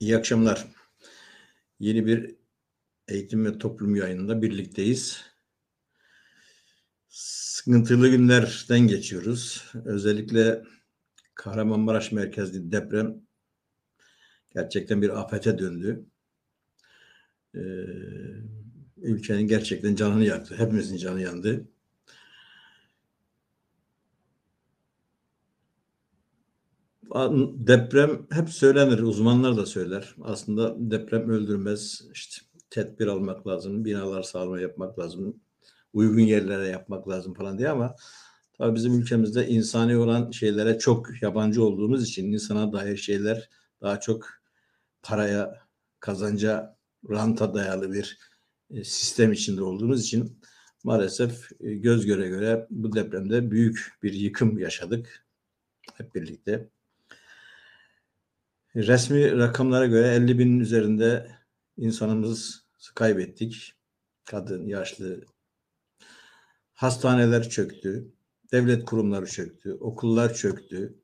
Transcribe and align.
İyi 0.00 0.16
akşamlar. 0.16 0.66
Yeni 1.80 2.06
bir 2.06 2.34
eğitim 3.08 3.44
ve 3.44 3.58
toplum 3.58 3.96
yayınında 3.96 4.42
birlikteyiz. 4.42 5.24
Sıkıntılı 7.08 8.08
günlerden 8.08 8.80
geçiyoruz. 8.80 9.64
Özellikle 9.84 10.62
Kahramanmaraş 11.34 12.12
merkezli 12.12 12.72
deprem 12.72 13.20
gerçekten 14.54 15.02
bir 15.02 15.20
afete 15.20 15.58
döndü. 15.58 16.06
Ee, 17.54 17.60
ülkenin 18.96 19.46
gerçekten 19.46 19.94
canını 19.94 20.24
yaktı. 20.24 20.54
Hepimizin 20.58 20.96
canı 20.96 21.22
yandı. 21.22 21.68
Deprem 27.16 28.26
hep 28.30 28.50
söylenir, 28.50 28.98
uzmanlar 28.98 29.56
da 29.56 29.66
söyler. 29.66 30.14
Aslında 30.22 30.74
deprem 30.78 31.30
öldürmez. 31.30 32.02
İşte 32.12 32.42
tedbir 32.70 33.06
almak 33.06 33.46
lazım, 33.46 33.84
binalar 33.84 34.22
sağlama 34.22 34.60
yapmak 34.60 34.98
lazım, 34.98 35.40
uygun 35.92 36.20
yerlere 36.20 36.66
yapmak 36.66 37.08
lazım 37.08 37.34
falan 37.34 37.58
diye 37.58 37.68
ama 37.68 37.96
tabii 38.58 38.74
bizim 38.74 39.00
ülkemizde 39.00 39.48
insani 39.48 39.96
olan 39.96 40.30
şeylere 40.30 40.78
çok 40.78 41.22
yabancı 41.22 41.64
olduğumuz 41.64 42.08
için 42.08 42.32
insana 42.32 42.72
dair 42.72 42.96
şeyler 42.96 43.48
daha 43.80 44.00
çok 44.00 44.26
paraya, 45.02 45.66
kazanca, 46.00 46.76
ranta 47.10 47.54
dayalı 47.54 47.92
bir 47.92 48.18
e, 48.70 48.84
sistem 48.84 49.32
içinde 49.32 49.62
olduğumuz 49.62 50.02
için 50.02 50.40
maalesef 50.84 51.52
e, 51.60 51.74
göz 51.74 52.06
göre 52.06 52.28
göre 52.28 52.66
bu 52.70 52.92
depremde 52.94 53.50
büyük 53.50 53.98
bir 54.02 54.12
yıkım 54.12 54.58
yaşadık 54.58 55.26
hep 55.94 56.14
birlikte. 56.14 56.75
Resmi 58.76 59.38
rakamlara 59.38 59.86
göre 59.86 60.08
50 60.08 60.38
binin 60.38 60.60
üzerinde 60.60 61.30
insanımız 61.76 62.66
kaybettik. 62.94 63.74
Kadın, 64.24 64.66
yaşlı. 64.66 65.24
Hastaneler 66.72 67.48
çöktü. 67.48 68.12
Devlet 68.52 68.84
kurumları 68.84 69.26
çöktü. 69.26 69.72
Okullar 69.72 70.34
çöktü. 70.34 70.94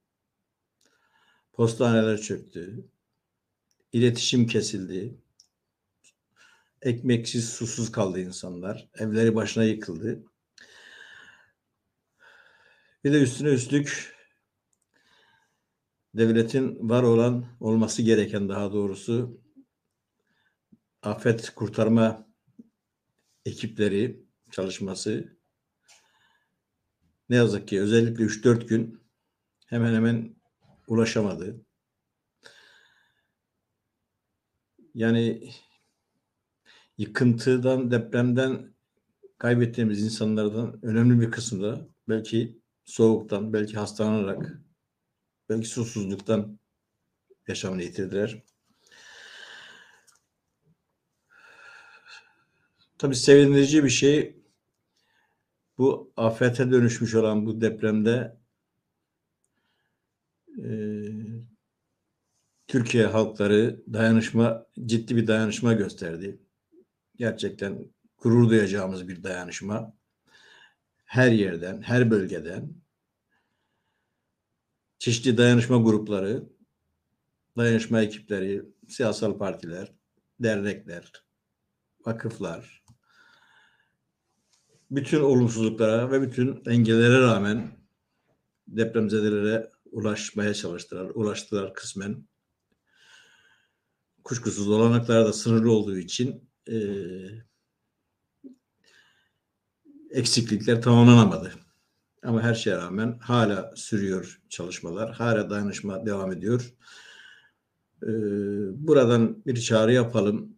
Postaneler 1.53 2.21
çöktü. 2.21 2.85
İletişim 3.93 4.47
kesildi. 4.47 5.15
Ekmeksiz, 6.83 7.49
susuz 7.49 7.93
kaldı 7.93 8.21
insanlar. 8.21 8.89
Evleri 8.99 9.35
başına 9.35 9.65
yıkıldı. 9.65 10.25
Bir 13.05 13.13
de 13.13 13.23
üstüne 13.23 13.49
üstlük 13.49 14.15
devletin 16.15 16.89
var 16.89 17.03
olan 17.03 17.45
olması 17.61 18.03
gereken 18.03 18.49
daha 18.49 18.73
doğrusu 18.73 19.41
afet 21.03 21.51
kurtarma 21.51 22.27
ekipleri 23.45 24.23
çalışması 24.51 25.37
ne 27.31 27.37
yazık 27.37 27.69
ki 27.69 27.81
özellikle 27.81 28.25
3-4 28.25 28.67
gün 28.67 29.01
hemen 29.67 29.95
hemen 29.95 30.37
ulaşamadı. 30.87 31.61
Yani 34.95 35.51
yıkıntıdan, 36.99 37.91
depremden 37.91 38.75
kaybettiğimiz 39.39 40.03
insanlardan 40.03 40.85
önemli 40.85 41.21
bir 41.21 41.31
kısmı 41.31 41.63
da 41.63 41.89
belki 42.09 42.59
soğuktan, 42.85 43.53
belki 43.53 43.77
hastalanarak, 43.77 44.61
belki 45.53 45.69
susuzluktan 45.69 46.59
yaşamını 47.49 47.83
yitirdiler. 47.83 48.43
Tabii 52.99 53.17
sevindirici 53.17 53.85
bir 53.85 53.89
şey 53.89 54.43
bu 55.79 56.13
afete 56.17 56.71
dönüşmüş 56.71 57.15
olan 57.15 57.47
bu 57.47 57.61
depremde 57.61 58.37
e, 60.59 60.73
Türkiye 62.67 63.07
halkları 63.07 63.83
dayanışma 63.93 64.67
ciddi 64.87 65.17
bir 65.17 65.27
dayanışma 65.27 65.73
gösterdi. 65.73 66.43
Gerçekten 67.17 67.93
gurur 68.19 68.51
duyacağımız 68.51 69.09
bir 69.09 69.23
dayanışma. 69.23 69.97
Her 71.05 71.33
yerden, 71.33 71.83
her 71.83 72.11
bölgeden 72.11 72.82
çeşitli 75.03 75.37
dayanışma 75.37 75.77
grupları, 75.77 76.49
dayanışma 77.57 78.03
ekipleri, 78.03 78.63
siyasal 78.89 79.39
partiler, 79.39 79.93
dernekler, 80.41 81.13
vakıflar, 82.07 82.85
bütün 84.91 85.21
olumsuzluklara 85.21 86.11
ve 86.11 86.23
bütün 86.23 86.63
engellere 86.67 87.21
rağmen 87.21 87.79
depremzedelere 88.69 89.71
ulaşmaya 89.93 90.55
çalıştılar. 90.55 91.11
Ulaştılar 91.15 91.75
kısmen. 91.75 92.27
Kuşkusuz 94.25 94.69
olanaklar 94.69 95.25
da 95.25 95.33
sınırlı 95.33 95.73
olduğu 95.73 95.99
için 95.99 96.51
e, 96.69 96.77
eksiklikler 100.11 100.83
tamamlanamadı. 100.83 101.62
Ama 102.23 102.43
her 102.43 102.55
şeye 102.55 102.77
rağmen 102.77 103.19
hala 103.19 103.73
sürüyor 103.77 104.41
çalışmalar. 104.49 105.13
Hala 105.13 105.51
dayanışma 105.51 106.07
devam 106.07 106.33
ediyor. 106.33 106.75
Ee, 108.03 108.09
buradan 108.87 109.43
bir 109.47 109.61
çağrı 109.61 109.93
yapalım 109.93 110.57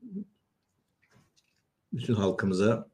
bütün 1.92 2.14
halkımıza 2.14 2.90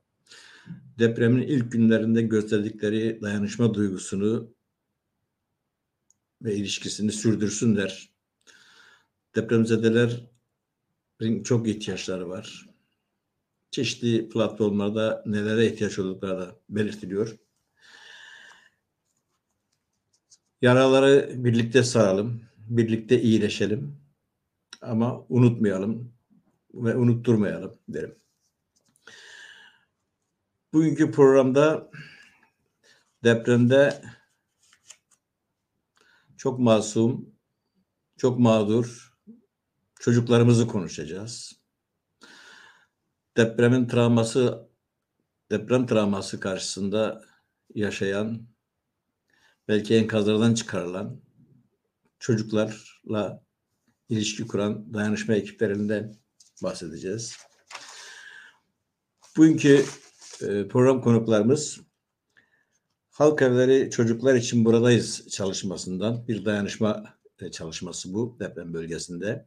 depremin 0.98 1.42
ilk 1.42 1.72
günlerinde 1.72 2.22
gösterdikleri 2.22 3.18
dayanışma 3.22 3.74
duygusunu 3.74 4.54
ve 6.42 6.56
ilişkisini 6.56 7.12
sürdürsünler. 7.12 8.10
Depremzedelerin 9.34 11.42
çok 11.42 11.68
ihtiyaçları 11.68 12.28
var. 12.28 12.68
Çeşitli 13.70 14.28
platformlarda 14.28 15.22
nelere 15.26 15.66
ihtiyaç 15.66 15.98
oldukları 15.98 16.40
da 16.40 16.60
belirtiliyor. 16.68 17.38
Yaraları 20.62 21.44
birlikte 21.44 21.82
saralım, 21.82 22.42
birlikte 22.56 23.20
iyileşelim 23.20 24.00
ama 24.80 25.26
unutmayalım 25.28 26.12
ve 26.74 26.96
unutturmayalım 26.96 27.78
derim. 27.88 28.16
Bugünkü 30.72 31.10
programda 31.10 31.90
depremde 33.24 34.02
çok 36.36 36.58
masum, 36.58 37.34
çok 38.16 38.38
mağdur 38.38 39.16
çocuklarımızı 40.00 40.68
konuşacağız. 40.68 41.52
Depremin 43.36 43.88
travması, 43.88 44.68
deprem 45.50 45.86
travması 45.86 46.40
karşısında 46.40 47.24
yaşayan, 47.74 48.46
belki 49.70 49.94
enkazlardan 49.94 50.54
çıkarılan 50.54 51.20
çocuklarla 52.18 53.42
ilişki 54.08 54.46
kuran 54.46 54.94
dayanışma 54.94 55.34
ekiplerinden 55.34 56.16
bahsedeceğiz. 56.62 57.36
Bugünkü 59.36 59.84
ee, 60.42 60.68
program 60.68 61.00
konuklarımız 61.02 61.80
Halk 63.10 63.42
Evleri 63.42 63.90
Çocuklar 63.90 64.34
için 64.34 64.64
Buradayız 64.64 65.28
çalışmasından 65.28 66.28
bir 66.28 66.44
dayanışma 66.44 67.04
e, 67.40 67.50
çalışması 67.50 68.14
bu 68.14 68.36
deprem 68.40 68.74
bölgesinde. 68.74 69.46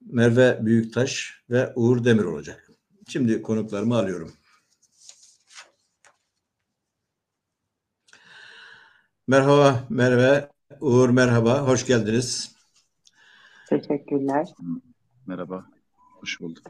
Merve 0.00 0.58
Büyüktaş 0.66 1.42
ve 1.50 1.72
Uğur 1.74 2.04
Demir 2.04 2.24
olacak. 2.24 2.70
Şimdi 3.08 3.42
konuklarımı 3.42 3.96
alıyorum. 3.96 4.32
Merhaba 9.30 9.86
Merve, 9.90 10.48
Uğur 10.80 11.08
merhaba, 11.08 11.66
hoş 11.66 11.86
geldiniz. 11.86 12.52
Teşekkürler. 13.68 14.46
Merhaba, 15.26 15.66
hoş 16.20 16.40
bulduk 16.40 16.66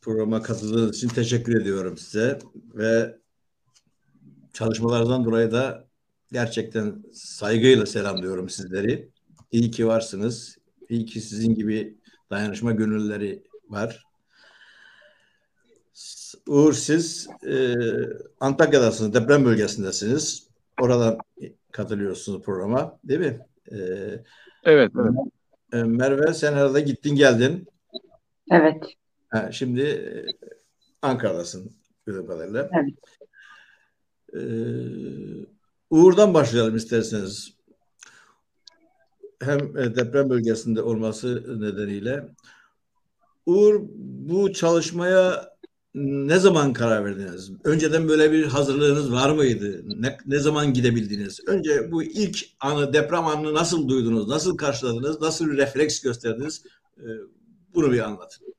programa 0.00 0.42
katıldığınız 0.42 0.96
için 0.96 1.08
teşekkür 1.08 1.60
ediyorum 1.60 1.98
size 1.98 2.38
ve 2.74 3.18
çalışmalardan 4.52 5.24
dolayı 5.24 5.52
da 5.52 5.84
gerçekten 6.32 7.04
saygıyla 7.12 7.86
selamlıyorum 7.86 8.48
sizleri. 8.48 9.08
İyi 9.52 9.70
ki 9.70 9.86
varsınız. 9.86 10.58
İyi 10.88 11.06
ki 11.06 11.20
sizin 11.20 11.54
gibi 11.54 11.98
dayanışma 12.30 12.72
gönülleri 12.72 13.42
var. 13.68 14.04
Uğur 16.46 16.72
siz 16.72 17.28
e, 17.46 17.74
Antakya'dasınız, 18.40 19.14
deprem 19.14 19.44
bölgesindesiniz. 19.44 20.48
Oradan 20.80 21.18
katılıyorsunuz 21.72 22.42
programa 22.42 22.98
değil 23.04 23.20
mi? 23.20 23.46
E, 23.70 23.76
evet, 24.64 24.92
evet. 25.00 25.12
e, 25.72 25.82
Merve 25.82 26.34
sen 26.34 26.52
arada 26.52 26.80
gittin 26.80 27.16
geldin. 27.16 27.68
Evet. 28.50 28.84
Ha, 29.28 29.52
şimdi 29.52 29.80
e, 29.80 30.26
Ankara'dasın 31.02 31.72
gördüğüm 32.06 32.26
kadarıyla. 32.26 32.70
Evet. 32.72 32.94
Ee, 34.34 35.46
Uğur'dan 35.90 36.34
başlayalım 36.34 36.76
isterseniz. 36.76 37.54
Hem 39.42 39.76
e, 39.76 39.96
deprem 39.96 40.30
bölgesinde 40.30 40.82
olması 40.82 41.60
nedeniyle. 41.60 42.28
Uğur 43.46 43.80
bu 43.94 44.52
çalışmaya 44.52 45.51
ne 45.94 46.38
zaman 46.38 46.72
karar 46.72 47.04
verdiniz? 47.04 47.52
Önceden 47.64 48.08
böyle 48.08 48.32
bir 48.32 48.46
hazırlığınız 48.46 49.12
var 49.12 49.30
mıydı? 49.30 49.82
Ne, 49.84 50.18
ne 50.26 50.38
zaman 50.38 50.72
gidebildiniz? 50.72 51.40
Önce 51.46 51.92
bu 51.92 52.02
ilk 52.02 52.38
anı, 52.60 52.92
deprem 52.92 53.26
anını 53.26 53.54
nasıl 53.54 53.88
duydunuz? 53.88 54.28
Nasıl 54.28 54.56
karşıladınız? 54.56 55.20
Nasıl 55.20 55.46
bir 55.46 55.56
refleks 55.56 56.00
gösterdiniz? 56.00 56.64
Ee, 56.98 57.02
bunu 57.74 57.92
bir 57.92 58.00
anlatın. 58.00 58.54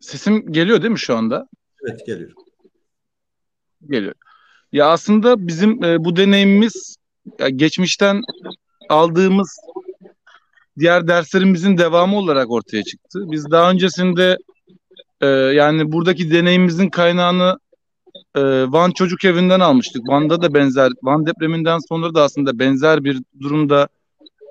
Sesim 0.00 0.52
geliyor 0.52 0.82
değil 0.82 0.92
mi 0.92 0.98
şu 0.98 1.16
anda? 1.16 1.48
Evet 1.88 2.06
geliyor. 2.06 2.32
Geliyor. 3.90 4.14
Ya 4.72 4.86
aslında 4.86 5.46
bizim 5.46 5.84
e, 5.84 6.04
bu 6.04 6.16
deneyimimiz 6.16 6.96
ya 7.38 7.48
geçmişten 7.48 8.20
aldığımız 8.88 9.56
diğer 10.78 11.08
derslerimizin 11.08 11.78
devamı 11.78 12.18
olarak 12.18 12.50
ortaya 12.50 12.82
çıktı. 12.82 13.20
Biz 13.30 13.50
daha 13.50 13.70
öncesinde 13.70 14.36
e, 15.20 15.26
yani 15.26 15.92
buradaki 15.92 16.30
deneyimimizin 16.30 16.90
kaynağını 16.90 17.58
e, 18.34 18.40
Van 18.72 18.90
Çocuk 18.90 19.24
Evi'nden 19.24 19.60
almıştık. 19.60 20.08
Van'da 20.08 20.42
da 20.42 20.54
benzer, 20.54 20.92
Van 21.02 21.26
depreminden 21.26 21.78
sonra 21.88 22.14
da 22.14 22.22
aslında 22.22 22.58
benzer 22.58 23.04
bir 23.04 23.20
durumda 23.40 23.88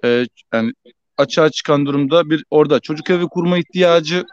e, 0.05 0.25
yani 0.53 0.73
açığa 1.17 1.49
çıkan 1.49 1.85
durumda 1.85 2.29
bir 2.29 2.45
orada 2.49 2.79
çocuk 2.79 3.09
evi 3.09 3.27
kurma 3.27 3.57
ihtiyacı 3.57 4.23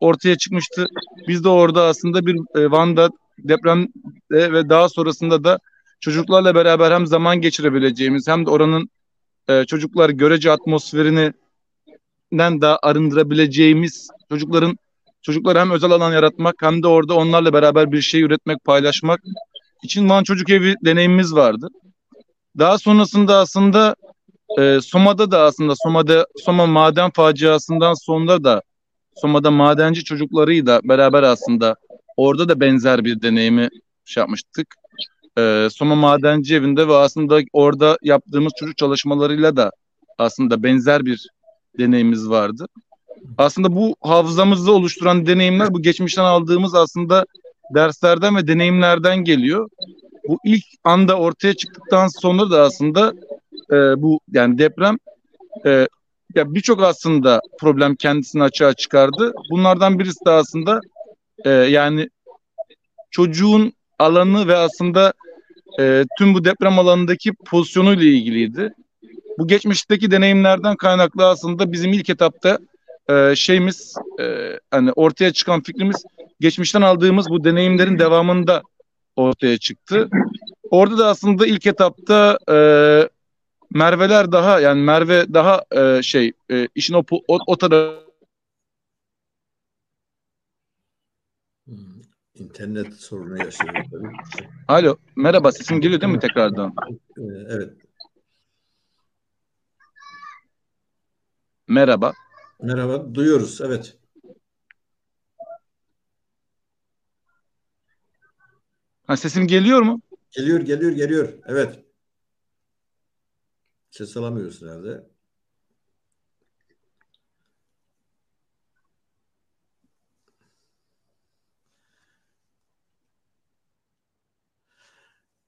ortaya 0.00 0.36
çıkmıştı. 0.38 0.86
Biz 1.28 1.44
de 1.44 1.48
orada 1.48 1.84
aslında 1.84 2.26
bir 2.26 2.36
e, 2.60 2.70
Van'da 2.70 3.08
depremde 3.38 4.52
ve 4.52 4.68
daha 4.68 4.88
sonrasında 4.88 5.44
da 5.44 5.58
çocuklarla 6.00 6.54
beraber 6.54 6.92
hem 6.92 7.06
zaman 7.06 7.40
geçirebileceğimiz 7.40 8.28
hem 8.28 8.46
de 8.46 8.50
oranın 8.50 8.90
e, 9.48 9.64
çocuklar 9.64 10.10
görece 10.10 10.50
atmosferinden 10.50 11.34
daha 12.60 12.78
arındırabileceğimiz 12.82 14.08
çocukların 14.28 14.78
çocuklar 15.22 15.58
hem 15.58 15.70
özel 15.70 15.90
alan 15.90 16.12
yaratmak 16.12 16.54
hem 16.60 16.82
de 16.82 16.86
orada 16.86 17.14
onlarla 17.14 17.52
beraber 17.52 17.92
bir 17.92 18.00
şey 18.00 18.22
üretmek, 18.22 18.64
paylaşmak 18.64 19.20
için 19.82 20.08
Van 20.08 20.24
Çocuk 20.24 20.50
Evi 20.50 20.74
deneyimimiz 20.84 21.34
vardı. 21.34 21.68
Daha 22.58 22.78
sonrasında 22.78 23.36
aslında 23.36 23.96
e, 24.58 24.80
Soma'da 24.80 25.30
da 25.30 25.40
aslında 25.40 25.74
Soma'da 25.76 26.26
Soma 26.44 26.66
maden 26.66 27.10
faciasından 27.10 27.94
sonra 27.94 28.44
da 28.44 28.62
Soma'da 29.16 29.50
madenci 29.50 30.04
çocuklarıyla 30.04 30.80
beraber 30.84 31.22
aslında 31.22 31.76
orada 32.16 32.48
da 32.48 32.60
benzer 32.60 33.04
bir 33.04 33.22
deneyimi 33.22 33.68
şey 34.04 34.20
yapmıştık. 34.20 34.74
Ee, 35.38 35.68
Soma 35.72 35.94
Madenci 35.94 36.54
Evi'nde 36.54 36.88
ve 36.88 36.94
aslında 36.94 37.40
orada 37.52 37.98
yaptığımız 38.02 38.52
çocuk 38.58 38.76
çalışmalarıyla 38.76 39.56
da 39.56 39.70
aslında 40.18 40.62
benzer 40.62 41.04
bir 41.04 41.28
deneyimimiz 41.78 42.30
vardı. 42.30 42.66
Aslında 43.38 43.76
bu 43.76 43.96
hafızamızda 44.00 44.72
oluşturan 44.72 45.26
deneyimler 45.26 45.74
bu 45.74 45.82
geçmişten 45.82 46.24
aldığımız 46.24 46.74
aslında 46.74 47.26
derslerden 47.74 48.36
ve 48.36 48.46
deneyimlerden 48.46 49.24
geliyor. 49.24 49.68
Bu 50.28 50.38
ilk 50.44 50.64
anda 50.84 51.18
ortaya 51.18 51.54
çıktıktan 51.54 52.08
sonra 52.08 52.50
da 52.50 52.62
aslında 52.62 53.12
e, 53.70 54.02
bu 54.02 54.20
yani 54.32 54.58
deprem 54.58 54.96
e, 55.66 55.88
ya 56.34 56.54
birçok 56.54 56.82
aslında 56.82 57.40
problem 57.58 57.96
kendisini 57.96 58.42
açığa 58.42 58.74
çıkardı. 58.74 59.32
Bunlardan 59.50 59.98
birisi 59.98 60.24
de 60.24 60.30
aslında 60.30 60.80
e, 61.44 61.50
yani 61.50 62.08
çocuğun 63.10 63.72
alanı 64.00 64.48
ve 64.48 64.56
aslında 64.56 65.12
e, 65.80 66.04
tüm 66.18 66.34
bu 66.34 66.44
deprem 66.44 66.78
alanındaki 66.78 67.32
pozisyonuyla 67.32 68.04
ilgiliydi. 68.04 68.74
Bu 69.38 69.46
geçmişteki 69.46 70.10
deneyimlerden 70.10 70.76
kaynaklı 70.76 71.26
aslında 71.26 71.72
bizim 71.72 71.92
ilk 71.92 72.10
etapta 72.10 72.58
e, 73.10 73.36
şeyimiz 73.36 73.94
e, 74.20 74.58
hani 74.70 74.92
ortaya 74.92 75.32
çıkan 75.32 75.62
fikrimiz 75.62 76.04
geçmişten 76.40 76.82
aldığımız 76.82 77.30
bu 77.30 77.44
deneyimlerin 77.44 77.98
devamında 77.98 78.62
ortaya 79.16 79.58
çıktı. 79.58 80.08
Orada 80.70 80.98
da 80.98 81.06
aslında 81.06 81.46
ilk 81.46 81.66
etapta 81.66 82.38
e, 82.50 82.56
Merveler 83.74 84.32
daha 84.32 84.60
yani 84.60 84.82
Merve 84.82 85.34
daha 85.34 85.64
e, 85.76 86.02
şey 86.02 86.32
e, 86.50 86.68
işin 86.74 86.94
o, 86.94 87.04
o, 87.28 87.38
o 87.46 87.56
tarafı 87.56 88.09
İnternet 92.40 92.94
sorunu 92.94 93.38
yaşıyor 93.38 93.74
tabii. 93.90 94.08
Alo 94.68 94.96
merhaba 95.16 95.52
sesim 95.52 95.80
geliyor 95.80 96.00
değil 96.00 96.12
mi 96.12 96.20
tekrardan? 96.20 96.74
Ee, 97.18 97.22
Evet. 97.48 97.72
Merhaba. 101.68 102.12
Merhaba. 102.62 103.14
Duyuyoruz. 103.14 103.60
Evet. 103.60 103.98
Ha, 109.06 109.16
sesim 109.16 109.46
geliyor 109.46 109.82
mu? 109.82 110.00
Geliyor, 110.30 110.60
geliyor, 110.60 110.92
geliyor. 110.92 111.32
Evet. 111.46 111.84
Ses 113.90 114.16
alamıyoruz 114.16 114.62
herhalde. 114.62 115.09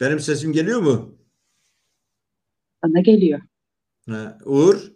Benim 0.03 0.21
sesim 0.21 0.53
geliyor 0.53 0.81
mu? 0.81 1.19
Bana 2.83 3.01
geliyor. 3.01 3.41
Ha, 4.09 4.39
Uğur? 4.45 4.93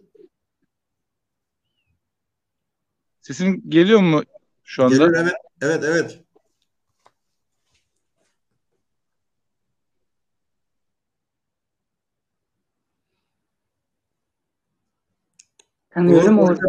Sesim 3.21 3.69
geliyor 3.69 3.99
mu 3.99 4.23
şu 4.63 4.83
anda? 4.83 4.95
Geliyor, 4.95 5.15
evet. 5.17 5.33
Evet, 5.61 5.83
evet. 5.87 6.23
Sanıyorum 15.93 16.37
Doğru, 16.37 16.45
orada. 16.45 16.61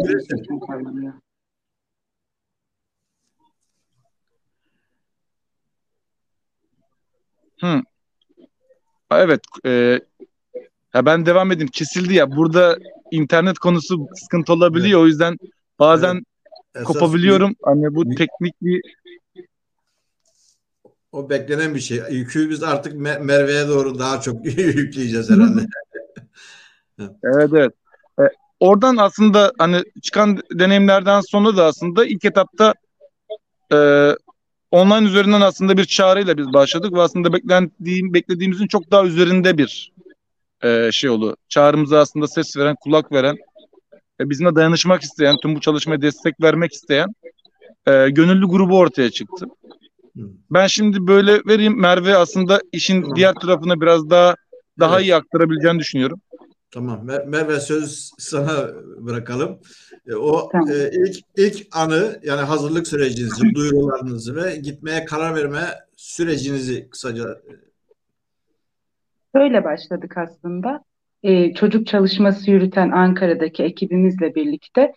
Hı. 7.61 7.83
Evet. 9.11 9.41
E, 9.65 9.99
ha 10.89 11.05
ben 11.05 11.25
devam 11.25 11.51
edeyim. 11.51 11.69
Kesildi 11.73 12.13
ya. 12.13 12.35
Burada 12.35 12.77
internet 13.11 13.59
konusu 13.59 14.07
sıkıntı 14.15 14.53
olabiliyor. 14.53 15.01
O 15.01 15.07
yüzden 15.07 15.37
bazen 15.79 16.23
Esas 16.75 16.87
kopabiliyorum. 16.87 17.55
Hani 17.63 17.95
bu 17.95 18.15
teknik 18.15 18.61
bir 18.61 18.81
O 21.11 21.29
beklenen 21.29 21.75
bir 21.75 21.79
şey. 21.79 22.01
Yükü 22.11 22.49
biz 22.49 22.63
artık 22.63 22.93
Me- 22.93 23.19
Merve'ye 23.19 23.67
doğru 23.67 23.99
daha 23.99 24.21
çok 24.21 24.45
yükleyeceğiz 24.57 25.29
herhalde. 25.29 25.61
Evet 27.23 27.49
evet. 27.53 27.73
E, 28.19 28.23
oradan 28.59 28.97
aslında 28.97 29.53
hani 29.57 29.83
çıkan 30.01 30.39
deneyimlerden 30.53 31.21
sonra 31.21 31.57
da 31.57 31.65
aslında 31.65 32.05
ilk 32.05 32.25
etapta 32.25 32.73
e, 33.73 33.77
online 34.71 35.07
üzerinden 35.07 35.41
aslında 35.41 35.77
bir 35.77 35.85
çağrıyla 35.85 36.37
biz 36.37 36.53
başladık 36.53 36.93
ve 36.93 37.01
aslında 37.01 37.33
beklediğim 37.33 38.13
beklediğimizin 38.13 38.67
çok 38.67 38.91
daha 38.91 39.05
üzerinde 39.05 39.57
bir 39.57 39.91
e, 40.63 40.89
şey 40.91 41.09
oldu. 41.09 41.37
Çağrımıza 41.49 41.99
aslında 41.99 42.27
ses 42.27 42.57
veren, 42.57 42.75
kulak 42.75 43.11
veren, 43.11 43.37
e, 44.21 44.29
bizimle 44.29 44.55
dayanışmak 44.55 45.01
isteyen, 45.01 45.37
tüm 45.41 45.55
bu 45.55 45.61
çalışmaya 45.61 46.01
destek 46.01 46.41
vermek 46.41 46.73
isteyen 46.73 47.07
e, 47.87 48.09
gönüllü 48.09 48.47
grubu 48.47 48.77
ortaya 48.77 49.11
çıktı. 49.11 49.45
Hı. 50.17 50.21
Ben 50.51 50.67
şimdi 50.67 51.07
böyle 51.07 51.41
vereyim. 51.47 51.79
Merve 51.79 52.17
aslında 52.17 52.61
işin 52.71 53.15
diğer 53.15 53.33
tarafına 53.33 53.81
biraz 53.81 54.09
daha 54.09 54.35
daha 54.79 55.01
iyi 55.01 55.15
aktarabileceğini 55.15 55.79
düşünüyorum. 55.79 56.21
Tamam. 56.71 57.07
Mer- 57.07 57.25
Merve 57.27 57.59
söz 57.59 58.11
sana 58.17 58.67
bırakalım. 58.97 59.59
E, 60.07 60.15
O 60.15 60.49
Tamam. 60.51 60.69
e, 60.69 60.91
ilk 60.93 61.17
ilk 61.37 61.67
anı 61.71 62.19
yani 62.23 62.41
hazırlık 62.41 62.87
sürecinizi, 62.87 63.55
duyurularınızı 63.55 64.35
ve 64.35 64.55
gitmeye 64.55 65.05
karar 65.05 65.35
verme 65.35 65.61
sürecinizi 65.95 66.89
kısaca 66.89 67.23
e, 67.23 67.51
Böyle 69.33 69.63
başladık 69.63 70.17
aslında. 70.17 70.83
Ee, 71.23 71.53
çocuk 71.53 71.87
çalışması 71.87 72.51
yürüten 72.51 72.91
Ankara'daki 72.91 73.63
ekibimizle 73.63 74.35
birlikte 74.35 74.93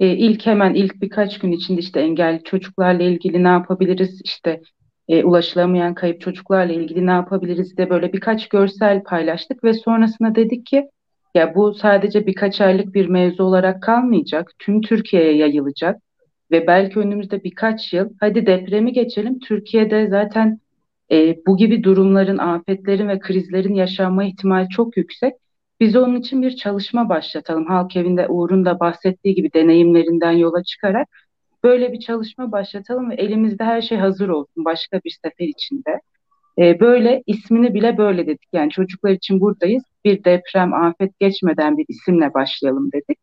e, 0.00 0.06
ilk 0.08 0.46
hemen 0.46 0.74
ilk 0.74 1.00
birkaç 1.02 1.38
gün 1.38 1.52
içinde 1.52 1.80
işte 1.80 2.00
engelli 2.00 2.42
çocuklarla 2.44 3.02
ilgili 3.02 3.44
ne 3.44 3.48
yapabiliriz, 3.48 4.20
işte 4.24 4.60
e, 5.08 5.24
ulaşılamayan 5.24 5.94
kayıp 5.94 6.20
çocuklarla 6.20 6.72
ilgili 6.72 7.06
ne 7.06 7.10
yapabiliriz 7.10 7.76
de 7.76 7.90
böyle 7.90 8.12
birkaç 8.12 8.48
görsel 8.48 9.02
paylaştık 9.02 9.64
ve 9.64 9.74
sonrasında 9.74 10.34
dedik 10.34 10.66
ki 10.66 10.88
Ya 11.36 11.54
bu 11.54 11.74
sadece 11.74 12.26
birkaç 12.26 12.60
aylık 12.60 12.94
bir 12.94 13.06
mevzu 13.08 13.44
olarak 13.44 13.82
kalmayacak. 13.82 14.52
Tüm 14.58 14.80
Türkiye'ye 14.80 15.36
yayılacak 15.36 16.02
ve 16.50 16.66
belki 16.66 16.98
önümüzde 16.98 17.44
birkaç 17.44 17.92
yıl 17.92 18.10
hadi 18.20 18.46
depremi 18.46 18.92
geçelim. 18.92 19.38
Türkiye'de 19.38 20.08
zaten 20.08 20.60
e, 21.12 21.36
bu 21.46 21.56
gibi 21.56 21.82
durumların, 21.84 22.38
afetlerin 22.38 23.08
ve 23.08 23.18
krizlerin 23.18 23.74
yaşanma 23.74 24.24
ihtimali 24.24 24.68
çok 24.68 24.96
yüksek. 24.96 25.34
Biz 25.80 25.96
onun 25.96 26.16
için 26.20 26.42
bir 26.42 26.56
çalışma 26.56 27.08
başlatalım. 27.08 27.66
Halk 27.66 27.96
evinde 27.96 28.28
Uğur'un 28.28 28.64
da 28.64 28.80
bahsettiği 28.80 29.34
gibi 29.34 29.52
deneyimlerinden 29.52 30.32
yola 30.32 30.62
çıkarak 30.64 31.08
böyle 31.64 31.92
bir 31.92 32.00
çalışma 32.00 32.52
başlatalım 32.52 33.10
ve 33.10 33.14
elimizde 33.14 33.64
her 33.64 33.82
şey 33.82 33.98
hazır 33.98 34.28
olsun 34.28 34.64
başka 34.64 35.00
bir 35.04 35.18
sefer 35.22 35.46
içinde. 35.48 36.00
E, 36.58 36.80
böyle 36.80 37.22
ismini 37.26 37.74
bile 37.74 37.98
böyle 37.98 38.26
dedik. 38.26 38.48
Yani 38.52 38.70
çocuklar 38.70 39.10
için 39.10 39.40
buradayız. 39.40 39.84
Bir 40.04 40.24
deprem, 40.24 40.74
afet 40.74 41.20
geçmeden 41.20 41.78
bir 41.78 41.84
isimle 41.88 42.34
başlayalım 42.34 42.92
dedik. 42.92 43.18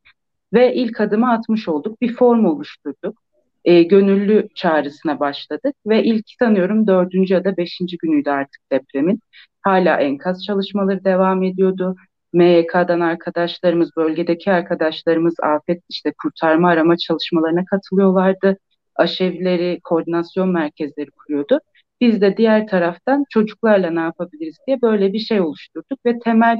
Ve 0.53 0.75
ilk 0.75 1.01
adımı 1.01 1.31
atmış 1.31 1.67
olduk. 1.67 2.01
Bir 2.01 2.13
form 2.13 2.45
oluşturduk. 2.45 3.23
E, 3.65 3.83
gönüllü 3.83 4.47
çağrısına 4.55 5.19
başladık. 5.19 5.75
Ve 5.87 6.03
ilk 6.03 6.25
sanıyorum 6.39 6.87
dördüncü 6.87 7.33
ya 7.33 7.43
da 7.43 7.57
beşinci 7.57 7.97
günüydü 7.97 8.29
artık 8.29 8.61
depremin. 8.71 9.19
Hala 9.61 9.97
enkaz 9.99 10.45
çalışmaları 10.45 11.03
devam 11.03 11.43
ediyordu. 11.43 11.95
MYK'dan 12.33 12.99
arkadaşlarımız, 12.99 13.89
bölgedeki 13.97 14.51
arkadaşlarımız 14.51 15.35
afet 15.43 15.83
işte 15.89 16.13
kurtarma 16.23 16.69
arama 16.69 16.97
çalışmalarına 16.97 17.65
katılıyorlardı. 17.65 18.57
Aşevleri, 18.95 19.79
koordinasyon 19.83 20.49
merkezleri 20.49 21.11
kuruyordu. 21.11 21.59
Biz 22.01 22.21
de 22.21 22.37
diğer 22.37 22.67
taraftan 22.67 23.25
çocuklarla 23.29 23.89
ne 23.89 23.99
yapabiliriz 23.99 24.57
diye 24.67 24.81
böyle 24.81 25.13
bir 25.13 25.19
şey 25.19 25.41
oluşturduk 25.41 26.05
ve 26.05 26.19
temel 26.19 26.57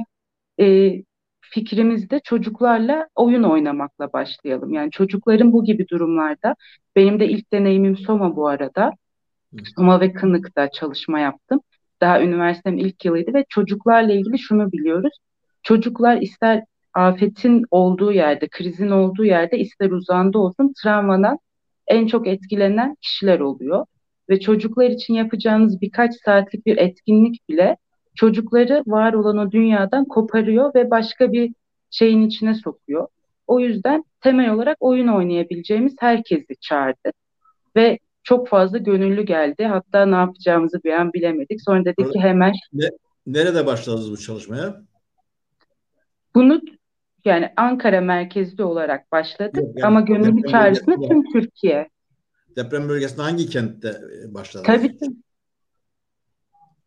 e, 0.60 0.92
fikrimiz 1.40 2.10
de 2.10 2.20
çocuklarla 2.24 3.08
oyun 3.14 3.42
oynamakla 3.42 4.12
başlayalım. 4.12 4.72
Yani 4.72 4.90
çocukların 4.90 5.52
bu 5.52 5.64
gibi 5.64 5.88
durumlarda, 5.88 6.56
benim 6.96 7.20
de 7.20 7.28
ilk 7.28 7.52
deneyimim 7.52 7.96
Soma 7.96 8.36
bu 8.36 8.48
arada. 8.48 8.92
Soma 9.76 10.00
ve 10.00 10.12
Kınık'ta 10.12 10.70
çalışma 10.70 11.20
yaptım. 11.20 11.60
Daha 12.00 12.22
üniversitemin 12.22 12.78
ilk 12.78 13.04
yılıydı 13.04 13.34
ve 13.34 13.44
çocuklarla 13.48 14.12
ilgili 14.12 14.38
şunu 14.38 14.72
biliyoruz. 14.72 15.12
Çocuklar 15.62 16.16
ister 16.16 16.64
afetin 16.94 17.64
olduğu 17.70 18.12
yerde, 18.12 18.48
krizin 18.48 18.90
olduğu 18.90 19.24
yerde 19.24 19.58
ister 19.58 19.90
uzağında 19.90 20.38
olsun 20.38 20.72
travmadan 20.82 21.38
en 21.86 22.06
çok 22.06 22.26
etkilenen 22.26 22.96
kişiler 23.00 23.40
oluyor. 23.40 23.86
Ve 24.30 24.40
çocuklar 24.40 24.90
için 24.90 25.14
yapacağınız 25.14 25.80
birkaç 25.80 26.14
saatlik 26.24 26.66
bir 26.66 26.76
etkinlik 26.76 27.48
bile 27.48 27.76
çocukları 28.14 28.82
var 28.86 29.12
olan 29.12 29.38
o 29.38 29.50
dünyadan 29.50 30.04
koparıyor 30.04 30.74
ve 30.74 30.90
başka 30.90 31.32
bir 31.32 31.54
şeyin 31.90 32.26
içine 32.26 32.54
sokuyor. 32.54 33.06
O 33.46 33.60
yüzden 33.60 34.04
temel 34.20 34.50
olarak 34.50 34.76
oyun 34.80 35.08
oynayabileceğimiz 35.08 35.94
herkesi 35.98 36.56
çağırdı. 36.60 37.12
Ve 37.76 37.98
çok 38.22 38.48
fazla 38.48 38.78
gönüllü 38.78 39.22
geldi. 39.22 39.64
Hatta 39.64 40.06
ne 40.06 40.14
yapacağımızı 40.14 40.84
bir 40.84 40.92
an 40.92 41.12
bilemedik. 41.12 41.62
Sonra 41.62 41.84
dedik 41.84 42.12
ki 42.12 42.20
hemen... 42.20 42.52
Ne, 42.72 42.88
nerede 43.26 43.66
başladınız 43.66 44.12
bu 44.12 44.16
çalışmaya? 44.16 44.80
Bunu 46.34 46.60
yani 47.24 47.52
Ankara 47.56 48.00
merkezli 48.00 48.64
olarak 48.64 49.12
başladık 49.12 49.56
Yok, 49.56 49.68
yani 49.76 49.86
ama 49.86 50.00
gönüllü 50.00 50.50
çağrısını 50.50 51.08
tüm 51.08 51.32
Türkiye. 51.32 51.88
Deprem 52.56 52.88
bölgesinde 52.88 53.22
hangi 53.22 53.46
kentte 53.46 53.88
e, 53.88 54.34
başladınız? 54.34 54.66
Tabii 54.66 54.98
ki. 54.98 55.06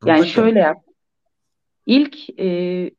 Yani 0.06 0.28
şöyle 0.28 0.60
yap. 0.60 0.78
İlk 1.86 2.40
e, 2.40 2.92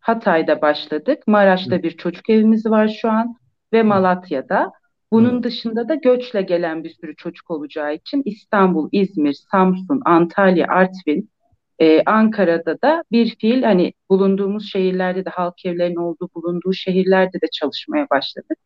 Hatay'da 0.00 0.62
başladık. 0.62 1.22
Maraş'ta 1.26 1.76
Hı. 1.76 1.82
bir 1.82 1.90
çocuk 1.90 2.30
evimiz 2.30 2.66
var 2.66 2.98
şu 3.00 3.10
an 3.10 3.36
ve 3.72 3.82
Malatya'da. 3.82 4.72
Bunun 5.12 5.38
Hı. 5.38 5.42
dışında 5.42 5.88
da 5.88 5.94
göçle 5.94 6.42
gelen 6.42 6.84
bir 6.84 6.90
sürü 6.90 7.16
çocuk 7.16 7.50
olacağı 7.50 7.94
için 7.94 8.22
İstanbul, 8.24 8.88
İzmir, 8.92 9.32
Samsun, 9.32 10.02
Antalya, 10.04 10.66
Artvin, 10.66 11.30
ee, 11.78 12.02
Ankara'da 12.06 12.82
da 12.82 13.04
bir 13.12 13.36
fiil 13.40 13.62
hani 13.62 13.92
bulunduğumuz 14.10 14.72
şehirlerde 14.72 15.24
de 15.24 15.30
halk 15.30 15.66
evlerinin 15.66 15.96
olduğu 15.96 16.28
bulunduğu 16.34 16.72
şehirlerde 16.72 17.40
de 17.40 17.46
çalışmaya 17.52 18.06
başladık. 18.10 18.58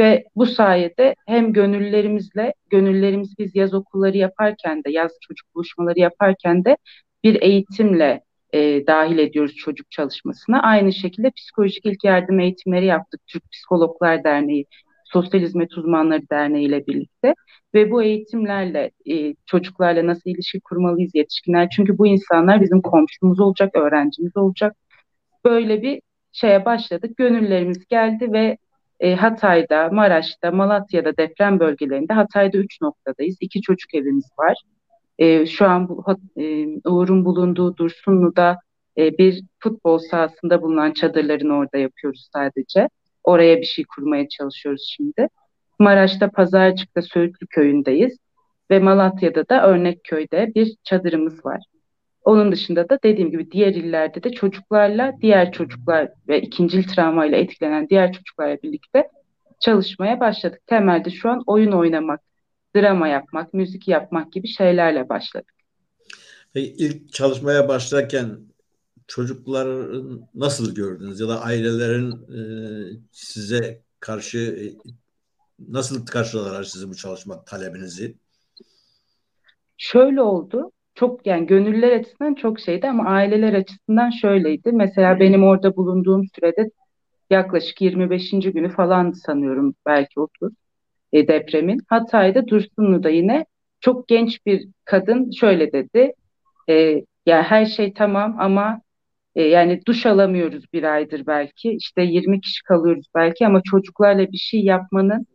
Ve 0.00 0.24
bu 0.36 0.46
sayede 0.46 1.14
hem 1.26 1.52
gönüllerimizle, 1.52 2.54
gönüllerimiz 2.70 3.34
biz 3.38 3.56
yaz 3.56 3.74
okulları 3.74 4.16
yaparken 4.16 4.84
de, 4.84 4.90
yaz 4.90 5.12
çocuk 5.20 5.54
buluşmaları 5.54 5.98
yaparken 6.00 6.64
de 6.64 6.76
bir 7.24 7.42
eğitimle 7.42 8.20
e, 8.52 8.86
dahil 8.86 9.18
ediyoruz 9.18 9.54
çocuk 9.56 9.90
çalışmasına. 9.90 10.62
Aynı 10.62 10.92
şekilde 10.92 11.30
psikolojik 11.30 11.86
ilk 11.86 12.04
yardım 12.04 12.40
eğitimleri 12.40 12.86
yaptık 12.86 13.20
Türk 13.26 13.42
Psikologlar 13.52 14.24
Derneği, 14.24 14.66
Sosyal 15.04 15.40
Hizmet 15.40 15.78
Uzmanları 15.78 16.22
Derneği 16.30 16.66
ile 16.66 16.86
birlikte 16.86 17.34
ve 17.74 17.90
bu 17.90 18.02
eğitimlerle 18.02 18.90
e, 19.10 19.34
çocuklarla 19.46 20.06
nasıl 20.06 20.30
ilişki 20.30 20.60
kurmalıyız 20.60 21.14
yetişkinler 21.14 21.68
çünkü 21.76 21.98
bu 21.98 22.06
insanlar 22.06 22.60
bizim 22.60 22.82
komşumuz 22.82 23.40
olacak, 23.40 23.76
öğrencimiz 23.76 24.36
olacak. 24.36 24.76
Böyle 25.44 25.82
bir 25.82 26.02
şeye 26.32 26.64
başladık. 26.64 27.16
Gönüllerimiz 27.16 27.86
geldi 27.86 28.32
ve 28.32 28.58
e, 29.00 29.14
Hatay'da, 29.14 29.88
Maraş'ta, 29.88 30.50
Malatya'da 30.50 31.16
deprem 31.16 31.60
bölgelerinde 31.60 32.12
Hatay'da 32.12 32.58
üç 32.58 32.80
noktadayız. 32.80 33.36
İki 33.40 33.60
çocuk 33.60 33.94
evimiz 33.94 34.28
var. 34.38 34.56
E, 35.18 35.46
şu 35.46 35.66
an 35.66 35.88
bu, 35.88 36.04
e, 36.36 36.66
Uğur'un 36.88 37.24
bulunduğu 37.24 37.76
Dursunlu'da 37.76 38.58
e, 38.98 39.18
bir 39.18 39.42
futbol 39.58 39.98
sahasında 39.98 40.62
bulunan 40.62 40.92
çadırların 40.92 41.50
orada 41.50 41.78
yapıyoruz 41.78 42.28
sadece. 42.32 42.88
Oraya 43.24 43.56
bir 43.60 43.66
şey 43.66 43.84
kurmaya 43.84 44.28
çalışıyoruz 44.28 44.94
şimdi. 44.96 45.28
Maraş'ta 45.78 46.30
Pazarcık'ta 46.30 47.02
Söğütlü 47.02 47.46
köyündeyiz 47.46 48.18
ve 48.70 48.78
Malatya'da 48.78 49.48
da 49.48 49.66
Örnekköy'de 49.66 50.52
bir 50.54 50.76
çadırımız 50.84 51.46
var. 51.46 51.60
Onun 52.30 52.52
dışında 52.52 52.88
da 52.88 52.98
dediğim 53.02 53.30
gibi 53.30 53.50
diğer 53.50 53.74
illerde 53.74 54.22
de 54.22 54.32
çocuklarla, 54.32 55.12
diğer 55.22 55.52
çocuklar 55.52 56.12
ve 56.28 56.42
ikincil 56.42 56.82
travmayla 56.82 57.38
etkilenen 57.38 57.88
diğer 57.88 58.12
çocuklarla 58.12 58.62
birlikte 58.62 59.08
çalışmaya 59.60 60.20
başladık. 60.20 60.60
Temelde 60.66 61.10
şu 61.10 61.30
an 61.30 61.42
oyun 61.46 61.72
oynamak, 61.72 62.20
drama 62.76 63.08
yapmak, 63.08 63.54
müzik 63.54 63.88
yapmak 63.88 64.32
gibi 64.32 64.48
şeylerle 64.48 65.08
başladık. 65.08 65.54
Peki 66.52 66.74
ilk 66.78 67.12
çalışmaya 67.12 67.68
başlarken 67.68 68.38
çocukları 69.06 70.02
nasıl 70.34 70.74
gördünüz 70.74 71.20
ya 71.20 71.28
da 71.28 71.40
ailelerin 71.40 72.12
e, 72.12 72.40
size 73.12 73.82
karşı 74.00 74.38
e, 74.38 74.64
nasıl 75.68 76.06
karşıladılar 76.06 76.64
sizi 76.64 76.88
bu 76.88 76.94
çalışma 76.94 77.44
talebinizi? 77.44 78.16
Şöyle 79.76 80.22
oldu. 80.22 80.72
Çok 81.00 81.26
yani 81.26 81.46
gönüller 81.46 81.92
açısından 81.92 82.34
çok 82.34 82.60
şeydi 82.60 82.88
ama 82.88 83.04
aileler 83.10 83.52
açısından 83.54 84.10
şöyleydi. 84.10 84.72
Mesela 84.72 85.20
benim 85.20 85.44
orada 85.44 85.76
bulunduğum 85.76 86.22
sürede 86.34 86.70
yaklaşık 87.30 87.80
25. 87.80 88.52
günü 88.52 88.70
falan 88.70 89.12
sanıyorum 89.12 89.74
belki 89.86 90.20
30 90.20 90.52
e, 91.12 91.28
depremin. 91.28 91.80
Hatay'da 91.88 92.48
Dursunlu'da 92.48 93.10
yine 93.10 93.46
çok 93.80 94.08
genç 94.08 94.46
bir 94.46 94.68
kadın 94.84 95.30
şöyle 95.30 95.72
dedi. 95.72 96.12
E, 96.68 96.74
yani 97.26 97.42
her 97.42 97.66
şey 97.66 97.92
tamam 97.94 98.36
ama 98.40 98.80
e, 99.34 99.42
yani 99.42 99.80
duş 99.86 100.06
alamıyoruz 100.06 100.64
bir 100.72 100.82
aydır 100.84 101.26
belki. 101.26 101.72
İşte 101.72 102.02
20 102.02 102.40
kişi 102.40 102.62
kalıyoruz 102.64 103.06
belki 103.14 103.46
ama 103.46 103.62
çocuklarla 103.64 104.32
bir 104.32 104.38
şey 104.38 104.60
yapmanın 104.64 105.26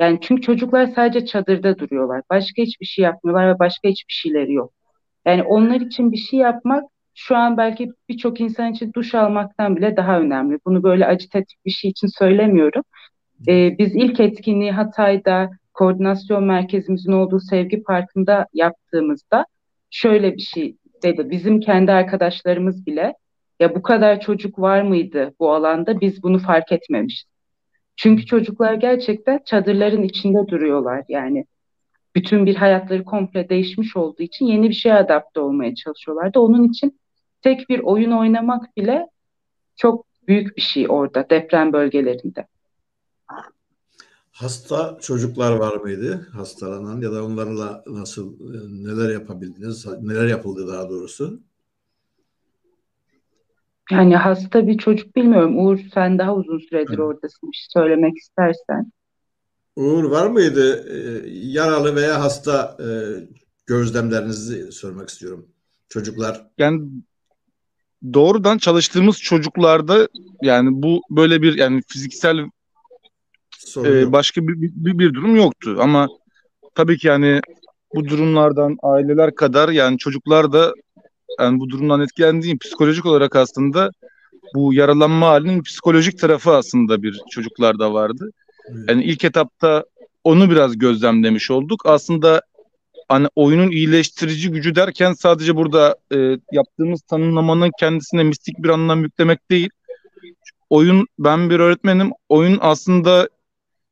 yani 0.00 0.18
çünkü 0.22 0.42
çocuklar 0.42 0.86
sadece 0.86 1.26
çadırda 1.26 1.78
duruyorlar. 1.78 2.22
Başka 2.30 2.62
hiçbir 2.62 2.86
şey 2.86 3.04
yapmıyorlar 3.04 3.54
ve 3.54 3.58
başka 3.58 3.88
hiçbir 3.88 4.14
şeyleri 4.14 4.52
yok. 4.52 4.72
Yani 5.26 5.42
onlar 5.42 5.80
için 5.80 6.12
bir 6.12 6.16
şey 6.16 6.38
yapmak 6.38 6.84
şu 7.14 7.36
an 7.36 7.56
belki 7.56 7.90
birçok 8.08 8.40
insan 8.40 8.72
için 8.72 8.92
duş 8.94 9.14
almaktan 9.14 9.76
bile 9.76 9.96
daha 9.96 10.20
önemli. 10.20 10.58
Bunu 10.66 10.82
böyle 10.82 11.06
acitatif 11.06 11.64
bir 11.66 11.70
şey 11.70 11.90
için 11.90 12.08
söylemiyorum. 12.18 12.82
Ee, 13.48 13.78
biz 13.78 13.96
ilk 13.96 14.20
etkinliği 14.20 14.72
Hatay'da 14.72 15.50
koordinasyon 15.74 16.44
merkezimizin 16.44 17.12
olduğu 17.12 17.40
Sevgi 17.40 17.82
Parkı'nda 17.82 18.46
yaptığımızda 18.54 19.46
şöyle 19.90 20.36
bir 20.36 20.42
şey 20.42 20.76
dedi. 21.02 21.30
Bizim 21.30 21.60
kendi 21.60 21.92
arkadaşlarımız 21.92 22.86
bile 22.86 23.14
ya 23.60 23.74
bu 23.74 23.82
kadar 23.82 24.20
çocuk 24.20 24.58
var 24.58 24.82
mıydı 24.82 25.34
bu 25.40 25.52
alanda 25.54 26.00
biz 26.00 26.22
bunu 26.22 26.38
fark 26.38 26.72
etmemişiz. 26.72 27.24
Çünkü 27.96 28.26
çocuklar 28.26 28.74
gerçekten 28.74 29.40
çadırların 29.44 30.02
içinde 30.02 30.48
duruyorlar 30.48 31.04
yani. 31.08 31.44
Bütün 32.14 32.46
bir 32.46 32.54
hayatları 32.54 33.04
komple 33.04 33.48
değişmiş 33.48 33.96
olduğu 33.96 34.22
için 34.22 34.46
yeni 34.46 34.68
bir 34.68 34.74
şeye 34.74 34.94
adapte 34.94 35.40
olmaya 35.40 35.74
çalışıyorlardı. 35.74 36.38
Onun 36.38 36.68
için 36.68 37.00
tek 37.42 37.68
bir 37.68 37.78
oyun 37.78 38.10
oynamak 38.10 38.76
bile 38.76 39.06
çok 39.76 40.06
büyük 40.28 40.56
bir 40.56 40.62
şey 40.62 40.86
orada 40.88 41.30
deprem 41.30 41.72
bölgelerinde. 41.72 42.46
Hasta 44.30 44.98
çocuklar 45.00 45.52
var 45.52 45.76
mıydı 45.76 46.28
hastalanan 46.32 47.00
ya 47.00 47.12
da 47.12 47.24
onlarla 47.24 47.84
nasıl 47.86 48.36
neler 48.70 49.12
yapabildiniz, 49.12 49.86
neler 50.02 50.26
yapıldı 50.26 50.68
daha 50.68 50.88
doğrusu? 50.88 51.40
Yani 53.90 54.16
hasta 54.16 54.66
bir 54.66 54.78
çocuk 54.78 55.16
bilmiyorum. 55.16 55.66
Uğur 55.66 55.78
sen 55.94 56.18
daha 56.18 56.34
uzun 56.34 56.58
süredir 56.58 56.98
Hı. 56.98 57.02
oradasın. 57.02 57.50
Bir 57.50 57.56
şey 57.56 57.66
söylemek 57.68 58.18
istersen. 58.18 58.92
Uğur 59.76 60.04
var 60.04 60.26
mıydı 60.26 60.86
e, 60.88 61.28
yaralı 61.28 61.96
veya 61.96 62.20
hasta 62.20 62.76
e, 62.80 62.86
gözlemlerinizi 63.66 64.72
sormak 64.72 65.08
istiyorum. 65.08 65.46
Çocuklar 65.88 66.46
Yani 66.58 66.88
doğrudan 68.14 68.58
çalıştığımız 68.58 69.18
çocuklarda 69.18 70.08
yani 70.42 70.68
bu 70.72 71.00
böyle 71.10 71.42
bir 71.42 71.58
yani 71.58 71.82
fiziksel 71.88 72.36
sorun 73.58 73.96
e, 73.96 74.12
başka 74.12 74.48
bir, 74.48 74.54
bir, 74.60 74.98
bir 74.98 75.14
durum 75.14 75.36
yoktu 75.36 75.76
ama 75.80 76.08
tabii 76.74 76.98
ki 76.98 77.06
yani 77.06 77.40
bu 77.94 78.04
durumlardan 78.04 78.76
aileler 78.82 79.34
kadar 79.34 79.68
yani 79.68 79.98
çocuklar 79.98 80.52
da 80.52 80.72
yani 81.40 81.60
bu 81.60 81.68
durumdan 81.68 82.00
etkilendiği 82.00 82.58
psikolojik 82.58 83.06
olarak 83.06 83.36
aslında 83.36 83.90
bu 84.54 84.74
yaralanma 84.74 85.28
halinin 85.28 85.62
psikolojik 85.62 86.18
tarafı 86.18 86.50
aslında 86.50 87.02
bir 87.02 87.20
çocuklarda 87.30 87.94
vardı. 87.94 88.30
Yani 88.88 89.04
ilk 89.04 89.24
etapta 89.24 89.84
onu 90.24 90.50
biraz 90.50 90.78
gözlemlemiş 90.78 91.50
olduk. 91.50 91.82
Aslında 91.84 92.42
hani 93.08 93.28
oyunun 93.36 93.70
iyileştirici 93.70 94.50
gücü 94.50 94.74
derken 94.74 95.12
sadece 95.12 95.56
burada 95.56 95.96
e, 96.14 96.38
yaptığımız 96.52 97.02
tanımlamanın 97.02 97.70
kendisine 97.80 98.22
mistik 98.22 98.58
bir 98.58 98.68
anlam 98.68 99.02
yüklemek 99.02 99.50
değil. 99.50 99.70
Oyun 100.70 101.06
ben 101.18 101.50
bir 101.50 101.60
öğretmenim. 101.60 102.10
Oyun 102.28 102.58
aslında 102.60 103.28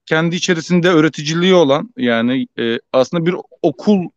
kendi 0.06 0.36
içerisinde 0.36 0.88
öğreticiliği 0.88 1.54
olan 1.54 1.90
yani 1.96 2.46
e, 2.58 2.78
aslında 2.92 3.26
bir 3.26 3.36
okul 3.62 4.08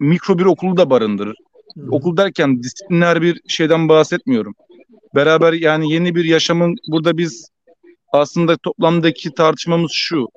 mikro 0.00 0.38
bir 0.38 0.44
okulu 0.44 0.76
da 0.76 0.90
barındırır. 0.90 1.36
Hı. 1.76 1.86
Okul 1.90 2.16
derken 2.16 2.62
disipliner 2.62 3.22
bir 3.22 3.40
şeyden 3.48 3.88
bahsetmiyorum. 3.88 4.54
Beraber 5.14 5.52
yani 5.52 5.92
yeni 5.92 6.14
bir 6.14 6.24
yaşamın 6.24 6.76
burada 6.88 7.18
biz 7.18 7.53
aslında 8.14 8.56
toplamdaki 8.56 9.34
tartışmamız 9.34 9.90
şu. 9.94 10.28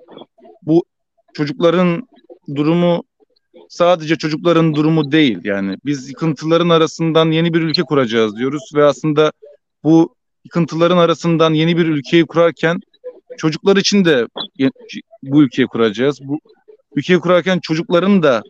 Bu 0.61 0.85
çocukların 1.33 2.07
durumu 2.55 3.03
sadece 3.69 4.15
çocukların 4.15 4.75
durumu 4.75 5.11
değil. 5.11 5.39
Yani 5.43 5.77
biz 5.85 6.09
yıkıntıların 6.09 6.69
arasından 6.69 7.31
yeni 7.31 7.53
bir 7.53 7.61
ülke 7.61 7.81
kuracağız 7.81 8.37
diyoruz 8.37 8.71
ve 8.75 8.83
aslında 8.83 9.31
bu 9.83 10.15
yıkıntıların 10.45 10.97
arasından 10.97 11.53
yeni 11.53 11.77
bir 11.77 11.85
ülkeyi 11.85 12.25
kurarken 12.25 12.79
çocuklar 13.37 13.77
için 13.77 14.05
de 14.05 14.27
bu 15.23 15.43
ülkeyi 15.43 15.67
kuracağız. 15.67 16.19
Bu 16.23 16.39
ülkeyi 16.95 17.19
kurarken 17.19 17.59
çocukların 17.59 18.23
da 18.23 18.41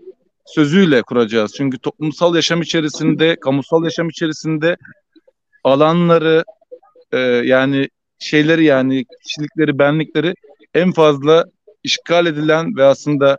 sözüyle 0.46 1.02
kuracağız. 1.02 1.54
Çünkü 1.58 1.80
toplumsal 1.80 2.36
yaşam 2.36 2.62
içerisinde, 2.62 3.36
kamusal 3.42 3.84
yaşam 3.84 4.10
içerisinde 4.10 4.78
alanları 5.64 6.44
e, 7.12 7.18
yani 7.20 7.90
şeyleri 8.20 8.64
yani 8.66 9.06
kişilikleri, 9.28 9.80
benlikleri 9.80 10.34
en 10.74 10.92
fazla 10.92 11.46
işgal 11.84 12.26
edilen 12.26 12.76
ve 12.76 12.84
aslında 12.84 13.38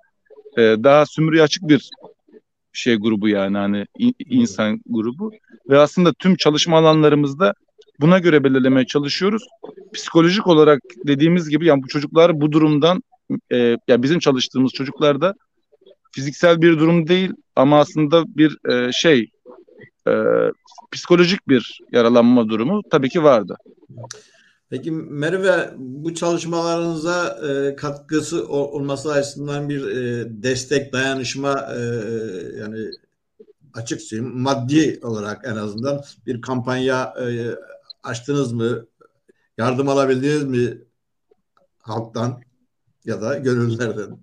e, 0.57 0.63
daha 0.63 1.07
sömürüye 1.07 1.43
açık 1.43 1.69
bir 1.69 1.91
şey 2.73 2.97
grubu 2.97 3.29
yani 3.29 3.59
hani 3.59 3.87
in- 3.99 4.15
insan 4.19 4.81
grubu 4.87 5.33
ve 5.71 5.79
aslında 5.79 6.13
tüm 6.13 6.37
çalışma 6.37 6.79
alanlarımızda 6.79 7.55
buna 8.01 8.19
göre 8.19 8.45
belirlemeye 8.45 8.87
çalışıyoruz. 8.87 9.43
Psikolojik 9.93 10.47
olarak 10.47 10.81
dediğimiz 11.07 11.49
gibi 11.49 11.67
yani 11.67 11.83
bu 11.83 11.89
çocuklar 11.89 12.41
bu 12.41 12.53
durumdan 12.53 13.03
e, 13.53 13.77
ya 13.89 14.03
bizim 14.03 14.19
çalıştığımız 14.19 14.73
çocuklarda 14.73 15.35
fiziksel 16.13 16.63
bir 16.63 16.79
durum 16.79 17.09
değil 17.09 17.33
ama 17.57 17.81
aslında 17.81 18.25
bir 18.37 18.71
e, 18.71 18.93
şey 18.93 19.31
e, 20.09 20.13
psikolojik 20.93 21.49
bir 21.49 21.81
yaralanma 21.93 22.49
durumu 22.49 22.83
tabii 22.91 23.09
ki 23.09 23.23
vardı. 23.23 23.57
Peki 24.71 24.91
Merve 24.93 25.71
bu 25.77 26.15
çalışmalarınıza 26.15 27.39
e, 27.49 27.77
katkısı 27.77 28.49
olması 28.49 29.13
açısından 29.13 29.69
bir 29.69 29.87
e, 29.87 30.27
destek, 30.43 30.93
dayanışma 30.93 31.69
e, 31.77 31.81
yani 32.61 32.79
açık 33.75 34.01
söyleyeyim 34.01 34.39
maddi 34.39 35.01
olarak 35.03 35.45
en 35.45 35.57
azından 35.57 36.01
bir 36.27 36.41
kampanya 36.41 37.15
e, 37.21 37.27
açtınız 38.03 38.53
mı? 38.53 38.87
Yardım 39.59 39.89
alabildiniz 39.89 40.45
mi 40.45 40.79
halktan 41.79 42.41
ya 43.05 43.21
da 43.21 43.39
gönüllülerden? 43.39 44.19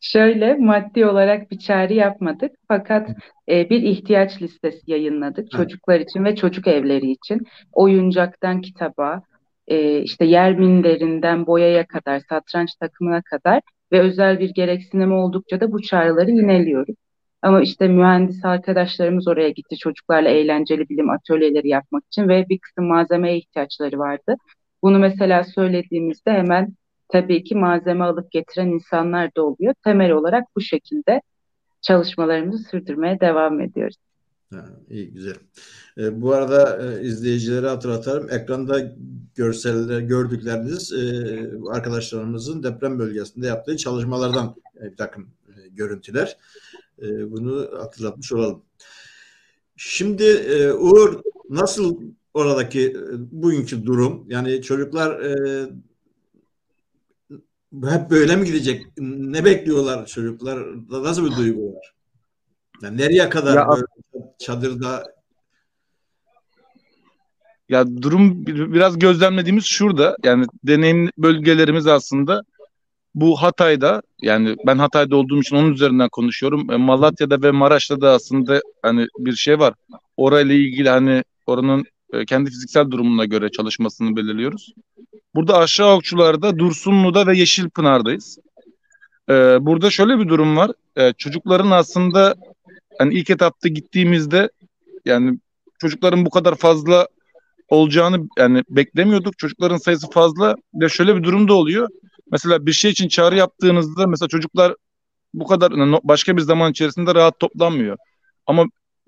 Şöyle 0.00 0.54
maddi 0.54 1.06
olarak 1.06 1.50
bir 1.50 1.58
çağrı 1.58 1.92
yapmadık 1.92 2.52
fakat 2.68 3.10
e, 3.48 3.70
bir 3.70 3.82
ihtiyaç 3.82 4.42
listesi 4.42 4.80
yayınladık 4.86 5.50
çocuklar 5.50 6.00
için 6.00 6.24
ve 6.24 6.36
çocuk 6.36 6.66
evleri 6.66 7.10
için. 7.10 7.46
Oyuncaktan 7.72 8.60
kitaba, 8.60 9.22
e, 9.68 10.02
işte 10.02 10.24
yer 10.24 10.58
minderinden 10.58 11.46
boyaya 11.46 11.86
kadar, 11.86 12.20
satranç 12.28 12.74
takımına 12.74 13.22
kadar 13.22 13.60
ve 13.92 14.00
özel 14.00 14.40
bir 14.40 14.50
gereksinim 14.54 15.12
oldukça 15.12 15.60
da 15.60 15.72
bu 15.72 15.82
çağrıları 15.82 16.30
yineliyoruz. 16.30 16.94
Ama 17.42 17.62
işte 17.62 17.88
mühendis 17.88 18.44
arkadaşlarımız 18.44 19.28
oraya 19.28 19.50
gitti 19.50 19.76
çocuklarla 19.76 20.28
eğlenceli 20.28 20.88
bilim 20.88 21.10
atölyeleri 21.10 21.68
yapmak 21.68 22.04
için 22.06 22.28
ve 22.28 22.48
bir 22.48 22.58
kısım 22.58 22.86
malzemeye 22.86 23.36
ihtiyaçları 23.38 23.98
vardı. 23.98 24.36
Bunu 24.82 24.98
mesela 24.98 25.44
söylediğimizde 25.44 26.32
hemen 26.32 26.74
tabii 27.08 27.44
ki 27.44 27.54
malzeme 27.54 28.04
alıp 28.04 28.30
getiren 28.32 28.68
insanlar 28.68 29.34
da 29.36 29.42
oluyor. 29.46 29.74
Temel 29.84 30.10
olarak 30.12 30.44
bu 30.56 30.60
şekilde 30.60 31.22
çalışmalarımızı 31.82 32.64
sürdürmeye 32.68 33.20
devam 33.20 33.60
ediyoruz. 33.60 33.96
Ha, 34.52 34.64
iyi 34.90 35.12
güzel. 35.12 35.34
E, 35.98 36.20
bu 36.22 36.32
arada 36.32 36.82
e, 36.82 37.02
izleyicilere 37.04 37.68
hatırlatalım. 37.68 38.30
Ekranda 38.30 38.94
görseller 39.34 40.00
gördükleriniz 40.00 40.92
e, 40.92 41.50
arkadaşlarımızın 41.70 42.62
deprem 42.62 42.98
bölgesinde 42.98 43.46
yaptığı 43.46 43.76
çalışmalardan 43.76 44.54
e, 44.80 44.90
bir 44.92 44.96
takım 44.96 45.30
e, 45.48 45.68
görüntüler. 45.68 46.36
E, 47.02 47.32
bunu 47.32 47.70
hatırlatmış 47.78 48.32
olalım. 48.32 48.62
Şimdi 49.76 50.24
e, 50.24 50.72
Uğur 50.72 51.20
nasıl 51.50 52.00
oradaki 52.34 52.90
e, 52.90 53.02
bugünkü 53.42 53.86
durum? 53.86 54.24
Yani 54.28 54.62
çocuklar 54.62 55.20
e, 55.20 55.66
hep 57.84 58.10
böyle 58.10 58.36
mi 58.36 58.46
gidecek? 58.46 58.86
Ne 58.98 59.44
bekliyorlar 59.44 60.06
çocuklar? 60.06 60.66
Nasıl 60.90 61.30
bir 61.30 61.36
duygu 61.36 61.74
var? 61.74 61.94
Yani 62.82 62.98
nereye 62.98 63.28
kadar 63.28 63.56
Ya- 63.56 63.68
böyle 63.68 63.84
çadırda 64.42 65.04
Ya 67.68 68.02
durum 68.02 68.46
bir- 68.46 68.72
biraz 68.72 68.98
gözlemlediğimiz 68.98 69.64
şurada. 69.64 70.16
Yani 70.24 70.46
deneyim 70.64 71.10
bölgelerimiz 71.18 71.86
aslında 71.86 72.42
bu 73.14 73.42
Hatay'da 73.42 74.02
yani 74.22 74.56
ben 74.66 74.78
Hatay'da 74.78 75.16
olduğum 75.16 75.40
için 75.40 75.56
onun 75.56 75.72
üzerinden 75.72 76.08
konuşuyorum. 76.08 76.70
E, 76.70 76.76
Malatya'da 76.76 77.42
ve 77.42 77.50
Maraş'ta 77.50 78.00
da 78.00 78.10
aslında 78.10 78.60
hani 78.82 79.06
bir 79.18 79.32
şey 79.32 79.58
var. 79.58 79.74
Orayla 80.16 80.54
ilgili 80.54 80.88
hani 80.88 81.22
oranın 81.46 81.84
e, 82.12 82.24
kendi 82.24 82.50
fiziksel 82.50 82.90
durumuna 82.90 83.24
göre 83.24 83.50
çalışmasını 83.50 84.16
belirliyoruz. 84.16 84.74
Burada 85.34 85.58
aşağı 85.58 85.94
okçularda 85.96 86.58
Dursunlu'da 86.58 87.26
ve 87.26 87.36
Yeşilpınar'dayız. 87.38 88.38
E, 89.30 89.34
burada 89.60 89.90
şöyle 89.90 90.18
bir 90.18 90.28
durum 90.28 90.56
var. 90.56 90.70
Çocukların 91.18 91.70
aslında 91.70 92.34
hani 92.98 93.14
ilk 93.14 93.30
etapta 93.30 93.68
gittiğimizde 93.68 94.50
yani 95.04 95.38
çocukların 95.78 96.26
bu 96.26 96.30
kadar 96.30 96.54
fazla 96.54 97.08
olacağını 97.68 98.28
yani 98.38 98.62
beklemiyorduk. 98.70 99.38
Çocukların 99.38 99.76
sayısı 99.76 100.10
fazla 100.10 100.54
ve 100.74 100.88
şöyle 100.88 101.16
bir 101.16 101.22
durum 101.22 101.48
da 101.48 101.54
oluyor. 101.54 101.88
Mesela 102.30 102.66
bir 102.66 102.72
şey 102.72 102.90
için 102.90 103.08
çağrı 103.08 103.36
yaptığınızda 103.36 104.06
mesela 104.06 104.28
çocuklar 104.28 104.74
bu 105.34 105.46
kadar 105.46 105.72
başka 106.04 106.36
bir 106.36 106.42
zaman 106.42 106.70
içerisinde 106.70 107.14
rahat 107.14 107.38
toplanmıyor. 107.38 107.96
Ama 108.46 108.64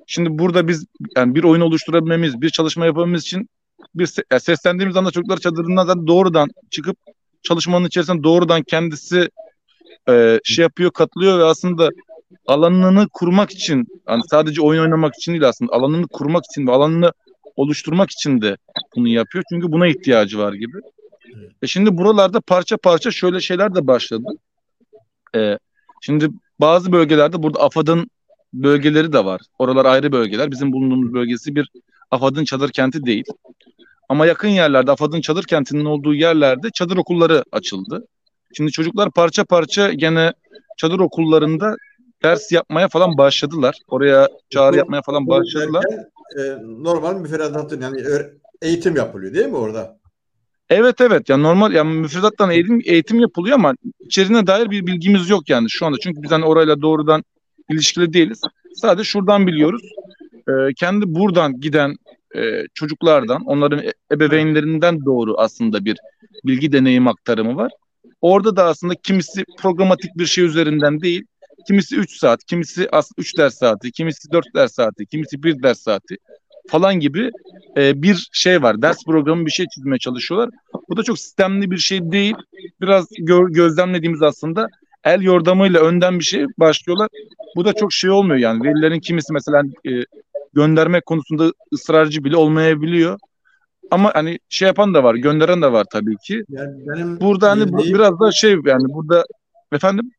şimdi 0.07 0.39
burada 0.39 0.69
biz 0.69 0.87
yani 1.17 1.35
bir 1.35 1.45
oyun 1.45 1.61
oluşturabilmemiz, 1.61 2.41
bir 2.41 2.51
çalışma 2.51 2.87
yapabilmemiz 2.87 3.23
için 3.23 3.49
bir 3.95 4.11
yani 4.33 4.41
seslendiğimiz 4.41 4.97
anda 4.97 5.11
çocuklar 5.11 5.37
çadırından 5.37 5.87
zaten 5.87 6.07
doğrudan 6.07 6.49
çıkıp 6.71 6.97
çalışmanın 7.43 7.87
içerisinde 7.87 8.23
doğrudan 8.23 8.63
kendisi 8.63 9.29
e, 10.09 10.41
şey 10.45 10.63
yapıyor, 10.63 10.91
katılıyor 10.91 11.39
ve 11.39 11.45
aslında 11.45 11.91
alanını 12.47 13.09
kurmak 13.09 13.51
için 13.51 13.87
hani 14.07 14.23
sadece 14.31 14.63
oyun 14.63 14.83
oynamak 14.83 15.15
için 15.15 15.33
değil 15.33 15.49
aslında 15.49 15.73
alanını 15.73 16.09
kurmak 16.09 16.45
için 16.45 16.67
ve 16.67 16.73
alanını 16.73 17.13
oluşturmak 17.57 18.11
için 18.11 18.41
de 18.41 18.57
bunu 18.97 19.09
yapıyor. 19.09 19.45
Çünkü 19.49 19.73
buna 19.73 19.87
ihtiyacı 19.87 20.39
var 20.39 20.53
gibi. 20.53 20.79
Evet. 21.37 21.51
E 21.63 21.67
şimdi 21.67 21.99
buralarda 21.99 22.41
parça 22.41 22.77
parça 22.77 23.11
şöyle 23.11 23.41
şeyler 23.41 23.75
de 23.75 23.87
başladı. 23.87 24.29
E, 25.37 25.59
şimdi 26.01 26.29
bazı 26.61 26.93
bölgelerde 26.93 27.43
burada 27.43 27.61
AFAD'ın 27.61 28.11
bölgeleri 28.53 29.13
de 29.13 29.25
var. 29.25 29.41
Oralar 29.59 29.85
ayrı 29.85 30.13
bölgeler. 30.13 30.51
Bizim 30.51 30.73
bulunduğumuz 30.73 31.15
bölgesi 31.15 31.57
bir 31.57 31.71
AFAD'ın 32.11 32.45
çadır 32.45 32.71
kenti 32.71 33.07
değil. 33.07 33.25
Ama 34.09 34.27
yakın 34.27 34.49
yerlerde 34.49 34.91
AFAD'ın 34.91 35.21
çadır 35.21 35.45
kentinin 35.45 35.85
olduğu 35.85 36.15
yerlerde 36.15 36.71
çadır 36.71 36.97
okulları 36.97 37.45
açıldı. 37.53 38.07
Şimdi 38.57 38.73
çocuklar 38.73 39.11
parça 39.11 39.45
parça 39.45 39.93
gene 39.93 40.33
çadır 40.77 40.99
okullarında 40.99 41.77
ders 42.25 42.53
yapmaya 42.53 42.89
falan 42.89 43.19
başladılar. 43.19 43.79
Oraya 43.89 44.29
çağrı 44.51 44.77
yapmaya 44.77 45.03
falan 45.03 45.27
başladılar. 45.27 45.85
e, 46.39 46.43
normal 46.63 47.17
müfredatın 47.21 47.81
yani 47.81 48.03
eğitim 48.63 48.97
yapılıyor 48.97 49.35
değil 49.35 49.47
mi 49.47 49.57
orada? 49.57 49.99
Evet 50.71 51.01
evet 51.01 51.29
yani 51.29 51.43
normal 51.43 51.73
yani 51.73 51.95
müfredattan 51.95 52.51
eğitim, 52.51 52.81
eğitim 52.85 53.21
yapılıyor 53.21 53.55
ama 53.55 53.75
içeriğine 54.01 54.47
dair 54.47 54.71
bir 54.71 54.87
bilgimiz 54.87 55.31
yok 55.31 55.49
yani 55.49 55.71
şu 55.71 55.87
anda. 55.87 55.99
Çünkü 56.03 56.23
biz 56.23 56.31
hani 56.31 56.45
orayla 56.45 56.83
doğrudan 56.83 57.25
ilişkili 57.71 58.13
değiliz. 58.13 58.41
Sadece 58.75 59.05
şuradan 59.05 59.47
biliyoruz. 59.47 59.83
Ee, 60.49 60.53
kendi 60.77 61.15
buradan 61.15 61.61
giden 61.61 61.97
e, 62.37 62.41
çocuklardan, 62.75 63.43
onların 63.45 63.79
e- 63.79 63.93
ebeveynlerinden 64.13 65.05
doğru 65.05 65.35
aslında 65.39 65.85
bir 65.85 65.97
bilgi 66.45 66.73
deneyim 66.73 67.09
aktarımı 67.09 67.57
var. 67.57 67.73
Orada 68.21 68.57
da 68.57 68.65
aslında 68.65 68.95
kimisi 68.95 69.45
programatik 69.59 70.19
bir 70.19 70.27
şey 70.27 70.45
üzerinden 70.45 71.01
değil, 71.01 71.25
kimisi 71.67 71.97
3 71.97 72.17
saat, 72.19 72.45
kimisi 72.45 72.89
3 73.19 73.39
ders 73.39 73.55
saati, 73.55 73.93
kimisi 73.93 74.33
4 74.33 74.55
ders 74.55 74.73
saati, 74.75 75.07
kimisi 75.07 75.43
1 75.43 75.63
ders 75.63 75.81
saati 75.81 76.17
falan 76.69 76.95
gibi 77.01 77.31
e, 77.77 78.03
bir 78.03 78.29
şey 78.33 78.63
var. 78.63 78.83
Ders 78.83 79.05
programı 79.07 79.47
bir 79.47 79.51
şey 79.51 79.67
çizmeye 79.75 79.99
çalışıyorlar. 79.99 80.51
Bu 80.89 80.97
da 80.97 81.03
çok 81.03 81.19
sistemli 81.19 81.71
bir 81.71 81.79
şey 81.79 82.13
değil. 82.13 82.35
Biraz 82.81 83.11
gö- 83.13 83.53
gözlemlediğimiz 83.53 84.23
aslında 84.23 84.69
el 85.05 85.21
yordamıyla 85.23 85.81
önden 85.81 86.19
bir 86.19 86.25
şey 86.25 86.47
başlıyorlar. 86.59 87.09
Bu 87.57 87.65
da 87.65 87.73
çok 87.73 87.93
şey 87.93 88.11
olmuyor 88.11 88.37
yani. 88.39 88.65
Velilerin 88.65 89.01
kimisi 89.01 89.33
mesela 89.33 89.63
e, 89.87 89.91
gönderme 90.55 91.01
konusunda 91.01 91.53
ısrarcı 91.73 92.25
bile 92.25 92.37
olmayabiliyor. 92.37 93.19
Ama 93.91 94.11
hani 94.15 94.39
şey 94.49 94.67
yapan 94.67 94.95
da 94.95 95.05
var, 95.05 95.15
gönderen 95.15 95.63
de 95.63 95.73
var 95.73 95.85
tabii 95.93 96.17
ki. 96.17 96.45
Yani 96.49 96.87
benim 96.87 97.21
Burada 97.21 97.51
hani 97.51 97.73
bu- 97.73 97.85
biraz 97.85 98.21
da 98.21 98.33
şey 98.33 98.51
yani 98.51 98.85
burada 98.89 99.25
efendim 99.73 100.11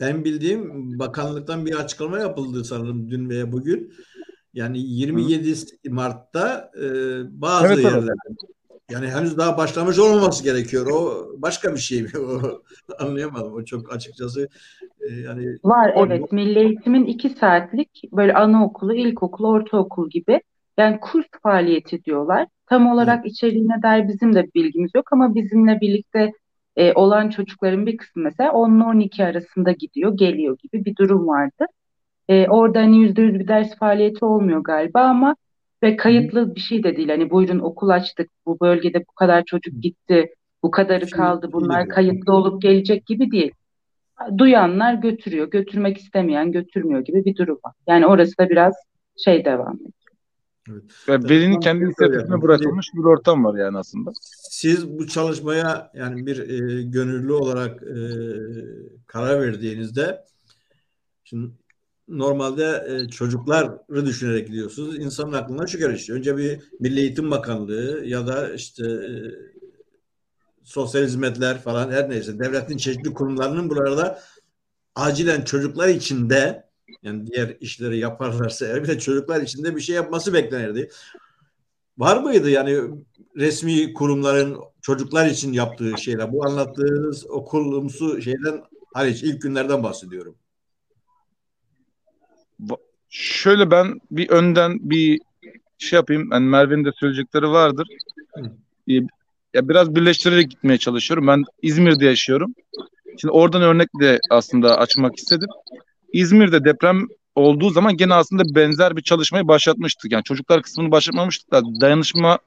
ben 0.00 0.24
bildiğim 0.24 0.98
bakanlıktan 0.98 1.66
bir 1.66 1.74
açıklama 1.74 2.18
yapıldı 2.18 2.64
sanırım 2.64 3.10
dün 3.10 3.28
veya 3.28 3.52
bugün. 3.52 3.92
Yani 4.54 4.78
27 4.78 5.54
Mart'ta 5.88 6.70
e, 6.76 6.84
bazı 7.40 7.66
Evet, 7.66 7.78
evet. 7.78 7.84
yerlerde 7.84 8.12
yani 8.90 9.08
henüz 9.08 9.38
daha 9.38 9.58
başlamış 9.58 9.98
olmaması 9.98 10.44
gerekiyor. 10.44 10.86
O 10.86 11.28
başka 11.36 11.72
bir 11.72 11.78
şey 11.78 12.02
mi? 12.02 12.08
O 12.18 12.60
anlayamadım. 12.98 13.52
O 13.54 13.64
çok 13.64 13.94
açıkçası 13.94 14.48
e, 15.00 15.14
yani 15.14 15.46
Var 15.64 15.92
O- 15.96 16.06
evet. 16.06 16.32
Milli 16.32 16.58
Eğitim'in 16.58 17.04
iki 17.04 17.30
saatlik 17.30 18.02
böyle 18.12 18.34
anaokulu, 18.34 18.94
ilkokul, 18.94 19.44
ortaokul 19.44 20.10
gibi 20.10 20.40
yani 20.78 21.00
kurs 21.00 21.26
faaliyeti 21.42 22.04
diyorlar. 22.04 22.46
Tam 22.66 22.92
olarak 22.92 23.26
içeriğine 23.26 23.82
dair 23.82 24.08
bizim 24.08 24.34
de 24.34 24.46
bilgimiz 24.54 24.90
yok 24.94 25.12
ama 25.12 25.34
bizimle 25.34 25.80
birlikte 25.80 26.32
e, 26.78 26.92
olan 26.94 27.30
çocukların 27.30 27.86
bir 27.86 27.96
kısmı 27.96 28.22
mesela 28.22 28.52
10 28.52 28.76
ile 28.76 28.84
12 28.84 29.24
arasında 29.24 29.72
gidiyor, 29.72 30.16
geliyor 30.16 30.58
gibi 30.62 30.84
bir 30.84 30.96
durum 30.96 31.28
vardı. 31.28 31.66
E, 32.28 32.48
orada 32.48 32.80
hani 32.80 32.98
yüzde 32.98 33.22
yüz 33.22 33.34
bir 33.34 33.48
ders 33.48 33.78
faaliyeti 33.78 34.24
olmuyor 34.24 34.60
galiba 34.64 35.00
ama 35.00 35.36
ve 35.82 35.96
kayıtlı 35.96 36.54
bir 36.54 36.60
şey 36.60 36.82
de 36.84 36.96
değil. 36.96 37.08
Hani 37.08 37.30
buyurun 37.30 37.58
okul 37.58 37.88
açtık, 37.88 38.30
bu 38.46 38.60
bölgede 38.60 39.00
bu 39.00 39.12
kadar 39.14 39.44
çocuk 39.44 39.82
gitti, 39.82 40.34
bu 40.62 40.70
kadarı 40.70 41.06
kaldı, 41.10 41.50
bunlar 41.52 41.88
kayıtlı 41.88 42.34
olup 42.34 42.62
gelecek 42.62 43.06
gibi 43.06 43.30
değil 43.30 43.52
duyanlar 44.38 44.94
götürüyor, 44.94 45.50
götürmek 45.50 45.98
istemeyen 45.98 46.52
götürmüyor 46.52 47.00
gibi 47.00 47.24
bir 47.24 47.36
durum 47.36 47.58
var. 47.64 47.74
Yani 47.88 48.06
orası 48.06 48.38
da 48.38 48.50
biraz 48.50 48.74
şey 49.24 49.44
devam 49.44 49.74
ediyor. 49.74 49.90
Ve 51.08 51.12
velinin 51.28 51.46
Tamam, 51.46 51.60
kendi 51.60 51.84
inisiyatifine 51.84 52.22
yapalım. 52.22 52.42
bırakılmış 52.42 52.86
bir 52.94 53.04
ortam 53.04 53.44
var 53.44 53.58
yani 53.58 53.78
aslında. 53.78 54.12
Siz 54.50 54.88
bu 54.88 55.06
çalışmaya 55.06 55.90
yani 55.94 56.26
bir 56.26 56.38
e, 56.38 56.82
gönüllü 56.82 57.32
olarak 57.32 57.82
e, 57.82 57.96
karar 59.06 59.40
verdiğinizde 59.40 60.24
şimdi 61.24 61.50
normalde 62.08 62.86
e, 62.88 63.08
çocukları 63.08 64.06
düşünerek 64.06 64.46
gidiyorsunuz. 64.46 64.98
İnsanın 64.98 65.32
aklına 65.32 65.66
şu 65.66 65.78
gelişiyor. 65.78 66.18
Önce 66.18 66.36
bir 66.36 66.60
Milli 66.80 67.00
Eğitim 67.00 67.30
Bakanlığı 67.30 68.02
ya 68.04 68.26
da 68.26 68.54
işte 68.54 68.86
e, 68.86 69.12
sosyal 70.64 71.02
hizmetler 71.02 71.58
falan 71.62 71.90
her 71.90 72.10
neyse 72.10 72.38
devletin 72.38 72.76
çeşitli 72.76 73.14
kurumlarının 73.14 73.70
burada 73.70 74.20
acilen 74.94 75.42
çocuklar 75.42 75.88
içinde 75.88 76.67
yani 77.02 77.26
diğer 77.26 77.56
işleri 77.60 77.98
yaparlarsa 77.98 78.66
eğer 78.66 78.82
bir 78.82 78.88
de 78.88 78.98
çocuklar 78.98 79.42
içinde 79.42 79.76
bir 79.76 79.80
şey 79.80 79.96
yapması 79.96 80.34
beklenirdi. 80.34 80.90
Var 81.98 82.22
mıydı 82.22 82.50
yani 82.50 82.80
resmi 83.36 83.94
kurumların 83.94 84.60
çocuklar 84.82 85.26
için 85.26 85.52
yaptığı 85.52 85.98
şeyler? 85.98 86.32
Bu 86.32 86.46
anlattığınız 86.46 87.30
okulumsu 87.30 88.22
şeyden 88.22 88.62
hariç 88.94 89.22
ilk 89.22 89.42
günlerden 89.42 89.82
bahsediyorum. 89.82 90.34
Şöyle 93.10 93.70
ben 93.70 94.00
bir 94.10 94.28
önden 94.28 94.90
bir 94.90 95.20
şey 95.78 95.96
yapayım. 95.96 96.28
Yani 96.32 96.46
Merve'nin 96.46 96.84
de 96.84 96.90
söyleyecekleri 97.00 97.48
vardır. 97.48 97.88
Hı. 98.34 98.50
Ee, 98.90 99.00
Ya 99.54 99.68
biraz 99.68 99.94
birleştirerek 99.94 100.50
gitmeye 100.50 100.78
çalışıyorum. 100.78 101.26
Ben 101.26 101.44
İzmir'de 101.62 102.04
yaşıyorum. 102.04 102.54
Şimdi 103.20 103.32
oradan 103.32 103.62
örnek 103.62 103.88
de 104.00 104.18
aslında 104.30 104.78
açmak 104.78 105.16
istedim. 105.16 105.48
İzmir'de 106.12 106.64
deprem 106.64 107.06
olduğu 107.34 107.70
zaman 107.70 107.96
gene 107.96 108.14
aslında 108.14 108.54
benzer 108.54 108.96
bir 108.96 109.02
çalışmayı 109.02 109.48
başlatmıştık. 109.48 110.12
Yani 110.12 110.24
çocuklar 110.24 110.62
kısmını 110.62 110.90
başlatmamıştık 110.90 111.52
da 111.52 111.62
dayanışma 111.80 112.38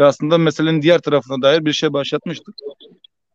ve 0.00 0.04
aslında 0.04 0.38
meselenin 0.38 0.82
diğer 0.82 0.98
tarafına 0.98 1.42
dair 1.42 1.64
bir 1.64 1.72
şey 1.72 1.92
başlatmıştık. 1.92 2.54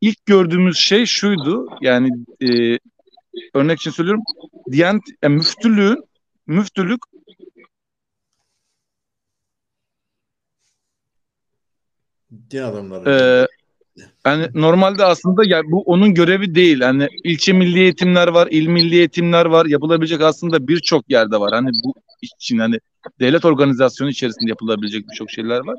İlk 0.01 0.25
gördüğümüz 0.25 0.77
şey 0.77 1.05
şuydu. 1.05 1.67
Yani 1.81 2.09
e, 2.41 2.79
örnek 3.53 3.79
için 3.79 3.91
söylüyorum. 3.91 4.23
Diyanet, 4.71 5.03
yani 5.23 5.35
müftülüğün 5.35 6.03
müftülük 6.47 6.99
Din 12.51 12.61
adamları. 12.61 13.09
Ee, 13.09 13.58
yani 14.29 14.47
normalde 14.53 15.05
aslında 15.05 15.41
yani 15.45 15.63
bu 15.71 15.81
onun 15.81 16.13
görevi 16.13 16.55
değil. 16.55 16.81
Hani 16.81 17.07
ilçe 17.23 17.53
milli 17.53 17.79
eğitimler 17.79 18.27
var, 18.27 18.47
il 18.51 18.67
milli 18.67 18.95
eğitimler 18.95 19.45
var. 19.45 19.65
Yapılabilecek 19.65 20.21
aslında 20.21 20.67
birçok 20.67 21.11
yerde 21.11 21.39
var. 21.39 21.53
Hani 21.53 21.69
bu 21.85 21.93
için 22.21 22.57
hani 22.57 22.79
devlet 23.19 23.45
organizasyonu 23.45 24.09
içerisinde 24.09 24.49
yapılabilecek 24.49 25.09
birçok 25.09 25.31
şeyler 25.31 25.59
var. 25.59 25.75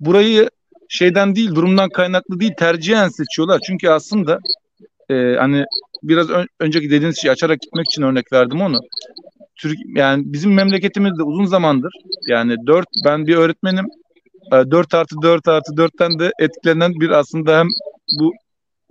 Burayı 0.00 0.50
şeyden 0.88 1.36
değil, 1.36 1.54
durumdan 1.54 1.88
kaynaklı 1.88 2.40
değil, 2.40 2.52
tercihen 2.58 3.08
seçiyorlar. 3.08 3.60
Çünkü 3.66 3.88
aslında 3.88 4.38
e, 5.10 5.36
hani 5.38 5.64
biraz 6.02 6.30
ön- 6.30 6.48
önceki 6.60 6.90
dediğiniz 6.90 7.18
şeyi 7.22 7.32
açarak 7.32 7.60
gitmek 7.60 7.86
için 7.86 8.02
örnek 8.02 8.32
verdim 8.32 8.60
onu. 8.60 8.80
Türk 9.56 9.78
yani 9.96 10.22
bizim 10.26 10.54
memleketimizde 10.54 11.22
uzun 11.22 11.44
zamandır 11.44 11.92
yani 12.28 12.56
dört 12.66 12.88
ben 13.04 13.26
bir 13.26 13.36
öğretmenim 13.36 13.86
4 14.52 14.94
artı 14.94 15.16
4 15.22 15.48
artı 15.48 15.72
4'ten 15.72 16.18
de 16.18 16.32
etkilenen 16.38 17.00
bir 17.00 17.10
aslında 17.10 17.58
hem 17.58 17.66
bu 18.20 18.32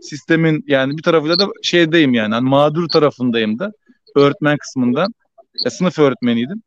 sistemin 0.02 0.64
yani 0.68 0.98
bir 0.98 1.04
tarafıyla 1.04 1.40
da 1.40 1.48
şeydeyim 1.64 2.14
yani 2.14 2.34
hani 2.34 2.50
mağdur 2.50 2.88
tarafındayım 2.90 3.60
da 3.60 3.72
öğretmen 4.16 4.58
kısmından 4.58 5.14
e, 5.66 5.70
sınıf 5.70 6.00
öğretmeniydim. 6.00 6.62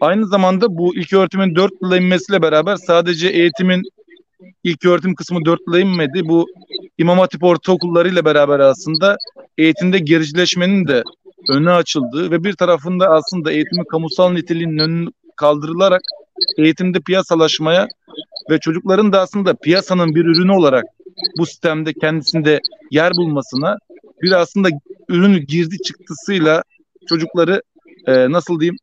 Aynı 0.00 0.26
zamanda 0.26 0.66
bu 0.78 0.96
ilk 0.96 1.12
öğretimin 1.12 1.54
4 1.54 1.72
yıla 1.82 1.96
inmesiyle 1.96 2.42
beraber 2.42 2.76
sadece 2.76 3.28
eğitimin 3.28 3.82
ilk 4.64 4.84
öğretim 4.84 5.14
kısmı 5.14 5.44
4 5.44 5.60
yıla 5.66 5.80
inmedi. 5.80 6.28
Bu 6.28 6.46
İmam 6.98 7.18
Hatip 7.18 7.44
ortaokullarıyla 7.44 8.24
beraber 8.24 8.60
aslında 8.60 9.16
eğitimde 9.58 9.98
gericileşmenin 9.98 10.88
de 10.88 11.02
önü 11.48 11.70
açıldığı 11.70 12.30
ve 12.30 12.44
bir 12.44 12.52
tarafında 12.52 13.06
aslında 13.06 13.52
eğitimin 13.52 13.84
kamusal 13.84 14.32
niteliğinin 14.32 14.78
önü 14.78 15.10
kaldırılarak 15.36 16.00
eğitimde 16.58 17.00
piyasalaşmaya 17.00 17.88
ve 18.50 18.58
çocukların 18.58 19.12
da 19.12 19.20
aslında 19.20 19.54
piyasanın 19.54 20.14
bir 20.14 20.24
ürünü 20.24 20.52
olarak 20.52 20.84
bu 21.38 21.46
sistemde 21.46 21.92
kendisinde 21.92 22.60
yer 22.90 23.12
bulmasına 23.12 23.76
bir 24.22 24.32
aslında 24.32 24.68
ürünü 25.08 25.38
girdi 25.38 25.76
çıktısıyla 25.78 26.62
çocukları 27.08 27.62
e, 28.06 28.32
nasıl 28.32 28.60
diyeyim 28.60 28.76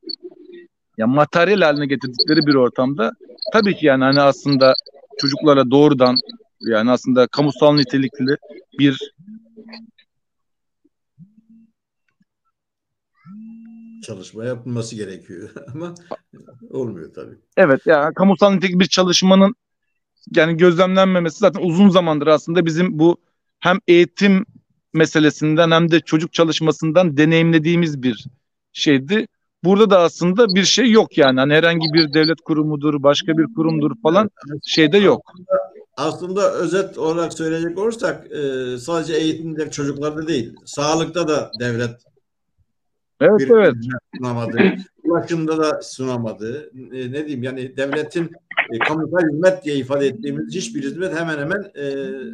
ya 0.98 1.08
materyal 1.08 1.62
haline 1.62 1.86
getirdikleri 1.86 2.46
bir 2.48 2.56
ortamda 2.56 3.12
tabii 3.54 3.76
ki 3.76 3.86
yani 3.86 4.04
hani 4.04 4.22
aslında 4.22 4.74
çocuklara 5.18 5.72
doğrudan 5.72 6.16
yani 6.62 6.92
aslında 6.92 7.28
kamusal 7.28 7.74
nitelikli 7.74 8.38
bir 8.80 9.14
çalışma 14.02 14.46
yapılması 14.46 14.96
gerekiyor 14.96 15.50
ama 15.74 15.96
olmuyor 16.70 17.14
tabii. 17.14 17.36
Evet 17.58 17.82
yani 17.86 18.14
kamusal 18.14 18.52
nitelikli 18.52 18.80
bir 18.80 18.86
çalışmanın 18.86 19.56
yani 20.36 20.58
gözlemlenmemesi 20.58 21.40
zaten 21.40 21.62
uzun 21.62 21.90
zamandır 21.90 22.28
aslında 22.28 22.66
bizim 22.66 23.00
bu 23.00 23.18
hem 23.60 23.78
eğitim 23.88 24.46
meselesinden 24.94 25.72
hem 25.72 25.92
de 25.92 26.00
çocuk 26.00 26.34
çalışmasından 26.34 27.18
deneyimlediğimiz 27.18 28.04
bir 28.04 28.26
şeydi. 28.74 29.28
Burada 29.64 29.90
da 29.90 30.00
aslında 30.00 30.48
bir 30.56 30.64
şey 30.64 30.92
yok 30.92 31.18
yani. 31.18 31.40
Hani 31.40 31.54
herhangi 31.54 31.94
bir 31.94 32.14
devlet 32.14 32.42
kurumudur, 32.42 33.04
başka 33.04 33.38
bir 33.38 33.54
kurumdur 33.56 33.92
falan 34.04 34.30
şeyde 34.66 34.98
yok. 34.98 35.34
Aslında 35.98 36.54
özet 36.54 36.98
olarak 36.98 37.34
söyleyecek 37.34 37.78
olursak 37.78 38.32
e, 38.32 38.78
sadece 38.78 39.14
eğitimde 39.14 39.72
çocuklarda 39.72 40.28
değil, 40.28 40.54
sağlıkta 40.66 41.28
da 41.28 41.52
devlet 41.60 41.92
Evet 43.22 43.40
bir 43.40 43.50
evet. 43.50 43.74
sunamadı. 44.18 44.58
Ulaşımda 45.04 45.58
da 45.58 45.82
sunamadı. 45.82 46.72
E, 46.76 47.12
ne 47.12 47.14
diyeyim 47.14 47.44
yani 47.44 47.78
devletin 47.78 48.32
e, 48.74 48.80
kamusal 48.80 49.30
hizmet 49.32 49.64
diye 49.64 49.76
ifade 49.76 50.08
ettiğimiz 50.08 50.56
hiçbir 50.56 50.84
hizmet 50.84 51.16
hemen 51.16 51.38
hemen 51.38 51.72
e, 51.76 51.84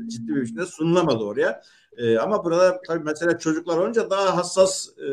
ciddi 0.09 0.35
bir 0.35 0.41
biçimde 0.41 0.65
sunulamadı 0.65 1.23
oraya. 1.23 1.61
E, 1.97 2.17
ama 2.17 2.45
burada 2.45 2.81
tabii 2.87 3.03
mesela 3.03 3.37
çocuklar 3.37 3.77
olunca 3.77 4.09
daha 4.09 4.37
hassas 4.37 4.89
e, 4.97 5.07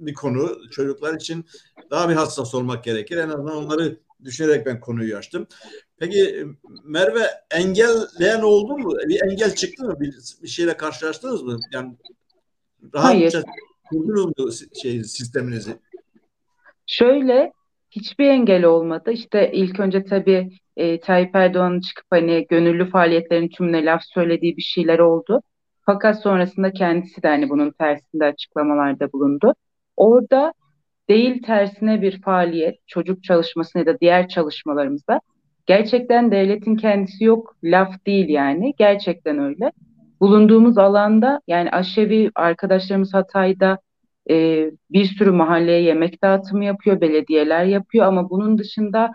bir 0.00 0.14
konu. 0.14 0.70
Çocuklar 0.70 1.14
için 1.14 1.44
daha 1.90 2.08
bir 2.08 2.14
hassas 2.14 2.54
olmak 2.54 2.84
gerekir. 2.84 3.16
En 3.16 3.28
azından 3.28 3.56
onları 3.56 3.96
düşünerek 4.24 4.66
ben 4.66 4.80
konuyu 4.80 5.16
açtım. 5.16 5.46
Peki 5.98 6.46
Merve 6.84 7.22
engelleyen 7.50 8.42
oldu 8.42 8.78
mu? 8.78 8.94
Bir 9.08 9.22
engel 9.22 9.54
çıktı 9.54 9.84
mı? 9.84 10.00
Bir, 10.00 10.14
bir 10.42 10.48
şeyle 10.48 10.76
karşılaştınız 10.76 11.42
mı? 11.42 11.58
Yani 11.72 11.96
rahatça 12.94 13.42
kurdunuz 13.42 13.65
mu 13.92 14.32
şey, 14.82 15.04
sisteminizi? 15.04 15.70
Şöyle 16.86 17.52
hiçbir 17.90 18.28
engel 18.28 18.64
olmadı. 18.64 19.10
İşte 19.10 19.52
ilk 19.52 19.80
önce 19.80 20.04
tabii 20.04 20.50
e, 20.76 21.00
Tayyip 21.00 21.36
Erdoğan'ın 21.36 21.80
çıkıp 21.80 22.06
hani 22.10 22.46
gönüllü 22.50 22.90
faaliyetlerin 22.90 23.48
tümüne 23.48 23.84
laf 23.84 24.02
söylediği 24.04 24.56
bir 24.56 24.62
şeyler 24.62 24.98
oldu. 24.98 25.42
Fakat 25.86 26.22
sonrasında 26.22 26.72
kendisi 26.72 27.22
de 27.22 27.28
hani 27.28 27.50
bunun 27.50 27.70
tersinde 27.70 28.24
açıklamalarda 28.24 29.12
bulundu. 29.12 29.54
Orada 29.96 30.52
değil 31.08 31.42
tersine 31.42 32.02
bir 32.02 32.22
faaliyet, 32.22 32.88
çocuk 32.88 33.24
çalışması 33.24 33.78
ya 33.78 33.86
da 33.86 34.00
diğer 34.00 34.28
çalışmalarımızda 34.28 35.20
gerçekten 35.66 36.30
devletin 36.30 36.76
kendisi 36.76 37.24
yok, 37.24 37.56
laf 37.64 38.06
değil 38.06 38.28
yani. 38.28 38.74
Gerçekten 38.78 39.38
öyle. 39.38 39.72
Bulunduğumuz 40.20 40.78
alanda 40.78 41.40
yani 41.46 41.70
aşevi 41.70 42.30
arkadaşlarımız 42.34 43.14
Hatay'da 43.14 43.78
e, 44.30 44.70
bir 44.90 45.04
sürü 45.04 45.30
mahalleye 45.30 45.82
yemek 45.82 46.22
dağıtımı 46.22 46.64
yapıyor, 46.64 47.00
belediyeler 47.00 47.64
yapıyor 47.64 48.06
ama 48.06 48.30
bunun 48.30 48.58
dışında 48.58 49.12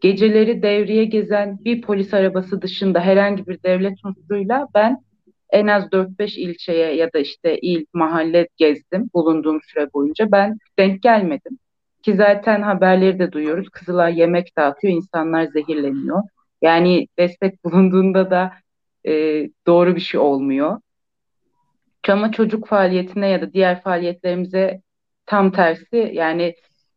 geceleri 0.00 0.62
devriye 0.62 1.04
gezen 1.04 1.58
bir 1.64 1.82
polis 1.82 2.14
arabası 2.14 2.62
dışında 2.62 3.00
herhangi 3.00 3.46
bir 3.46 3.62
devlet 3.62 4.04
unsuruyla 4.04 4.68
ben 4.74 5.04
en 5.50 5.66
az 5.66 5.92
4-5 5.92 6.38
ilçeye 6.38 6.94
ya 6.94 7.12
da 7.12 7.18
işte 7.18 7.58
il, 7.60 7.84
mahalle 7.92 8.48
gezdim 8.56 9.10
bulunduğum 9.14 9.60
süre 9.62 9.92
boyunca. 9.92 10.32
Ben 10.32 10.58
denk 10.78 11.02
gelmedim. 11.02 11.58
Ki 12.02 12.14
zaten 12.14 12.62
haberleri 12.62 13.18
de 13.18 13.32
duyuyoruz. 13.32 13.68
Kızılay 13.68 14.18
yemek 14.18 14.56
dağıtıyor, 14.58 14.94
insanlar 14.94 15.44
zehirleniyor. 15.44 16.22
Yani 16.62 17.08
destek 17.18 17.64
bulunduğunda 17.64 18.30
da 18.30 18.52
e, 19.06 19.12
doğru 19.66 19.96
bir 19.96 20.00
şey 20.00 20.20
olmuyor. 20.20 20.80
Ama 22.08 22.32
çocuk 22.32 22.66
faaliyetine 22.68 23.28
ya 23.28 23.42
da 23.42 23.52
diğer 23.52 23.82
faaliyetlerimize 23.82 24.80
tam 25.26 25.52
tersi 25.52 26.10
yani 26.14 26.54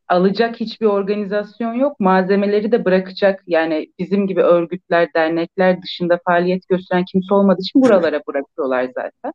alacak 0.08 0.60
hiçbir 0.60 0.86
organizasyon 0.86 1.74
yok. 1.74 2.00
Malzemeleri 2.00 2.72
de 2.72 2.86
bırakacak 2.86 3.44
yani 3.48 3.92
bizim 4.00 4.28
gibi 4.28 4.42
örgütler, 4.42 5.14
dernekler 5.16 5.82
dışında 5.82 6.20
faaliyet 6.26 6.68
gösteren 6.68 7.06
kimse 7.06 7.34
olmadığı 7.34 7.62
için 7.62 7.82
buralara 7.82 8.22
bırakıyorlar 8.28 8.84
zaten. 8.96 9.34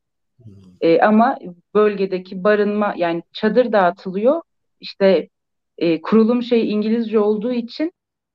E, 0.80 1.00
ama 1.00 1.38
bölgedeki 1.74 2.44
barınma 2.44 2.94
yani 2.96 3.22
çadır 3.32 3.72
dağıtılıyor. 3.72 4.42
İşte 4.80 5.28
e, 5.78 6.00
kurulum 6.00 6.42
şey 6.42 6.72
İngilizce 6.72 7.18
olduğu 7.18 7.52
için 7.52 7.92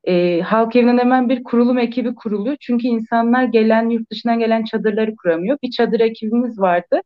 e, 0.07 0.41
halk 0.41 0.75
evinden 0.75 0.97
hemen 0.97 1.29
bir 1.29 1.43
kurulum 1.43 1.77
ekibi 1.77 2.15
kuruluyor. 2.15 2.57
Çünkü 2.59 2.87
insanlar 2.87 3.43
gelen 3.43 3.89
yurt 3.89 4.11
dışından 4.11 4.39
gelen 4.39 4.63
çadırları 4.63 5.15
kuramıyor. 5.15 5.57
Bir 5.63 5.71
çadır 5.71 5.99
ekibimiz 5.99 6.59
vardı 6.59 7.01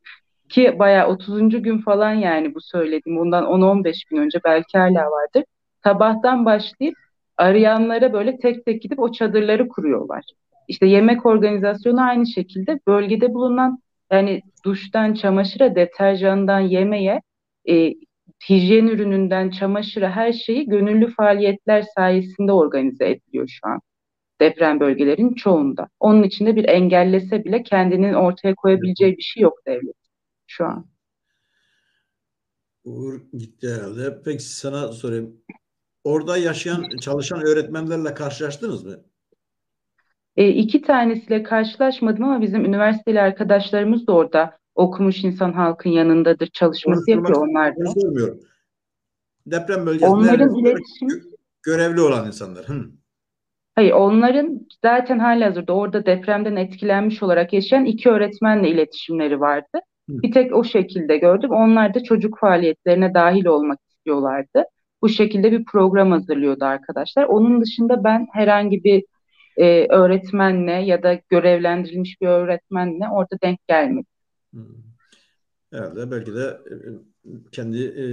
ki 0.49 0.75
bayağı 0.79 1.07
30. 1.07 1.61
gün 1.61 1.77
falan 1.81 2.13
yani 2.13 2.55
bu 2.55 2.61
söylediğim 2.61 3.19
bundan 3.19 3.45
10-15 3.45 4.03
gün 4.09 4.17
önce 4.17 4.39
belki 4.45 4.77
hala 4.77 5.11
vardır. 5.11 5.43
Sabahtan 5.83 6.45
başlayıp 6.45 6.95
arayanlara 7.37 8.13
böyle 8.13 8.37
tek 8.37 8.65
tek 8.65 8.81
gidip 8.81 8.99
o 8.99 9.11
çadırları 9.11 9.67
kuruyorlar. 9.67 10.23
İşte 10.67 10.85
yemek 10.85 11.25
organizasyonu 11.25 12.01
aynı 12.01 12.27
şekilde 12.27 12.79
bölgede 12.87 13.33
bulunan 13.33 13.79
yani 14.11 14.41
duştan 14.65 15.13
çamaşıra, 15.13 15.75
deterjandan 15.75 16.59
yemeğe, 16.59 17.21
e, 17.69 17.93
hijyen 18.49 18.87
ürününden 18.87 19.49
çamaşıra 19.49 20.15
her 20.15 20.33
şeyi 20.33 20.65
gönüllü 20.65 21.13
faaliyetler 21.13 21.85
sayesinde 21.95 22.51
organize 22.51 23.09
ediliyor 23.09 23.47
şu 23.47 23.67
an 23.67 23.81
deprem 24.41 24.79
bölgelerinin 24.79 25.33
çoğunda. 25.33 25.87
Onun 25.99 26.23
içinde 26.23 26.55
bir 26.55 26.69
engellese 26.69 27.45
bile 27.45 27.63
kendinin 27.63 28.13
ortaya 28.13 28.55
koyabileceği 28.55 29.17
bir 29.17 29.23
şey 29.23 29.43
yok 29.43 29.59
devlet 29.67 29.95
şu 30.47 30.65
an. 30.65 30.85
Uğur 32.83 33.21
gitti 33.33 33.69
herhalde. 33.73 34.21
Peki 34.25 34.43
sana 34.43 34.87
sorayım. 34.87 35.41
Orada 36.03 36.37
yaşayan, 36.37 36.85
çalışan 37.01 37.41
öğretmenlerle 37.41 38.13
karşılaştınız 38.13 38.85
mı? 38.85 39.03
E, 40.37 40.49
iki 40.49 40.81
tanesiyle 40.81 41.43
karşılaşmadım 41.43 42.23
ama 42.23 42.41
bizim 42.41 42.65
üniversiteli 42.65 43.21
arkadaşlarımız 43.21 44.07
da 44.07 44.13
orada 44.13 44.57
okumuş 44.75 45.23
insan 45.23 45.53
halkın 45.53 45.89
yanındadır 45.89 46.47
çalışması 46.47 47.11
yapıyor 47.11 47.47
onlar 47.47 47.75
da. 47.77 47.85
Sormuyorum. 47.85 48.39
Deprem 49.45 49.85
bölgesinde 49.85 50.09
Onların 50.09 50.55
iletişim 50.55 51.31
görevli 51.63 52.01
olan 52.01 52.27
insanlar. 52.27 52.65
Hı. 52.65 52.85
Hayır, 53.75 53.91
onların 53.91 54.67
zaten 54.81 55.19
halihazırda 55.19 55.73
orada 55.73 56.05
depremden 56.05 56.55
etkilenmiş 56.55 57.23
olarak 57.23 57.53
yaşayan 57.53 57.85
iki 57.85 58.09
öğretmenle 58.09 58.69
iletişimleri 58.69 59.39
vardı. 59.39 59.79
Hı. 60.09 60.21
Bir 60.21 60.31
tek 60.31 60.55
o 60.55 60.63
şekilde 60.63 61.17
gördüm. 61.17 61.51
Onlar 61.51 61.93
da 61.93 62.03
çocuk 62.03 62.39
faaliyetlerine 62.39 63.13
dahil 63.13 63.45
olmak 63.45 63.79
istiyorlardı. 63.89 64.63
Bu 65.01 65.09
şekilde 65.09 65.51
bir 65.51 65.65
program 65.65 66.11
hazırlıyordu 66.11 66.65
arkadaşlar. 66.65 67.23
Onun 67.23 67.61
dışında 67.61 68.03
ben 68.03 68.27
herhangi 68.33 68.83
bir 68.83 69.03
e, 69.57 69.87
öğretmenle 69.87 70.71
ya 70.71 71.03
da 71.03 71.19
görevlendirilmiş 71.29 72.21
bir 72.21 72.27
öğretmenle 72.27 73.09
orada 73.11 73.37
denk 73.43 73.67
gelmedim. 73.67 74.10
Hı. 74.53 74.59
Herhalde 75.71 76.11
belki 76.11 76.35
de 76.35 76.61
e, 76.71 76.77
kendi 77.51 77.83
e, 77.83 78.03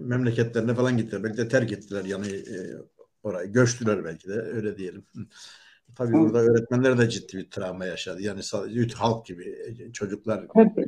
memleketlerine 0.00 0.74
falan 0.74 0.96
gittiler. 0.96 1.24
Belki 1.24 1.38
de 1.38 1.48
terk 1.48 1.72
ettiler 1.72 2.04
yani 2.04 2.26
e, 2.26 2.56
orayı. 3.22 3.52
Göçtüler 3.52 4.04
belki 4.04 4.28
de 4.28 4.32
öyle 4.32 4.78
diyelim. 4.78 5.04
Tabii 5.94 6.14
Hı. 6.14 6.20
burada 6.20 6.38
öğretmenler 6.38 6.98
de 6.98 7.08
ciddi 7.08 7.38
bir 7.38 7.50
travma 7.50 7.84
yaşadı. 7.84 8.22
Yani 8.22 8.42
sadece 8.42 8.94
halk 8.94 9.26
gibi 9.26 9.56
e, 9.68 9.92
çocuklar 9.92 10.46
Tabii. 10.54 10.86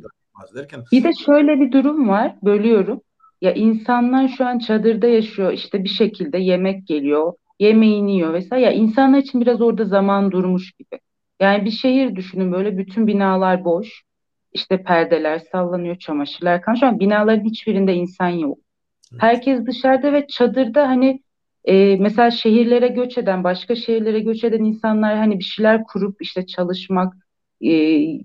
derken 0.55 0.83
Bir 0.91 1.03
de 1.03 1.11
şöyle 1.25 1.59
bir 1.59 1.71
durum 1.71 2.09
var, 2.09 2.35
bölüyorum. 2.43 3.01
Ya 3.41 3.53
insanlar 3.53 4.27
şu 4.27 4.45
an 4.45 4.59
çadırda 4.59 5.07
yaşıyor, 5.07 5.51
işte 5.51 5.83
bir 5.83 5.89
şekilde 5.89 6.37
yemek 6.37 6.87
geliyor, 6.87 7.33
yemeğini 7.59 8.13
yiyor 8.13 8.33
vesaire. 8.33 8.65
Ya 8.65 8.71
insanlar 8.71 9.17
için 9.17 9.41
biraz 9.41 9.61
orada 9.61 9.85
zaman 9.85 10.31
durmuş 10.31 10.71
gibi. 10.71 10.99
Yani 11.39 11.65
bir 11.65 11.71
şehir 11.71 12.15
düşünün 12.15 12.51
böyle 12.51 12.77
bütün 12.77 13.07
binalar 13.07 13.65
boş. 13.65 14.03
İşte 14.53 14.83
perdeler 14.83 15.39
sallanıyor, 15.39 15.95
çamaşırlar 15.95 16.61
kalmış 16.61 16.83
ama 16.83 16.99
binaların 16.99 17.45
hiçbirinde 17.45 17.93
insan 17.93 18.29
yok. 18.29 18.57
Evet. 19.11 19.23
Herkes 19.23 19.65
dışarıda 19.65 20.13
ve 20.13 20.27
çadırda 20.27 20.87
hani 20.87 21.21
e, 21.65 21.95
mesela 21.95 22.31
şehirlere 22.31 22.87
göç 22.87 23.17
eden, 23.17 23.43
başka 23.43 23.75
şehirlere 23.75 24.19
göç 24.19 24.43
eden 24.43 24.63
insanlar 24.63 25.17
hani 25.17 25.39
bir 25.39 25.43
şeyler 25.43 25.83
kurup 25.83 26.21
işte 26.21 26.45
çalışmak, 26.45 27.13
e, 27.61 27.71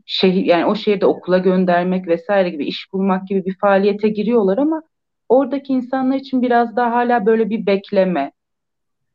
şehir 0.07 0.45
yani 0.45 0.65
o 0.65 0.75
şehirde 0.75 1.07
okula 1.07 1.39
göndermek 1.39 2.09
vesaire 2.09 2.51
gibi 2.51 2.67
iş 2.67 2.93
bulmak 2.93 3.29
gibi 3.29 3.45
bir 3.45 3.57
faaliyete 3.61 4.09
giriyorlar 4.09 4.59
ama 4.59 4.83
oradaki 5.29 5.73
insanlar 5.73 6.17
için 6.17 6.43
biraz 6.43 6.77
daha 6.77 6.93
hala 6.93 7.27
böyle 7.27 7.51
bir 7.51 7.67
bekleme 7.67 8.33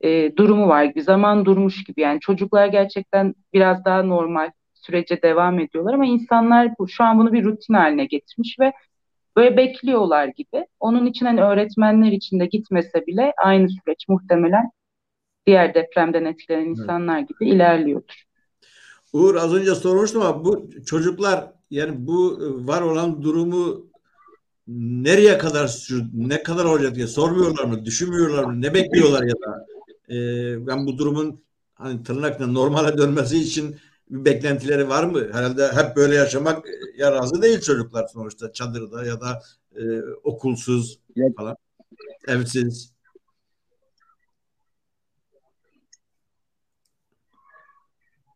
e, 0.02 0.36
durumu 0.38 0.68
var 0.68 0.84
gibi, 0.84 1.02
zaman 1.02 1.46
durmuş 1.46 1.84
gibi 1.84 2.02
yani 2.02 2.20
çocuklar 2.20 2.68
gerçekten 2.68 3.34
biraz 3.54 3.86
daha 3.86 4.04
normal 4.04 4.52
sürece 4.82 5.22
devam 5.22 5.60
ediyorlar 5.60 5.94
ama 5.94 6.06
insanlar 6.06 6.72
bu, 6.80 6.88
şu 6.88 7.04
an 7.04 7.20
bunu 7.20 7.34
bir 7.34 7.44
rutin 7.44 7.74
haline 7.74 8.06
getirmiş 8.06 8.60
ve 8.60 8.74
böyle 9.38 9.58
bekliyorlar 9.58 10.26
gibi. 10.26 10.66
Onun 10.80 11.06
için 11.06 11.26
hani 11.26 11.42
öğretmenler 11.42 12.12
için 12.12 12.40
de 12.40 12.46
gitmese 12.46 13.06
bile 13.08 13.34
aynı 13.44 13.70
süreç 13.70 14.08
muhtemelen 14.08 14.72
diğer 15.46 15.74
depremden 15.74 16.26
etkilenen 16.26 16.66
Evet. 16.66 16.78
insanlar 16.78 17.20
gibi 17.20 17.50
ilerliyordur. 17.50 18.24
Uğur 19.14 19.36
az 19.36 19.54
önce 19.54 19.76
sormuştum 19.76 20.22
ama 20.22 20.46
bu 20.46 20.70
çocuklar 20.86 21.52
yani 21.72 22.08
bu 22.08 22.40
e, 22.44 22.68
var 22.68 22.82
olan 22.82 23.24
durumu 23.24 23.86
nereye 24.68 25.38
kadar 25.38 25.68
sür, 25.68 26.04
ne 26.14 26.44
kadar 26.44 26.66
olacak 26.66 26.96
diye 26.96 27.08
sormuyorlar 27.08 27.64
mı, 27.64 27.86
düşünmüyorlar 27.86 28.44
mı, 28.44 28.62
ne 28.62 28.74
bekliyorlar 28.74 29.24
ya 29.24 29.34
da 29.34 29.66
e, 30.10 30.18
ben 30.68 30.86
bu 30.86 30.98
durumun 30.98 31.42
hani 31.76 32.04
tırnakla 32.04 32.48
normale 32.48 32.98
dönmesi 32.98 33.38
için 33.38 33.76
bir 34.12 34.26
beklentileri 34.26 34.90
var 34.90 35.04
mı? 35.04 35.28
Herhalde 35.34 35.68
hep 35.68 35.96
böyle 35.96 36.16
yaşamak 36.16 36.66
ya 36.98 37.12
razı 37.12 37.42
değil 37.42 37.62
çocuklar 37.62 38.08
sonuçta 38.08 38.54
çadırda 38.54 39.06
ya 39.06 39.22
da 39.22 39.42
e, 39.76 39.82
okulsuz 40.24 41.00
falan, 41.38 41.56
evsiz. 42.28 42.94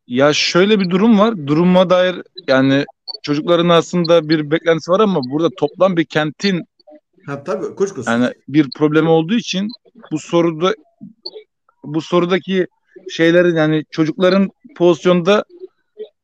Ya 0.07 0.33
şöyle 0.33 0.79
bir 0.79 0.89
durum 0.89 1.19
var. 1.19 1.47
Duruma 1.47 1.89
dair 1.89 2.21
yani 2.47 2.85
çocukların 3.23 3.69
aslında 3.69 4.29
bir 4.29 4.51
beklentisi 4.51 4.91
var 4.91 4.99
ama 4.99 5.21
burada 5.31 5.49
toplam 5.57 5.97
bir 5.97 6.05
kentin 6.05 6.65
Ha 7.25 7.43
tabii 7.43 7.75
kuşkusuz. 7.75 8.07
Yani 8.07 8.33
bir 8.47 8.69
problemi 8.77 9.09
olduğu 9.09 9.33
için 9.33 9.67
bu 10.11 10.19
soruda 10.19 10.73
bu 11.83 12.01
sorudaki 12.01 12.67
şeylerin 13.09 13.55
yani 13.55 13.83
çocukların 13.91 14.49
pozisyonda 14.77 15.43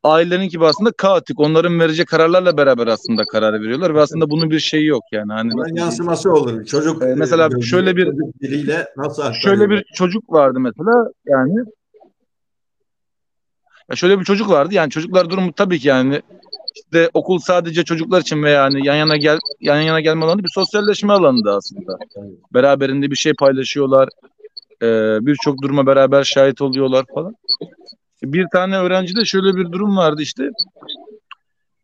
ailenin 0.03 0.49
gibi 0.49 0.65
aslında 0.65 0.91
kaotik. 0.91 1.39
Onların 1.39 1.79
vereceği 1.79 2.05
kararlarla 2.05 2.57
beraber 2.57 2.87
aslında 2.87 3.25
karar 3.25 3.61
veriyorlar 3.61 3.95
ve 3.95 4.01
aslında 4.01 4.29
bunun 4.29 4.49
bir 4.51 4.59
şeyi 4.59 4.85
yok 4.85 5.03
yani. 5.11 5.33
Hani 5.33 5.51
Bunun 5.53 5.75
yansıması 5.75 6.31
olur. 6.33 6.65
Çocuk 6.65 7.03
Ee, 7.03 7.05
mesela 7.17 7.49
e, 7.57 7.61
şöyle 7.61 7.95
bir- 7.95 8.11
diliyle 8.41 8.87
nasıl 8.97 9.33
şöyle 9.33 9.69
bir 9.69 9.83
çocuk 9.95 10.23
vardı 10.33 10.59
mesela 10.59 11.07
yani 11.25 11.55
ya 13.89 13.95
şöyle 13.95 14.19
bir 14.19 14.25
çocuk 14.25 14.49
vardı 14.49 14.73
yani 14.73 14.89
çocuklar 14.89 15.29
durumu 15.29 15.53
tabii 15.53 15.79
ki 15.79 15.87
yani 15.87 16.21
işte 16.75 17.09
okul 17.13 17.39
sadece 17.39 17.83
çocuklar 17.83 18.21
için 18.21 18.43
veya 18.43 18.61
yani 18.63 18.87
yan 18.87 18.95
yana 18.95 19.17
gel 19.17 19.39
yan 19.61 19.81
yana 19.81 20.01
gelme 20.01 20.25
alanı 20.25 20.43
bir 20.43 20.51
sosyalleşme 20.55 21.13
alanında 21.13 21.55
aslında. 21.55 21.97
Beraberinde 22.53 23.11
bir 23.11 23.15
şey 23.15 23.33
paylaşıyorlar. 23.33 24.09
Ee, 24.81 25.17
Birçok 25.21 25.61
duruma 25.61 25.85
beraber 25.85 26.23
şahit 26.23 26.61
oluyorlar 26.61 27.05
falan. 27.15 27.35
Bir 28.23 28.45
tane 28.53 28.77
öğrencide 28.77 29.25
şöyle 29.25 29.55
bir 29.55 29.71
durum 29.71 29.97
vardı 29.97 30.21
işte. 30.21 30.49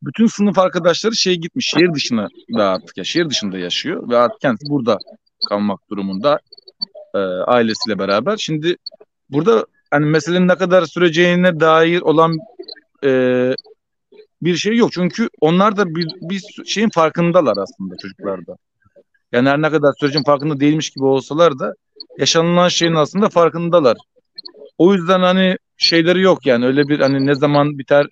Bütün 0.03 0.27
sınıf 0.27 0.59
arkadaşları 0.59 1.15
şey 1.15 1.35
gitmiş 1.35 1.67
şehir 1.67 1.93
dışına 1.93 2.27
da 2.57 2.69
artık 2.69 2.97
ya 2.97 3.03
şehir 3.03 3.29
dışında 3.29 3.57
yaşıyor 3.57 4.09
ve 4.09 4.17
artık 4.17 4.41
kendisi 4.41 4.69
burada 4.69 4.97
kalmak 5.49 5.79
durumunda 5.89 6.39
e, 7.15 7.17
ailesiyle 7.17 7.99
beraber. 7.99 8.37
Şimdi 8.37 8.77
burada 9.29 9.65
hani 9.91 10.05
meselenin 10.05 10.47
ne 10.47 10.55
kadar 10.55 10.85
süreceğine 10.85 11.59
dair 11.59 12.01
olan 12.01 12.37
e, 13.03 13.53
bir 14.41 14.55
şey 14.55 14.77
yok. 14.77 14.91
Çünkü 14.91 15.29
onlar 15.41 15.77
da 15.77 15.95
bir, 15.95 16.07
bir 16.21 16.63
şeyin 16.65 16.89
farkındalar 16.89 17.57
aslında 17.57 17.95
çocuklarda. 18.01 18.57
Yani 19.31 19.49
her 19.49 19.61
ne 19.61 19.69
kadar 19.69 19.93
sürecin 19.99 20.23
farkında 20.23 20.59
değilmiş 20.59 20.89
gibi 20.89 21.05
olsalar 21.05 21.59
da 21.59 21.73
yaşanılan 22.17 22.67
şeyin 22.67 22.95
aslında 22.95 23.29
farkındalar. 23.29 23.97
O 24.77 24.93
yüzden 24.93 25.19
hani 25.19 25.57
şeyleri 25.77 26.21
yok 26.21 26.45
yani 26.45 26.65
öyle 26.65 26.87
bir 26.87 26.99
hani 26.99 27.25
ne 27.25 27.35
zaman 27.35 27.77
biter 27.77 28.07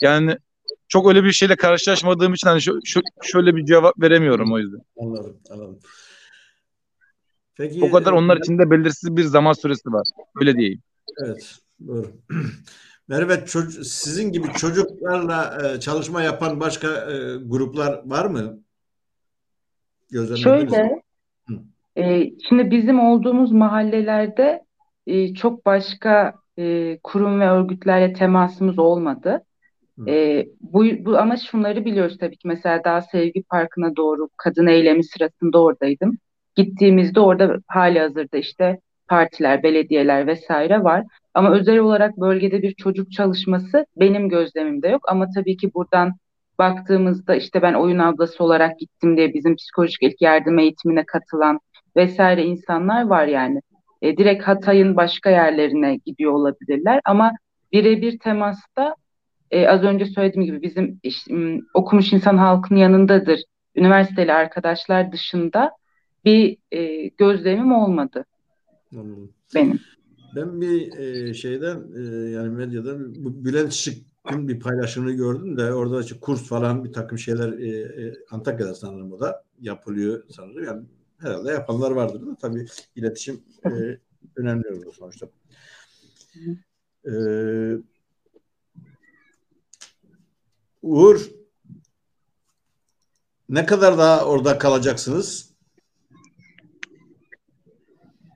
yani 0.00 0.36
çok 0.88 1.08
öyle 1.08 1.24
bir 1.24 1.32
şeyle 1.32 1.56
karşılaşmadığım 1.56 2.34
için 2.34 2.48
hani 2.48 2.62
şu, 2.62 2.78
şu- 2.84 3.02
şöyle 3.22 3.56
bir 3.56 3.64
cevap 3.64 4.00
veremiyorum 4.00 4.52
o 4.52 4.58
yüzden. 4.58 4.80
Anladım, 5.00 5.36
anladım. 5.50 5.78
Peki 7.56 7.84
O 7.84 7.90
kadar 7.90 8.12
e, 8.12 8.14
onlar 8.14 8.36
için 8.36 8.58
de 8.58 8.70
belirsiz 8.70 9.16
bir 9.16 9.22
zaman 9.22 9.52
süresi 9.52 9.92
var. 9.92 10.02
Öyle 10.40 10.56
diyeyim. 10.56 10.80
Evet, 11.24 11.58
doğru. 11.86 12.12
Merve, 13.08 13.34
çoc- 13.34 13.84
sizin 13.84 14.32
gibi 14.32 14.48
çocuklarla 14.52 15.58
e, 15.74 15.80
çalışma 15.80 16.22
yapan 16.22 16.60
başka 16.60 16.88
e, 16.88 17.36
gruplar 17.36 18.00
var 18.04 18.26
mı? 18.26 18.58
Gözlemlediniz? 20.10 20.74
Şöyle, 20.74 21.02
e, 21.96 22.30
şimdi 22.48 22.70
bizim 22.70 23.00
olduğumuz 23.00 23.52
mahallelerde 23.52 24.64
e, 25.08 25.34
çok 25.34 25.66
başka 25.66 26.34
e, 26.58 26.98
kurum 27.02 27.40
ve 27.40 27.50
örgütlerle 27.50 28.12
temasımız 28.12 28.78
olmadı. 28.78 29.42
Hı. 29.98 30.10
E, 30.10 30.46
bu, 30.60 30.84
bu 31.00 31.18
ama 31.18 31.36
şunları 31.36 31.84
biliyoruz 31.84 32.18
tabii 32.20 32.36
ki. 32.36 32.48
Mesela 32.48 32.84
daha 32.84 33.02
Sevgi 33.02 33.42
Parkı'na 33.42 33.96
doğru 33.96 34.28
kadın 34.36 34.66
eylemi 34.66 35.04
sırasında 35.04 35.62
oradaydım. 35.62 36.18
Gittiğimizde 36.56 37.20
orada 37.20 37.58
hali 37.66 37.98
hazırda 38.00 38.38
işte 38.38 38.80
partiler, 39.08 39.62
belediyeler 39.62 40.26
vesaire 40.26 40.84
var. 40.84 41.04
Ama 41.34 41.52
özel 41.54 41.78
olarak 41.78 42.16
bölgede 42.16 42.62
bir 42.62 42.74
çocuk 42.74 43.12
çalışması 43.12 43.86
benim 43.96 44.28
gözlemimde 44.28 44.88
yok. 44.88 45.02
Ama 45.08 45.26
tabii 45.34 45.56
ki 45.56 45.74
buradan 45.74 46.12
baktığımızda 46.58 47.34
işte 47.34 47.62
ben 47.62 47.74
oyun 47.74 47.98
ablası 47.98 48.44
olarak 48.44 48.78
gittim 48.78 49.16
diye 49.16 49.34
bizim 49.34 49.56
psikolojik 49.56 50.02
ilk 50.02 50.22
yardım 50.22 50.58
eğitimine 50.58 51.04
katılan 51.06 51.60
vesaire 51.96 52.44
insanlar 52.44 53.06
var 53.06 53.26
yani. 53.26 53.60
E, 54.02 54.16
direkt 54.16 54.42
Hatay'ın 54.44 54.96
başka 54.96 55.30
yerlerine 55.30 55.96
gidiyor 56.06 56.32
olabilirler 56.32 57.00
ama 57.04 57.32
birebir 57.72 58.18
temasta 58.18 58.94
e, 59.50 59.68
az 59.68 59.82
önce 59.82 60.06
söylediğim 60.06 60.46
gibi 60.46 60.62
bizim 60.62 61.00
iş- 61.02 61.26
m, 61.30 61.60
okumuş 61.74 62.12
insan 62.12 62.36
halkın 62.36 62.76
yanındadır. 62.76 63.40
Üniversiteli 63.76 64.32
arkadaşlar 64.32 65.12
dışında 65.12 65.72
bir 66.24 66.56
e, 66.72 67.08
gözlemim 67.08 67.72
olmadı 67.72 68.24
Anladım. 68.92 69.32
benim. 69.54 69.80
Ben 70.36 70.60
bir 70.60 70.98
e, 70.98 71.34
şeyden 71.34 71.82
e, 71.96 72.30
yani 72.30 72.48
medyadan 72.48 73.14
bu 73.24 73.44
Bülent 73.44 73.72
Şık'ın 73.72 74.48
bir 74.48 74.60
paylaşımını 74.60 75.12
gördüm 75.12 75.56
de 75.56 75.72
orada 75.72 76.00
işte 76.00 76.16
kurs 76.20 76.48
falan 76.48 76.84
bir 76.84 76.92
takım 76.92 77.18
şeyler 77.18 77.52
e, 77.52 77.68
e, 78.06 78.14
Antakya'da 78.30 78.74
sanırım 78.74 79.12
o 79.12 79.20
da 79.20 79.44
yapılıyor 79.60 80.22
sanırım. 80.30 80.64
Yani 80.64 80.82
herhalde 81.18 81.50
yapanlar 81.50 81.90
vardır 81.90 82.26
da 82.26 82.36
tabii 82.36 82.66
iletişim 82.96 83.44
e, 83.64 83.70
önemli 84.36 84.68
olur 84.68 84.94
sonuçta. 84.94 85.28
E, 87.06 87.12
Uğur 90.82 91.30
ne 93.48 93.66
kadar 93.66 93.98
daha 93.98 94.24
orada 94.24 94.58
kalacaksınız? 94.58 95.54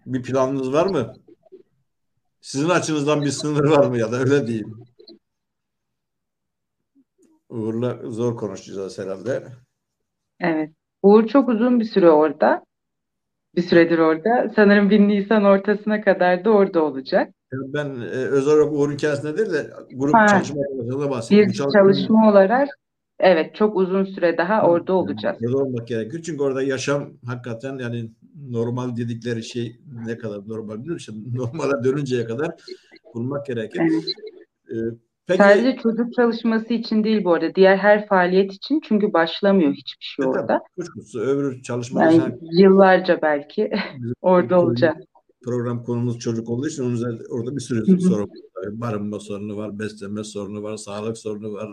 Bir 0.07 0.23
planınız 0.23 0.73
var 0.73 0.87
mı? 0.87 1.15
Sizin 2.41 2.69
açınızdan 2.69 3.23
bir 3.23 3.31
sınır 3.31 3.65
var 3.65 3.87
mı 3.87 3.99
ya 3.99 4.13
da 4.13 4.17
öyle 4.17 4.47
diyeyim. 4.47 4.85
Uğur'la 7.49 8.11
zor 8.11 8.37
konuşacağız 8.37 8.99
herhalde. 8.99 9.47
Evet. 10.41 10.71
Uğur 11.03 11.27
çok 11.27 11.49
uzun 11.49 11.81
bir 11.81 11.85
süre 11.85 12.11
orada. 12.11 12.65
Bir 13.57 13.63
süredir 13.63 13.99
orada. 13.99 14.53
Sanırım 14.57 14.91
bir 14.91 15.01
Nisan 15.01 15.45
ortasına 15.45 16.01
kadar 16.01 16.45
da 16.45 16.51
orada 16.51 16.83
olacak. 16.85 17.35
Ben 17.53 17.87
e, 18.01 18.07
özel 18.09 18.55
olarak 18.55 18.73
Uğur'un 18.73 18.93
hikayesinde 18.95 19.39
değil 19.39 19.51
de 19.53 19.71
grup 19.95 20.15
Ha. 20.15 20.27
çalışma 20.29 20.61
arkadaşlarına 20.63 21.11
bahsediyorum. 21.11 21.51
Bir 21.53 21.55
çalışma- 21.59 21.73
çalışma 21.81 22.31
olarak 22.31 22.69
evet 23.21 23.55
çok 23.55 23.77
uzun 23.77 24.05
süre 24.05 24.39
daha 24.39 24.63
orada 24.63 24.93
olacağız. 24.93 25.37
Orada 25.47 25.57
olmak 25.59 25.89
gerekiyor. 25.89 26.23
Çünkü 26.27 26.43
orada 26.43 26.63
yaşam 26.63 27.11
hakikaten 27.27 27.79
yani 27.79 28.11
normal 28.51 28.97
dedikleri 28.97 29.43
şey 29.45 29.77
ne 30.07 30.19
kadar 30.19 30.49
normal 30.49 30.75
bilmiyorum. 30.75 30.97
İşte 30.97 31.13
normale 31.35 31.85
dönünceye 31.85 32.25
kadar 32.25 32.49
bulmak 33.15 33.47
gerekir. 33.47 33.81
Evet. 33.81 34.05
Ee, 34.71 34.75
peki 35.27 35.43
Sadece 35.43 35.77
çocuk 35.83 36.15
çalışması 36.15 36.75
için 36.75 37.05
değil 37.05 37.25
bu 37.25 37.33
arada. 37.35 37.55
Diğer 37.55 37.77
her 37.77 38.07
faaliyet 38.07 38.53
için 38.53 38.81
çünkü 38.85 39.13
başlamıyor 39.13 39.73
hiçbir 39.73 40.05
şey 40.05 40.25
e, 40.25 40.29
orada. 40.29 40.61
kuşkusuz 40.77 41.23
öbür 41.23 41.63
çalışmalar 41.63 42.11
Yani 42.11 42.19
sen- 42.19 42.39
yıllarca 42.53 43.23
belki 43.23 43.71
orada 44.21 44.61
olacak. 44.61 44.97
Program 45.45 45.85
konumuz 45.85 46.19
çocuk 46.19 46.49
olduğu 46.49 46.69
için 46.69 46.83
onun 46.83 46.95
üzerinde 46.95 47.23
orada 47.31 47.57
bir 47.57 47.61
sürü 47.61 48.01
sorun 48.01 48.23
var. 48.23 48.81
Barınma 48.81 49.21
sorunu 49.21 49.57
var, 49.57 49.79
beslenme 49.79 50.25
sorunu 50.25 50.63
var, 50.63 50.77
sağlık 50.77 51.19
sorunu 51.19 51.53
var, 51.53 51.69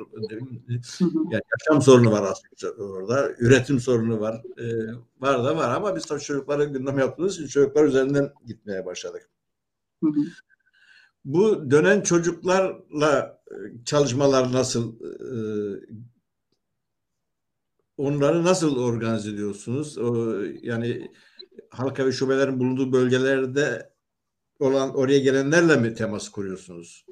yani 1.09 1.41
yaşam 1.59 1.81
sorunu 1.81 2.11
var 2.11 2.23
aslında 2.31 2.83
orada, 2.83 3.29
üretim 3.39 3.79
sorunu 3.79 4.19
var, 4.19 4.41
e, 4.57 4.65
var 5.19 5.43
da 5.43 5.57
var 5.57 5.75
ama 5.75 5.95
biz 5.95 6.05
tabii 6.05 6.19
çocuklara 6.19 6.63
gündem 6.63 6.99
yaptığımız 6.99 7.35
için 7.35 7.47
çocuklar 7.47 7.85
üzerinden 7.85 8.29
gitmeye 8.47 8.85
başladık. 8.85 9.29
Hı 10.03 10.09
hı. 10.09 10.21
Bu 11.25 11.71
dönen 11.71 12.01
çocuklarla 12.01 13.39
e, 13.51 13.55
çalışmalar 13.85 14.53
nasıl? 14.53 14.95
e, 15.01 15.99
Onları 17.97 18.43
nasıl 18.43 18.77
organize 18.77 19.29
ediyorsunuz? 19.31 19.97
Yani 20.61 21.11
halka 21.69 22.05
ve 22.05 22.11
şubelerin 22.11 22.59
bulunduğu 22.59 22.91
bölgelerde 22.91 23.89
olan 24.59 24.95
oraya 24.95 25.19
gelenlerle 25.19 25.75
mi 25.75 25.93
temas 25.93 26.29
kuruyorsunuz? 26.29 27.05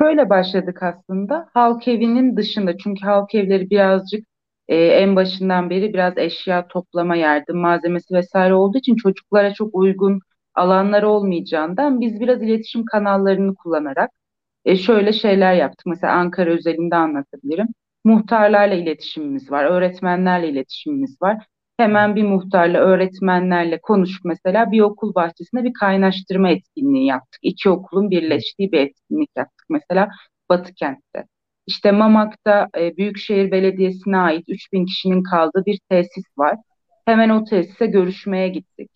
Şöyle 0.00 0.30
başladık 0.30 0.82
aslında. 0.82 1.48
Halk 1.54 1.88
evinin 1.88 2.36
dışında 2.36 2.78
çünkü 2.78 3.00
halk 3.06 3.34
evleri 3.34 3.70
birazcık 3.70 4.26
e, 4.68 4.76
en 4.76 5.16
başından 5.16 5.70
beri 5.70 5.94
biraz 5.94 6.18
eşya 6.18 6.68
toplama, 6.68 7.16
yardım 7.16 7.58
malzemesi 7.58 8.14
vesaire 8.14 8.54
olduğu 8.54 8.78
için 8.78 8.96
çocuklara 8.96 9.54
çok 9.54 9.74
uygun 9.74 10.20
alanlar 10.54 11.02
olmayacağından 11.02 12.00
biz 12.00 12.20
biraz 12.20 12.42
iletişim 12.42 12.84
kanallarını 12.84 13.54
kullanarak 13.54 14.10
e, 14.64 14.76
şöyle 14.76 15.12
şeyler 15.12 15.54
yaptık. 15.54 15.86
Mesela 15.86 16.12
Ankara 16.12 16.50
özelinde 16.50 16.96
anlatabilirim. 16.96 17.66
Muhtarlarla 18.04 18.74
iletişimimiz 18.74 19.50
var, 19.50 19.64
öğretmenlerle 19.64 20.48
iletişimimiz 20.48 21.22
var. 21.22 21.46
Hemen 21.76 22.16
bir 22.16 22.22
muhtarla, 22.22 22.78
öğretmenlerle 22.78 23.80
konuşup 23.80 24.24
mesela 24.24 24.72
bir 24.72 24.80
okul 24.80 25.14
bahçesinde 25.14 25.64
bir 25.64 25.72
kaynaştırma 25.72 26.50
etkinliği 26.50 27.06
yaptık. 27.06 27.40
İki 27.42 27.70
okulun 27.70 28.10
birleştiği 28.10 28.72
bir 28.72 28.78
etkinlik 28.80 29.30
yaptık 29.36 29.66
mesela 29.70 30.08
Batıkent'te. 30.48 31.24
İşte 31.66 31.92
Mamak'ta 31.92 32.68
e, 32.78 32.96
Büyükşehir 32.96 33.50
Belediyesi'ne 33.50 34.16
ait 34.18 34.44
3000 34.48 34.86
kişinin 34.86 35.22
kaldığı 35.22 35.62
bir 35.66 35.80
tesis 35.90 36.24
var. 36.38 36.56
Hemen 37.06 37.28
o 37.28 37.44
tesise 37.44 37.86
görüşmeye 37.86 38.48
gittik. 38.48 38.90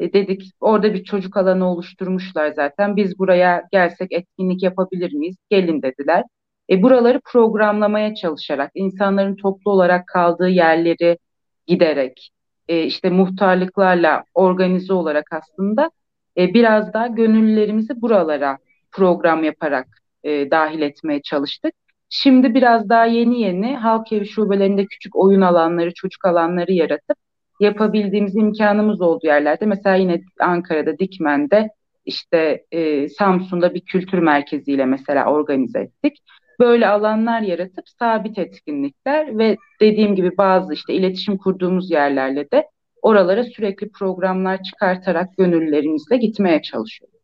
E, 0.00 0.12
dedik 0.12 0.50
orada 0.60 0.94
bir 0.94 1.04
çocuk 1.04 1.36
alanı 1.36 1.70
oluşturmuşlar 1.70 2.52
zaten. 2.52 2.96
Biz 2.96 3.18
buraya 3.18 3.62
gelsek 3.72 4.12
etkinlik 4.12 4.62
yapabilir 4.62 5.12
miyiz? 5.12 5.36
Gelin 5.50 5.82
dediler. 5.82 6.24
E, 6.70 6.82
buraları 6.82 7.20
programlamaya 7.32 8.14
çalışarak, 8.14 8.70
insanların 8.74 9.36
toplu 9.36 9.70
olarak 9.70 10.06
kaldığı 10.06 10.48
yerleri 10.48 11.18
giderek, 11.66 12.30
e, 12.68 12.82
işte 12.82 13.10
muhtarlıklarla 13.10 14.24
organize 14.34 14.92
olarak 14.92 15.32
aslında 15.32 15.90
e, 16.38 16.54
biraz 16.54 16.92
daha 16.92 17.06
gönüllülerimizi 17.06 18.02
buralara 18.02 18.58
program 18.92 19.44
yaparak 19.44 19.86
e, 20.24 20.50
dahil 20.50 20.82
etmeye 20.82 21.22
çalıştık. 21.22 21.74
Şimdi 22.08 22.54
biraz 22.54 22.88
daha 22.88 23.06
yeni 23.06 23.40
yeni 23.40 23.76
halk 23.76 24.12
evi 24.12 24.26
şubelerinde 24.26 24.86
küçük 24.86 25.16
oyun 25.16 25.40
alanları, 25.40 25.94
çocuk 25.94 26.24
alanları 26.24 26.72
yaratıp 26.72 27.16
yapabildiğimiz 27.60 28.36
imkanımız 28.36 29.00
olduğu 29.00 29.26
yerlerde 29.26 29.66
mesela 29.66 29.96
yine 29.96 30.22
Ankara'da 30.40 30.98
Dikmen'de 30.98 31.70
işte 32.04 32.64
e, 32.72 33.08
Samsun'da 33.08 33.74
bir 33.74 33.80
kültür 33.80 34.18
merkeziyle 34.18 34.84
mesela 34.84 35.32
organize 35.32 35.80
ettik. 35.80 36.18
Böyle 36.60 36.88
alanlar 36.88 37.40
yaratıp 37.40 37.88
sabit 37.88 38.38
etkinlikler 38.38 39.38
ve 39.38 39.56
dediğim 39.80 40.16
gibi 40.16 40.36
bazı 40.38 40.74
işte 40.74 40.94
iletişim 40.94 41.38
kurduğumuz 41.38 41.90
yerlerle 41.90 42.50
de 42.50 42.68
oralara 43.02 43.44
sürekli 43.44 43.90
programlar 43.90 44.62
çıkartarak 44.62 45.36
gönüllülerimizle 45.36 46.16
gitmeye 46.16 46.62
çalışıyoruz. 46.62 47.20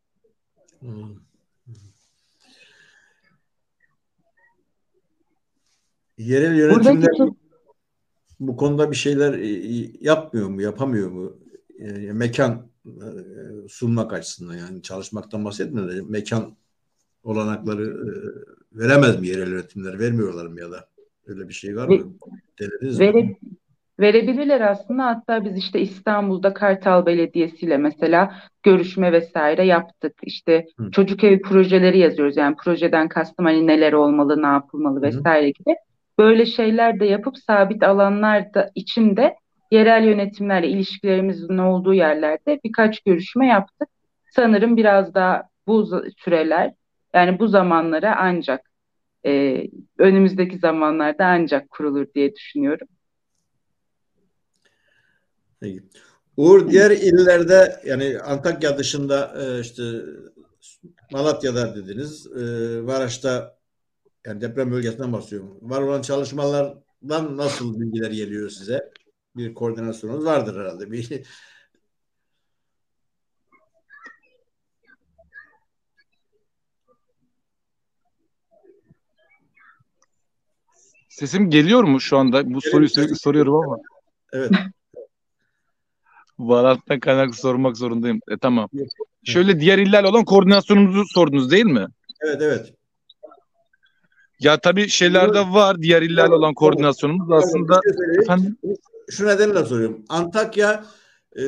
Hmm. 0.80 1.20
Yerel 6.18 6.58
yönetimler 6.58 6.94
Buradaki 6.94 7.39
bu 8.40 8.56
konuda 8.56 8.90
bir 8.90 8.96
şeyler 8.96 9.34
e, 9.34 9.46
yapmıyor 10.00 10.48
mu, 10.48 10.62
yapamıyor 10.62 11.10
mu? 11.10 11.36
E, 11.78 12.12
mekan 12.12 12.66
e, 12.86 13.08
sunmak 13.68 14.12
açısından 14.12 14.54
yani 14.54 14.82
çalışmaktan 14.82 15.44
bahsetmiyorum 15.44 15.98
da 15.98 16.04
mekan 16.08 16.56
olanakları 17.22 17.84
e, 17.84 18.12
veremez 18.78 19.20
mi 19.20 19.26
yerel 19.26 19.50
yönetimler? 19.50 19.98
Vermiyorlar 19.98 20.46
mı 20.46 20.60
ya 20.60 20.70
da 20.70 20.88
öyle 21.26 21.48
bir 21.48 21.54
şey 21.54 21.76
var 21.76 21.88
mı? 21.88 22.14
Denediniz 22.60 23.00
Vere, 23.00 23.22
mi? 23.22 23.36
verebilirler 24.00 24.60
aslında. 24.60 25.06
Hatta 25.06 25.44
biz 25.44 25.56
işte 25.58 25.80
İstanbul'da 25.80 26.54
Kartal 26.54 27.06
Belediyesi 27.06 27.66
ile 27.66 27.76
mesela 27.76 28.34
görüşme 28.62 29.12
vesaire 29.12 29.66
yaptık. 29.66 30.14
İşte 30.22 30.66
Hı. 30.78 30.90
çocuk 30.90 31.24
evi 31.24 31.42
projeleri 31.42 31.98
yazıyoruz. 31.98 32.36
Yani 32.36 32.56
projeden 32.64 33.08
kastım 33.08 33.44
hani 33.44 33.66
neler 33.66 33.92
olmalı, 33.92 34.42
ne 34.42 34.46
yapılmalı 34.46 35.02
Hı 35.02 35.06
hı. 35.06 35.08
vesaire 35.08 35.50
gibi. 35.50 35.74
Böyle 36.20 36.46
şeyler 36.46 37.00
de 37.00 37.04
yapıp 37.04 37.38
sabit 37.38 37.82
alanlarda 37.82 38.70
içinde 38.74 39.34
yerel 39.70 40.04
yönetimlerle 40.04 40.68
ilişkilerimizin 40.68 41.58
olduğu 41.58 41.94
yerlerde 41.94 42.60
birkaç 42.64 43.00
görüşme 43.00 43.46
yaptık. 43.46 43.88
Sanırım 44.30 44.76
biraz 44.76 45.14
daha 45.14 45.42
bu 45.66 46.04
süreler 46.18 46.72
yani 47.14 47.38
bu 47.38 47.48
zamanlara 47.48 48.16
ancak 48.18 48.70
e, 49.26 49.62
önümüzdeki 49.98 50.58
zamanlarda 50.58 51.26
ancak 51.26 51.70
kurulur 51.70 52.06
diye 52.14 52.34
düşünüyorum. 52.34 52.88
Peki. 55.60 55.82
Uğur 56.36 56.70
diğer 56.70 56.90
illerde 56.90 57.80
yani 57.84 58.18
Antakya 58.18 58.78
dışında 58.78 59.34
e, 59.42 59.60
işte 59.60 59.82
Malatya'da 61.12 61.74
dediniz, 61.76 62.26
e, 62.26 62.40
Maraş'ta 62.80 63.59
yani 64.26 64.40
deprem 64.40 64.70
bölgesinden 64.70 65.12
bahsediyorum. 65.12 65.58
Var 65.62 65.82
olan 65.82 66.02
çalışmalardan 66.02 67.36
nasıl 67.36 67.80
bilgiler 67.80 68.10
geliyor 68.10 68.50
size? 68.50 68.90
Bir 69.36 69.54
koordinasyonunuz 69.54 70.24
vardır 70.24 70.60
herhalde. 70.60 70.90
Bir 70.90 71.22
Sesim 81.08 81.50
geliyor 81.50 81.84
mu 81.84 82.00
şu 82.00 82.18
anda? 82.18 82.54
Bu 82.54 82.60
soruyu 82.60 82.88
sürekli 82.88 83.16
soruyorum 83.16 83.54
ama. 83.54 83.78
evet. 84.32 84.50
Bağlantıdan 86.38 87.00
kaynaklı 87.00 87.32
sormak 87.32 87.76
zorundayım. 87.76 88.20
E, 88.30 88.38
tamam. 88.38 88.68
Şöyle 89.24 89.60
diğer 89.60 89.78
illerle 89.78 90.08
olan 90.08 90.24
koordinasyonumuzu 90.24 91.04
sordunuz 91.08 91.50
değil 91.50 91.64
mi? 91.64 91.86
Evet, 92.20 92.42
evet. 92.42 92.74
Ya 94.40 94.60
tabii 94.60 94.88
şeylerde 94.88 95.40
var 95.40 95.82
diğer 95.82 96.02
illerle 96.02 96.34
olan 96.34 96.54
koordinasyonumuz 96.54 97.30
aslında. 97.30 97.80
Efendim? 98.22 98.56
Şu 99.10 99.26
nedenle 99.26 99.64
soruyorum. 99.64 100.04
Antakya 100.08 100.84
e, 101.36 101.44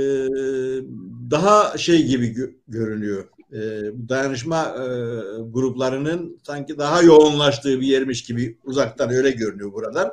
daha 1.30 1.78
şey 1.78 2.06
gibi 2.06 2.26
gö- 2.26 2.54
görünüyor. 2.68 3.24
E, 3.52 3.60
dayanışma 4.08 4.62
e, 4.62 4.84
gruplarının 5.50 6.38
sanki 6.46 6.78
daha 6.78 7.02
yoğunlaştığı 7.02 7.80
bir 7.80 7.86
yermiş 7.86 8.24
gibi 8.24 8.58
uzaktan 8.64 9.10
öyle 9.10 9.30
görünüyor 9.30 9.72
buradan. 9.72 10.12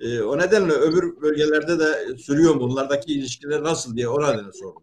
E, 0.00 0.20
o 0.20 0.38
nedenle 0.38 0.72
öbür 0.72 1.22
bölgelerde 1.22 1.78
de 1.78 2.16
sürüyor? 2.18 2.60
Bunlardaki 2.60 3.12
ilişkiler 3.12 3.62
nasıl 3.62 3.96
diye 3.96 4.08
o 4.08 4.22
nedenle 4.22 4.52
sordum. 4.52 4.82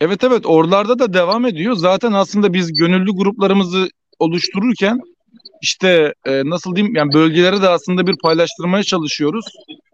Evet 0.00 0.24
evet 0.24 0.46
oralarda 0.46 0.98
da 0.98 1.12
devam 1.12 1.46
ediyor. 1.46 1.74
Zaten 1.74 2.12
aslında 2.12 2.52
biz 2.52 2.72
gönüllü 2.72 3.12
gruplarımızı 3.12 3.88
oluştururken 4.18 5.00
işte 5.60 6.14
e, 6.26 6.42
nasıl 6.44 6.76
diyeyim 6.76 6.96
yani 6.96 7.12
bölgeleri 7.12 7.62
de 7.62 7.68
aslında 7.68 8.06
bir 8.06 8.16
paylaştırmaya 8.22 8.82
çalışıyoruz. 8.82 9.44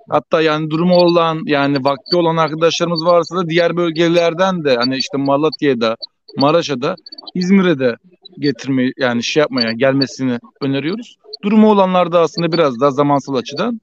Hatta 0.09 0.41
yani 0.41 0.71
durumu 0.71 0.95
olan 0.95 1.41
yani 1.47 1.85
vakti 1.85 2.17
olan 2.17 2.37
arkadaşlarımız 2.37 3.05
varsa 3.05 3.37
da 3.37 3.49
diğer 3.49 3.77
bölgelerden 3.77 4.65
de 4.65 4.77
hani 4.77 4.97
işte 4.97 5.17
Malatya'da, 5.17 5.97
Maraş'a 6.37 6.83
da 6.83 6.95
İzmir'e 7.35 7.79
de 7.79 7.97
getirmeyi 8.39 8.93
yani 8.99 9.23
şey 9.23 9.41
yapmaya 9.41 9.73
gelmesini 9.73 10.39
öneriyoruz. 10.61 11.17
Durumu 11.43 11.71
olanlar 11.71 12.13
da 12.13 12.21
aslında 12.21 12.53
biraz 12.53 12.81
daha 12.81 12.91
zamansal 12.91 13.35
açıdan 13.35 13.81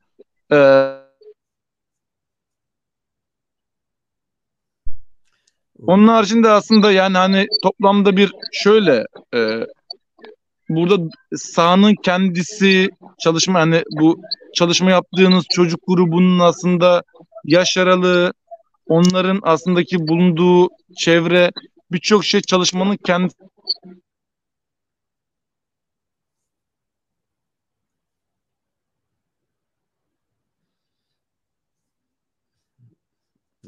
e, 0.52 0.58
Onun 5.88 6.08
haricinde 6.08 6.50
aslında 6.50 6.92
yani 6.92 7.18
hani 7.18 7.48
toplamda 7.64 8.18
bir 8.18 8.32
şöyle 8.52 9.06
e, 9.34 9.40
burada 10.76 11.10
sahanın 11.36 11.96
kendisi 12.04 12.90
çalışma 13.20 13.60
hani 13.60 13.84
bu 14.00 14.22
çalışma 14.56 14.92
yaptığınız 14.92 15.46
çocuk 15.50 15.80
grubunun 15.88 16.40
aslında 16.40 17.04
yaş 17.46 17.78
aralığı 17.78 18.34
onların 18.88 19.40
aslındaki 19.44 20.08
bulunduğu 20.08 20.70
çevre 20.98 21.52
birçok 21.92 22.26
şey 22.26 22.42
çalışmanın 22.42 22.98
kendi 22.98 23.34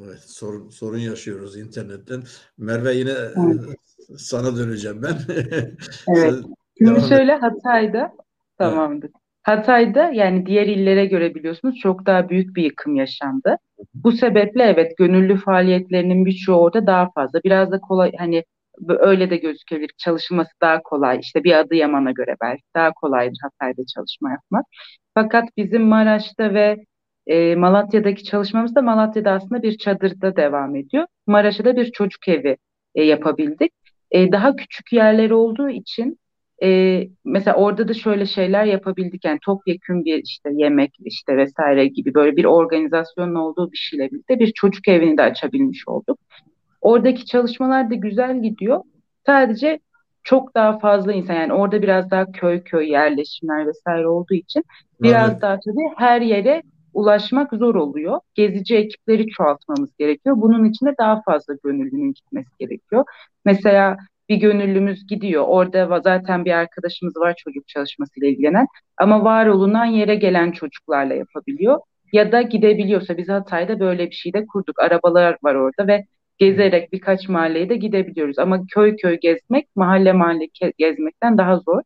Evet, 0.02 0.20
sorun, 0.26 0.70
sorun 0.70 0.98
yaşıyoruz 0.98 1.58
internetten. 1.58 2.24
Merve 2.58 2.94
yine 2.94 3.12
Evet. 3.12 3.62
sana 4.18 4.58
döneceğim 4.58 5.04
ben. 5.04 5.20
Evet. 6.08 6.44
Şimdi 6.78 6.92
devam 6.92 7.10
şöyle 7.10 7.36
Hatay'da 7.36 8.12
tamamdır. 8.58 9.12
Hatay'da 9.44 10.10
yani 10.14 10.46
diğer 10.46 10.68
illere 10.68 11.06
göre 11.06 11.36
biliyorsunuz 11.36 11.80
çok 11.80 12.06
daha 12.06 12.30
büyük 12.30 12.56
bir 12.56 12.64
yıkım 12.64 12.96
yaşandı. 12.96 13.58
Bu 13.94 14.12
sebeple 14.12 14.64
evet 14.64 14.98
gönüllü 14.98 15.38
faaliyetlerinin 15.38 16.26
birçoğu 16.26 16.62
orada 16.62 16.88
daha 16.88 17.12
fazla. 17.12 17.40
Biraz 17.44 17.72
da 17.72 17.80
kolay 17.80 18.12
hani 18.18 18.44
öyle 18.88 19.30
de 19.30 19.38
gözükebilir. 19.38 19.92
Çalışması 19.98 20.52
daha 20.62 20.82
kolay. 20.82 21.20
İşte 21.20 21.44
bir 21.44 21.60
Adıyaman'a 21.60 22.12
göre 22.12 22.36
belki 22.42 22.64
daha 22.76 22.92
kolaydır 22.92 23.38
Hatay'da 23.42 23.82
çalışma 23.96 24.32
yapmak. 24.32 24.66
Fakat 25.14 25.50
bizim 25.58 25.82
Maraş'ta 25.82 26.54
ve 26.54 26.78
e, 27.28 27.56
Malatya'daki 27.56 28.24
çalışmamız 28.24 28.76
da 28.76 28.82
Malatya'da 28.82 29.32
aslında 29.32 29.64
bir 29.64 29.78
çadırda 29.78 30.36
devam 30.36 30.76
ediyor. 30.76 31.06
Maraş'ta 31.28 31.66
da 31.66 31.76
bir 31.76 31.92
çocuk 31.92 32.28
evi 32.28 32.58
e, 32.96 33.04
yapabildik. 33.04 33.72
E, 34.12 34.32
daha 34.32 34.56
küçük 34.56 34.94
yerler 34.94 35.30
olduğu 35.30 35.70
için 35.70 36.20
e, 36.64 37.02
mesela 37.26 37.58
orada 37.58 37.88
da 37.88 37.94
şöyle 37.94 38.26
şeyler 38.26 38.66
yapabildik 38.66 39.26
yani 39.26 39.40
topyekün 39.46 40.06
bir 40.06 40.24
işte 40.24 40.50
yemek 40.54 40.94
işte 41.00 41.38
vesaire 41.38 41.88
gibi 41.88 42.14
böyle 42.14 42.36
bir 42.36 42.46
organizasyonun 42.46 43.36
olduğu 43.36 43.72
bir 43.72 43.78
şeyle 43.78 44.12
birlikte 44.12 44.40
bir 44.40 44.52
çocuk 44.52 44.88
evini 44.88 45.18
de 45.18 45.22
açabilmiş 45.22 45.88
olduk. 45.88 46.20
Oradaki 46.82 47.26
çalışmalar 47.26 47.90
da 47.90 47.96
güzel 47.96 48.42
gidiyor. 48.42 48.82
Sadece 49.26 49.80
çok 50.24 50.56
daha 50.56 50.80
fazla 50.80 51.14
insan 51.14 51.34
yani 51.34 51.54
orada 51.54 51.82
biraz 51.82 52.12
daha 52.12 52.32
köy 52.32 52.64
köy 52.64 52.90
yerleşimler 52.90 53.68
vesaire 53.68 54.08
olduğu 54.08 54.34
için 54.34 54.64
biraz 55.02 55.32
Evet. 55.32 55.42
daha 55.42 55.60
tabii 55.60 55.90
her 55.98 56.22
yere 56.22 56.64
ulaşmak 56.94 57.54
zor 57.54 57.76
oluyor. 57.76 58.20
Gezici 58.36 58.76
ekipleri 58.76 59.28
çoğaltmamız 59.28 59.90
gerekiyor. 60.00 60.36
Bunun 60.40 60.66
için 60.66 60.86
de 60.86 60.96
daha 61.00 61.22
fazla 61.22 61.54
gönüllünün 61.64 62.14
gitmesi 62.14 62.50
gerekiyor. 62.60 63.06
Mesela 63.46 63.98
bir 64.30 64.36
gönüllümüz 64.36 65.08
gidiyor. 65.08 65.44
Orada 65.48 66.00
zaten 66.02 66.46
bir 66.46 66.52
arkadaşımız 66.52 67.18
var 67.18 67.36
çocuk 67.38 67.68
çalışmasıyla 67.68 68.30
ilgilenen. 68.30 68.68
Ama 68.98 69.24
var 69.24 69.48
olunan 69.48 69.86
yere 69.86 70.16
gelen 70.16 70.52
çocuklarla 70.52 71.14
yapabiliyor. 71.14 71.80
Ya 72.14 72.32
da 72.32 72.42
gidebiliyorsa 72.42 73.18
biz 73.18 73.30
Hatay'da 73.30 73.80
böyle 73.80 74.10
bir 74.10 74.16
şey 74.16 74.34
de 74.34 74.46
kurduk. 74.46 74.80
Arabalar 74.80 75.38
var 75.44 75.56
orada 75.56 75.88
ve 75.88 76.06
gezerek 76.38 76.94
birkaç 76.94 77.30
mahalleye 77.30 77.70
de 77.70 77.76
gidebiliyoruz. 77.76 78.40
Ama 78.40 78.66
köy 78.74 78.96
köy 78.96 79.20
gezmek, 79.20 79.76
mahalle 79.76 80.14
mahalle 80.14 80.48
gezmekten 80.78 81.38
daha 81.38 81.58
zor. 81.60 81.82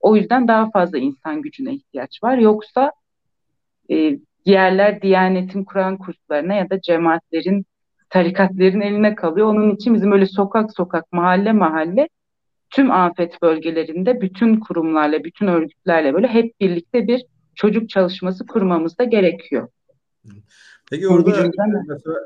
O 0.00 0.16
yüzden 0.16 0.48
daha 0.48 0.70
fazla 0.70 0.98
insan 0.98 1.42
gücüne 1.42 1.74
ihtiyaç 1.74 2.22
var. 2.22 2.38
Yoksa 2.38 2.92
e, 3.90 4.18
yerler 4.44 5.02
Diyanet'in 5.02 5.64
Kur'an 5.64 5.98
kurslarına 5.98 6.54
ya 6.54 6.70
da 6.70 6.80
cemaatlerin, 6.80 7.66
tarikatlerin 8.14 8.80
eline 8.80 9.14
kalıyor. 9.14 9.46
Onun 9.46 9.74
için 9.74 9.94
bizim 9.94 10.12
öyle 10.12 10.26
sokak 10.26 10.74
sokak, 10.76 11.12
mahalle 11.12 11.52
mahalle 11.52 12.08
tüm 12.70 12.90
afet 12.90 13.42
bölgelerinde 13.42 14.20
bütün 14.20 14.60
kurumlarla, 14.60 15.24
bütün 15.24 15.46
örgütlerle 15.46 16.14
böyle 16.14 16.28
hep 16.28 16.60
birlikte 16.60 17.06
bir 17.06 17.24
çocuk 17.54 17.88
çalışması 17.88 18.46
kurmamız 18.46 18.98
da 18.98 19.04
gerekiyor. 19.04 19.68
Peki 20.90 21.08
orada 21.08 21.50
mesela 21.88 22.18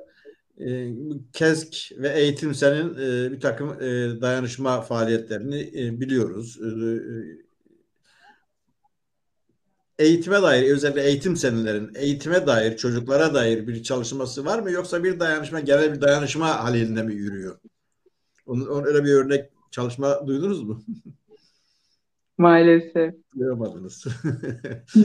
e, 0.59 0.89
KESK 1.32 1.99
ve 1.99 2.09
eğitim 2.09 2.55
senin 2.55 2.95
e, 2.95 3.32
bir 3.32 3.41
takım 3.41 3.68
e, 3.70 4.20
dayanışma 4.20 4.80
faaliyetlerini 4.80 5.61
e, 5.61 6.01
biliyoruz. 6.01 6.59
E, 6.62 6.68
eğitime 9.99 10.42
dair 10.42 10.70
özellikle 10.70 11.03
eğitim 11.03 11.36
senelerin 11.36 11.94
eğitime 11.94 12.46
dair 12.46 12.76
çocuklara 12.76 13.34
dair 13.34 13.66
bir 13.66 13.82
çalışması 13.82 14.44
var 14.44 14.59
mı 14.59 14.70
yoksa 14.70 15.05
bir 15.05 15.20
dayanışma 15.20 15.61
genel 15.61 15.94
bir 15.94 16.01
dayanışma 16.01 16.64
halinde 16.64 17.03
mi 17.03 17.14
yürüyor? 17.14 17.59
Onun, 18.46 18.66
onun 18.66 18.84
öyle 18.84 19.05
bir 19.05 19.12
örnek 19.12 19.51
çalışma 19.70 20.26
duydunuz 20.26 20.62
mu? 20.62 20.82
Maalesef. 22.38 23.14
Duyamadınız. 23.38 24.07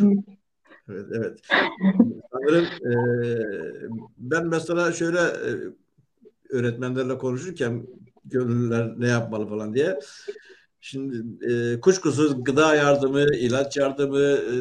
evet, 0.89 1.05
evet. 1.11 1.39
Sanırım 2.31 2.65
e, 2.65 2.95
ben 4.17 4.47
mesela 4.47 4.91
şöyle 4.91 5.19
e, 5.19 5.49
öğretmenlerle 6.49 7.17
konuşurken 7.17 7.87
gönüllüler 8.25 8.93
ne 8.97 9.07
yapmalı 9.07 9.47
falan 9.47 9.73
diye 9.73 9.99
Şimdi 10.85 11.45
e, 11.53 11.79
kuşkusuz 11.79 12.43
gıda 12.43 12.75
yardımı, 12.75 13.35
ilaç 13.35 13.77
yardımı, 13.77 14.19
e, 14.21 14.53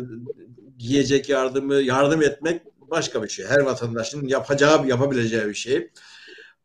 giyecek 0.78 1.28
yardımı, 1.28 1.74
yardım 1.74 2.22
etmek 2.22 2.62
başka 2.90 3.22
bir 3.22 3.28
şey. 3.28 3.46
Her 3.46 3.60
vatandaşın 3.60 4.26
yapacağı, 4.26 4.86
yapabileceği 4.86 5.46
bir 5.46 5.54
şey. 5.54 5.90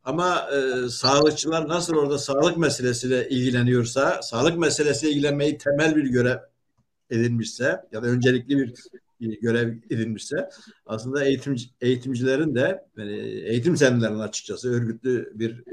Ama 0.03 0.49
e, 0.51 0.89
sağlıkçılar 0.89 1.67
nasıl 1.67 1.95
orada 1.95 2.17
sağlık 2.17 2.57
meselesiyle 2.57 3.29
ilgileniyorsa, 3.29 4.21
sağlık 4.21 4.57
meselesiyle 4.57 5.13
ilgilenmeyi 5.13 5.57
temel 5.57 5.95
bir 5.95 6.05
görev 6.05 6.37
edinmişse 7.09 7.81
ya 7.91 8.03
da 8.03 8.07
öncelikli 8.07 8.57
bir, 8.57 8.73
görev 9.41 9.73
edinmişse 9.89 10.49
aslında 10.85 11.25
eğitimci, 11.25 11.69
eğitimcilerin 11.81 12.55
de 12.55 12.85
yani 12.97 13.17
eğitim 13.45 13.77
senlerinin 13.77 14.19
açıkçası 14.19 14.73
örgütlü 14.73 15.31
bir 15.35 15.63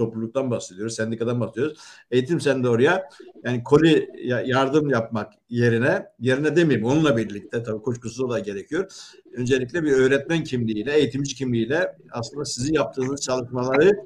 topluluktan 0.00 0.50
bahsediyoruz, 0.50 0.94
sendikadan 0.94 1.40
bahsediyoruz. 1.40 1.78
Eğitim 2.10 2.40
sen 2.40 2.64
de 2.64 2.68
oraya 2.68 3.08
yani 3.44 3.64
koli 3.64 4.08
yardım 4.46 4.90
yapmak 4.90 5.32
yerine, 5.48 6.06
yerine 6.20 6.56
demeyeyim 6.56 6.86
onunla 6.86 7.16
birlikte 7.16 7.62
tabii 7.62 7.82
kuşkusuz 7.82 8.30
da 8.30 8.38
gerekiyor. 8.38 8.90
Öncelikle 9.32 9.82
bir 9.82 9.92
öğretmen 9.92 10.44
kimliğiyle, 10.44 10.92
eğitimci 10.96 11.34
kimliğiyle 11.34 11.96
aslında 12.12 12.44
sizin 12.44 12.74
yaptığınız 12.74 13.20
çalışmaları 13.20 13.96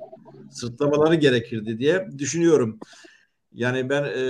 sırtlamaları 0.51 1.15
gerekirdi 1.15 1.79
diye 1.79 2.09
düşünüyorum. 2.19 2.79
Yani 3.53 3.89
ben 3.89 4.05
e, 4.05 4.23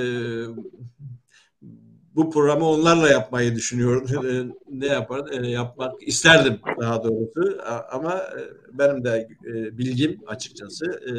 bu 2.14 2.30
programı 2.30 2.68
onlarla 2.68 3.08
yapmayı 3.08 3.54
düşünüyorum. 3.54 4.06
ne 4.70 4.86
yapar? 4.86 5.30
E, 5.30 5.50
yapmak 5.50 6.02
isterdim 6.02 6.60
daha 6.80 7.04
doğrusu. 7.04 7.60
Ama 7.90 8.14
e, 8.14 8.40
benim 8.78 9.04
de 9.04 9.28
e, 9.46 9.78
bilgim 9.78 10.20
açıkçası 10.26 10.84
e, 10.86 11.12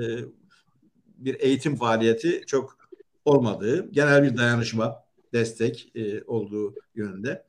bir 1.26 1.40
eğitim 1.40 1.76
faaliyeti 1.76 2.44
çok 2.48 2.78
olmadığı, 3.26 3.92
genel 3.92 4.24
bir 4.24 4.38
dayanışma, 4.38 5.04
destek 5.34 5.94
olduğu 6.28 6.76
yönünde. 6.96 7.46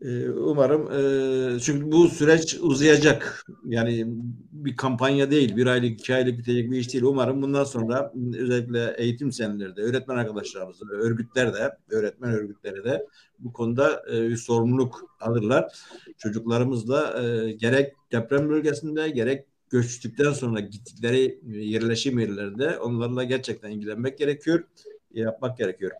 Ee, 0.00 0.30
umarım 0.30 0.92
e, 0.92 1.60
çünkü 1.60 1.92
bu 1.92 2.08
süreç 2.08 2.56
uzayacak. 2.60 3.46
Yani 3.64 4.04
bir 4.52 4.76
kampanya 4.76 5.30
değil, 5.30 5.56
bir 5.56 5.66
aylık, 5.66 6.00
iki 6.00 6.14
aylık 6.14 6.38
bitecek 6.38 6.70
bir 6.70 6.78
iş 6.78 6.92
değil. 6.92 7.04
Umarım 7.04 7.42
bundan 7.42 7.64
sonra 7.64 8.12
özellikle 8.38 8.94
eğitim 8.98 9.32
senelerde, 9.32 9.82
öğretmen 9.82 10.16
arkadaşlarımız, 10.16 10.82
örgütler 10.90 11.54
de, 11.54 11.76
öğretmen 11.90 12.30
örgütleri 12.30 12.84
de 12.84 13.06
bu 13.38 13.52
konuda 13.52 14.02
e, 14.12 14.28
bir 14.28 14.36
sorumluluk 14.36 15.16
alırlar. 15.20 15.72
Çocuklarımız 16.18 16.88
da 16.88 17.22
e, 17.22 17.52
gerek 17.52 17.92
deprem 18.12 18.48
bölgesinde 18.48 19.08
gerek 19.08 19.44
göçtükten 19.70 20.32
sonra 20.32 20.60
gittikleri 20.60 21.40
yerleşim 21.46 22.18
yerlerinde 22.18 22.78
onlarla 22.78 23.24
gerçekten 23.24 23.70
ilgilenmek 23.70 24.18
gerekiyor, 24.18 24.64
yapmak 25.14 25.58
gerekiyor. 25.58 25.92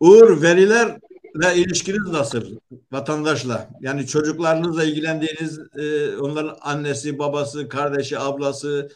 Uğur 0.00 0.42
veriler 0.42 0.98
ve 1.38 1.56
ilişkiniz 1.56 2.06
nasıl 2.06 2.56
vatandaşla? 2.92 3.68
Yani 3.80 4.06
çocuklarınızla 4.06 4.84
ilgilendiğiniz 4.84 5.58
e, 5.78 6.16
onların 6.16 6.56
annesi, 6.60 7.18
babası, 7.18 7.68
kardeşi, 7.68 8.18
ablası 8.18 8.88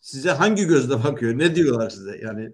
size 0.00 0.30
hangi 0.30 0.64
gözle 0.64 1.04
bakıyor? 1.04 1.38
Ne 1.38 1.54
diyorlar 1.54 1.90
size? 1.90 2.20
Yani 2.22 2.52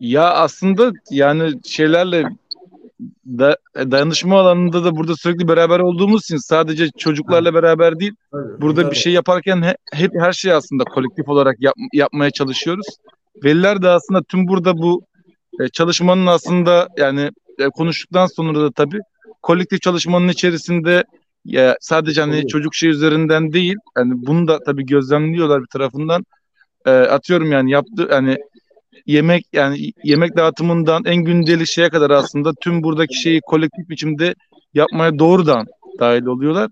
Ya 0.00 0.30
aslında 0.30 0.92
yani 1.10 1.60
şeylerle 1.64 2.24
da, 3.26 3.56
dayanışma 3.76 4.40
alanında 4.40 4.84
da 4.84 4.96
burada 4.96 5.16
sürekli 5.16 5.48
beraber 5.48 5.80
olduğumuz 5.80 6.24
için 6.24 6.36
sadece 6.36 6.90
çocuklarla 6.98 7.54
beraber 7.54 8.00
değil 8.00 8.12
burada 8.60 8.90
bir 8.90 8.96
şey 8.96 9.12
yaparken 9.12 9.62
he, 9.62 9.76
hep 9.92 10.12
her 10.20 10.32
şey 10.32 10.52
aslında 10.52 10.84
kolektif 10.84 11.28
olarak 11.28 11.56
yap, 11.60 11.74
yapmaya 11.92 12.30
çalışıyoruz. 12.30 12.86
Veliler 13.44 13.82
de 13.82 13.88
aslında 13.88 14.22
tüm 14.22 14.48
burada 14.48 14.78
bu 14.78 15.06
e, 15.60 15.68
çalışmanın 15.68 16.26
aslında 16.26 16.88
yani 16.96 17.30
e, 17.58 17.68
konuştuktan 17.68 18.26
sonra 18.26 18.60
da 18.60 18.70
tabii 18.72 19.00
kolektif 19.42 19.82
çalışmanın 19.82 20.28
içerisinde 20.28 21.04
ya 21.44 21.76
sadece 21.80 22.20
hani 22.20 22.46
çocuk 22.46 22.74
şey 22.74 22.90
üzerinden 22.90 23.52
değil 23.52 23.76
yani 23.98 24.12
bunu 24.16 24.48
da 24.48 24.58
tabii 24.66 24.86
gözlemliyorlar 24.86 25.62
bir 25.62 25.66
tarafından. 25.66 26.24
E, 26.86 26.90
atıyorum 26.90 27.52
yani 27.52 27.70
yaptı 27.70 28.08
yani 28.10 28.36
yemek 29.06 29.46
yani 29.52 29.92
yemek 30.04 30.36
dağıtımından 30.36 31.04
en 31.04 31.16
gündelik 31.16 31.68
şeye 31.68 31.88
kadar 31.88 32.10
aslında 32.10 32.52
tüm 32.60 32.82
buradaki 32.82 33.14
şeyi 33.14 33.40
kolektif 33.40 33.88
biçimde 33.88 34.34
yapmaya 34.74 35.18
doğrudan 35.18 35.66
dahil 36.00 36.24
oluyorlar. 36.24 36.70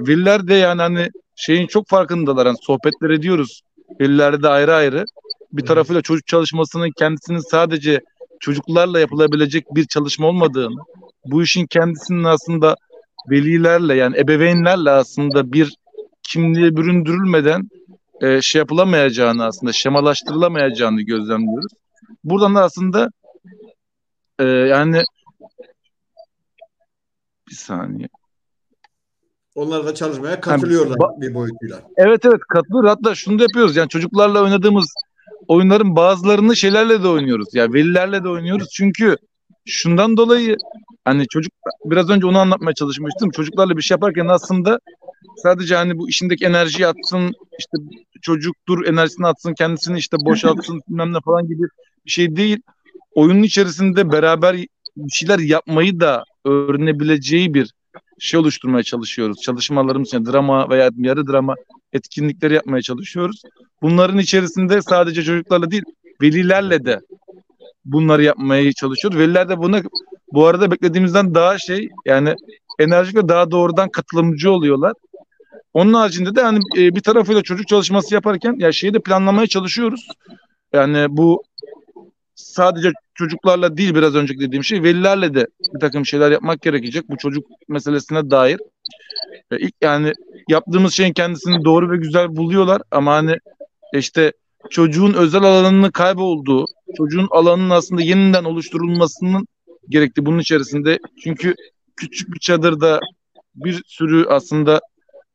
Veliler 0.00 0.48
de 0.48 0.54
yani 0.54 0.82
hani 0.82 1.08
şeyin 1.36 1.66
çok 1.66 1.88
farkındalar. 1.88 2.46
Yani 2.46 2.58
sohbetler 2.62 3.10
ediyoruz. 3.10 3.60
Velilerde 4.00 4.42
de 4.42 4.48
ayrı 4.48 4.74
ayrı. 4.74 5.04
Bir 5.52 5.62
tarafıyla 5.62 6.02
çocuk 6.02 6.26
çalışmasının 6.26 6.90
kendisinin 6.98 7.50
sadece 7.50 8.00
çocuklarla 8.40 9.00
yapılabilecek 9.00 9.64
bir 9.74 9.84
çalışma 9.84 10.26
olmadığını, 10.26 10.80
bu 11.24 11.42
işin 11.42 11.66
kendisinin 11.66 12.24
aslında 12.24 12.76
velilerle 13.30 13.94
yani 13.94 14.18
ebeveynlerle 14.18 14.90
aslında 14.90 15.52
bir 15.52 15.76
kimliğe 16.22 16.76
büründürülmeden 16.76 17.68
e, 18.20 18.42
şey 18.42 18.58
yapılamayacağını 18.58 19.44
aslında 19.44 19.72
şemalaştırılamayacağını 19.72 21.02
gözlemliyoruz. 21.02 21.72
Buradan 22.24 22.54
da 22.54 22.62
aslında 22.62 23.10
e, 24.38 24.44
yani 24.44 25.02
bir 27.48 27.54
saniye. 27.54 28.08
Onlar 29.54 29.86
da 29.86 29.94
çalışmaya 29.94 30.40
katılıyorlar 30.40 30.96
yani, 31.00 31.20
bir 31.20 31.34
boyutuyla. 31.34 31.82
Evet 31.96 32.24
evet 32.24 32.40
katılıyor. 32.48 32.84
Hatta 32.84 33.14
şunu 33.14 33.38
da 33.38 33.42
yapıyoruz. 33.42 33.76
Yani 33.76 33.88
çocuklarla 33.88 34.42
oynadığımız 34.42 34.94
oyunların 35.48 35.96
bazılarını 35.96 36.56
şeylerle 36.56 37.02
de 37.02 37.08
oynuyoruz. 37.08 37.48
Yani 37.52 37.74
velilerle 37.74 38.24
de 38.24 38.28
oynuyoruz. 38.28 38.68
Çünkü 38.72 39.16
şundan 39.66 40.16
dolayı 40.16 40.56
hani 41.04 41.28
çocuk 41.28 41.52
biraz 41.84 42.10
önce 42.10 42.26
onu 42.26 42.38
anlatmaya 42.38 42.74
çalışmıştım. 42.74 43.30
Çocuklarla 43.30 43.76
bir 43.76 43.82
şey 43.82 43.94
yaparken 43.94 44.26
aslında 44.26 44.80
sadece 45.42 45.76
hani 45.76 45.98
bu 45.98 46.08
işindeki 46.08 46.44
enerjiyi 46.44 46.86
atsın 46.86 47.32
işte 47.58 47.78
çocuktur 48.22 48.86
enerjisini 48.86 49.26
atsın 49.26 49.54
kendisini 49.54 49.98
işte 49.98 50.16
boşaltsın 50.20 50.80
bilmem 50.88 51.12
ne 51.12 51.18
falan 51.24 51.46
gibi 51.46 51.62
bir 52.06 52.10
şey 52.10 52.36
değil. 52.36 52.58
Oyunun 53.14 53.42
içerisinde 53.42 54.12
beraber 54.12 54.56
bir 54.96 55.10
şeyler 55.10 55.38
yapmayı 55.38 56.00
da 56.00 56.24
öğrenebileceği 56.44 57.54
bir 57.54 57.72
şey 58.18 58.40
oluşturmaya 58.40 58.82
çalışıyoruz. 58.82 59.40
Çalışmalarımız 59.40 60.12
yani 60.12 60.26
drama 60.26 60.70
veya 60.70 60.90
yarı 60.96 61.26
drama 61.26 61.54
etkinlikleri 61.92 62.54
yapmaya 62.54 62.82
çalışıyoruz. 62.82 63.42
Bunların 63.82 64.18
içerisinde 64.18 64.82
sadece 64.82 65.22
çocuklarla 65.22 65.70
değil 65.70 65.82
velilerle 66.22 66.84
de 66.84 67.00
bunları 67.84 68.22
yapmaya 68.22 68.72
çalışıyoruz. 68.72 69.18
Veliler 69.18 69.48
de 69.48 69.58
buna 69.58 69.82
bu 70.32 70.46
arada 70.46 70.70
beklediğimizden 70.70 71.34
daha 71.34 71.58
şey 71.58 71.88
yani 72.04 72.34
enerjik 72.78 73.16
ve 73.16 73.28
daha 73.28 73.50
doğrudan 73.50 73.88
katılımcı 73.88 74.50
oluyorlar. 74.50 74.92
Onun 75.76 75.92
haricinde 75.92 76.34
de 76.34 76.42
hani 76.42 76.58
e, 76.76 76.94
bir 76.94 77.00
tarafıyla 77.00 77.42
çocuk 77.42 77.68
çalışması 77.68 78.14
yaparken 78.14 78.56
ya 78.58 78.72
şeyi 78.72 78.94
de 78.94 79.00
planlamaya 79.00 79.46
çalışıyoruz. 79.46 80.08
Yani 80.72 81.06
bu 81.08 81.42
sadece 82.34 82.92
çocuklarla 83.14 83.76
değil 83.76 83.94
biraz 83.94 84.14
önceki 84.14 84.40
dediğim 84.40 84.64
şey 84.64 84.82
velilerle 84.82 85.34
de 85.34 85.46
bir 85.74 85.80
takım 85.80 86.06
şeyler 86.06 86.30
yapmak 86.30 86.62
gerekecek 86.62 87.08
bu 87.08 87.16
çocuk 87.16 87.46
meselesine 87.68 88.30
dair. 88.30 88.58
E, 89.50 89.58
ilk 89.58 89.74
yani 89.82 90.12
yaptığımız 90.48 90.94
şeyin 90.94 91.12
kendisini 91.12 91.64
doğru 91.64 91.90
ve 91.90 91.96
güzel 91.96 92.36
buluyorlar 92.36 92.82
ama 92.90 93.14
hani 93.14 93.36
işte 93.94 94.32
çocuğun 94.70 95.12
özel 95.12 95.42
alanının 95.42 95.90
kaybolduğu 95.90 96.64
çocuğun 96.96 97.28
alanının 97.30 97.70
aslında 97.70 98.02
yeniden 98.02 98.44
oluşturulmasının 98.44 99.46
gerekli 99.88 100.26
bunun 100.26 100.38
içerisinde. 100.38 100.98
Çünkü 101.24 101.54
küçük 101.96 102.34
bir 102.34 102.38
çadırda 102.38 103.00
bir 103.54 103.82
sürü 103.86 104.26
aslında 104.28 104.80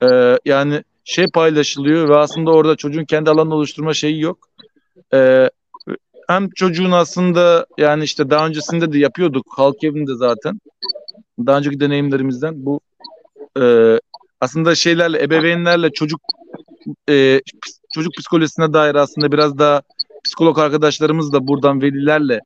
e, 0.03 0.39
yani 0.45 0.83
şey 1.03 1.27
paylaşılıyor 1.27 2.09
ve 2.09 2.15
aslında 2.15 2.51
orada 2.51 2.75
çocuğun 2.75 3.05
kendi 3.05 3.29
alanını 3.29 3.55
oluşturma 3.55 3.93
şeyi 3.93 4.21
yok. 4.21 4.49
E, 5.13 5.49
hem 6.27 6.49
çocuğun 6.49 6.91
aslında 6.91 7.65
yani 7.77 8.03
işte 8.03 8.29
daha 8.29 8.47
öncesinde 8.47 8.93
de 8.93 8.99
yapıyorduk 8.99 9.45
halk 9.49 9.83
evinde 9.83 10.15
zaten. 10.15 10.59
Daha 11.39 11.57
önceki 11.57 11.79
deneyimlerimizden 11.79 12.65
bu 12.65 12.79
e, 13.59 13.97
aslında 14.41 14.75
şeylerle 14.75 15.23
ebeveynlerle 15.23 15.91
çocuk 15.91 16.21
e, 17.09 17.41
çocuk 17.93 18.13
psikolojisine 18.13 18.73
dair 18.73 18.95
aslında 18.95 19.31
biraz 19.31 19.57
daha 19.57 19.81
psikolog 20.23 20.59
arkadaşlarımız 20.59 21.33
da 21.33 21.47
buradan 21.47 21.81
velilerle 21.81 22.39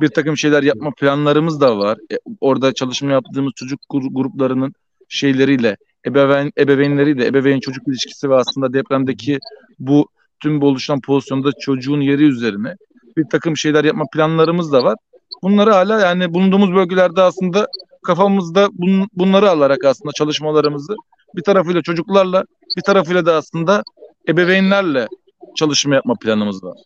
bir 0.00 0.08
takım 0.08 0.36
şeyler 0.36 0.62
yapma 0.62 0.90
planlarımız 0.90 1.60
da 1.60 1.78
var. 1.78 1.98
E, 2.12 2.16
orada 2.40 2.74
çalışma 2.74 3.12
yaptığımız 3.12 3.52
çocuk 3.56 3.80
gruplarının 3.90 4.74
şeyleriyle 5.08 5.76
ebeveyn 6.06 6.52
ebeveynleriyle 6.58 7.26
ebeveyn 7.26 7.60
çocuk 7.60 7.88
ilişkisi 7.88 8.30
ve 8.30 8.34
aslında 8.34 8.72
depremdeki 8.72 9.38
bu 9.78 10.08
tüm 10.40 10.60
bu 10.60 10.66
oluşan 10.66 11.00
pozisyonda 11.00 11.50
çocuğun 11.60 12.00
yeri 12.00 12.24
üzerine 12.24 12.76
bir 13.16 13.24
takım 13.30 13.56
şeyler 13.56 13.84
yapma 13.84 14.04
planlarımız 14.12 14.72
da 14.72 14.84
var. 14.84 14.96
Bunları 15.42 15.70
hala 15.70 16.00
yani 16.00 16.34
bulunduğumuz 16.34 16.74
bölgelerde 16.74 17.22
aslında 17.22 17.66
kafamızda 18.02 18.68
bun, 18.72 19.08
bunları 19.14 19.50
alarak 19.50 19.84
aslında 19.84 20.12
çalışmalarımızı 20.12 20.96
bir 21.36 21.42
tarafıyla 21.42 21.82
çocuklarla 21.82 22.44
bir 22.76 22.82
tarafıyla 22.82 23.26
da 23.26 23.34
aslında 23.34 23.82
ebeveynlerle 24.28 25.08
çalışma 25.56 25.94
yapma 25.94 26.14
planımız 26.14 26.64
var. 26.64 26.78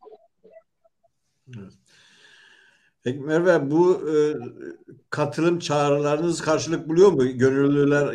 Peki 3.04 3.18
Merve 3.18 3.70
bu 3.70 4.10
e, 4.10 4.16
katılım 5.10 5.58
çağrılarınız 5.58 6.40
karşılık 6.40 6.88
buluyor 6.88 7.12
mu? 7.12 7.26
Gönüllüler 7.26 8.14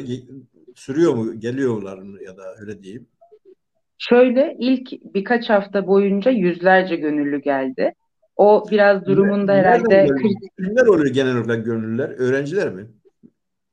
sürüyor 0.79 1.13
mu? 1.13 1.39
Geliyorlar 1.39 1.97
mı 1.97 2.23
ya 2.23 2.37
da 2.37 2.55
öyle 2.61 2.83
diyeyim. 2.83 3.07
Şöyle 3.97 4.55
ilk 4.59 4.91
birkaç 5.13 5.49
hafta 5.49 5.87
boyunca 5.87 6.31
yüzlerce 6.31 6.95
gönüllü 6.95 7.41
geldi. 7.41 7.93
O 8.35 8.65
biraz 8.71 9.05
durumunda 9.05 9.53
herhalde... 9.53 10.07
Kimler 10.57 10.85
oluyor 10.85 11.13
genel 11.13 11.37
olarak 11.37 11.65
gönüllüler? 11.65 12.09
Öğrenciler 12.09 12.69
mi? 12.69 12.87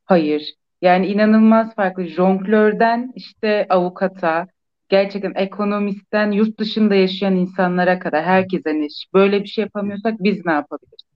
Hayır. 0.05 0.55
Yani 0.83 1.07
inanılmaz 1.07 1.75
farklı. 1.75 2.05
Jonglörden 2.05 3.13
işte 3.15 3.67
avukata, 3.69 4.47
gerçekten 4.89 5.33
ekonomistten 5.35 6.31
yurt 6.31 6.59
dışında 6.59 6.95
yaşayan 6.95 7.37
insanlara 7.37 7.99
kadar 7.99 8.25
herkese 8.25 8.71
hani 8.71 8.89
böyle 9.15 9.43
bir 9.43 9.49
şey 9.49 9.63
yapamıyorsak 9.63 10.15
biz 10.21 10.47
ne 10.47 10.53
yapabiliriz? 10.53 11.07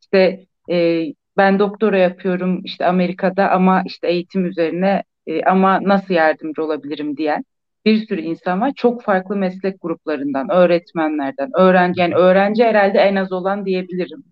İşte 0.00 0.44
e, 0.70 1.06
ben 1.36 1.58
doktora 1.58 1.98
yapıyorum 1.98 2.60
işte 2.64 2.86
Amerika'da 2.86 3.50
ama 3.50 3.82
işte 3.86 4.08
eğitim 4.08 4.46
üzerine 4.46 5.02
e, 5.28 5.42
ama 5.42 5.80
nasıl 5.82 6.14
yardımcı 6.14 6.64
olabilirim 6.64 7.16
diyen 7.16 7.44
bir 7.84 8.06
sürü 8.06 8.20
insan 8.20 8.60
var. 8.60 8.72
Çok 8.76 9.02
farklı 9.02 9.36
meslek 9.36 9.82
gruplarından, 9.82 10.50
öğretmenlerden, 10.50 11.50
öğrenci 11.58 12.00
yani 12.00 12.14
öğrenci 12.14 12.64
herhalde 12.64 12.98
en 12.98 13.16
az 13.16 13.32
olan 13.32 13.64
diyebilirim. 13.64 14.24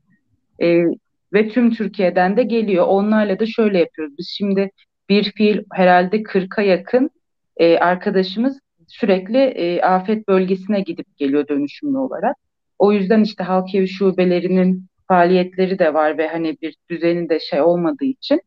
E, 0.63 0.85
ve 1.33 1.49
tüm 1.49 1.71
Türkiye'den 1.71 2.37
de 2.37 2.43
geliyor. 2.43 2.87
Onlarla 2.87 3.39
da 3.39 3.47
şöyle 3.47 3.79
yapıyoruz. 3.79 4.15
Biz 4.19 4.35
şimdi 4.39 4.71
bir 5.09 5.33
fiil 5.33 5.63
herhalde 5.73 6.23
40'a 6.23 6.63
yakın 6.63 7.11
e, 7.57 7.79
arkadaşımız 7.79 8.59
sürekli 8.89 9.39
e, 9.39 9.81
afet 9.83 10.29
bölgesine 10.29 10.81
gidip 10.81 11.17
geliyor 11.17 11.49
dönüşümlü 11.49 11.99
olarak. 11.99 12.37
O 12.79 12.93
yüzden 12.93 13.23
işte 13.23 13.45
halk 13.45 13.75
evi 13.75 13.89
şubelerinin 13.89 14.87
faaliyetleri 15.09 15.79
de 15.79 15.95
var 15.95 16.19
ve 16.19 16.29
hani 16.29 16.57
bir 16.63 16.77
düzeni 16.91 17.29
de 17.29 17.41
şey 17.41 17.61
olmadığı 17.61 18.05
için 18.05 18.41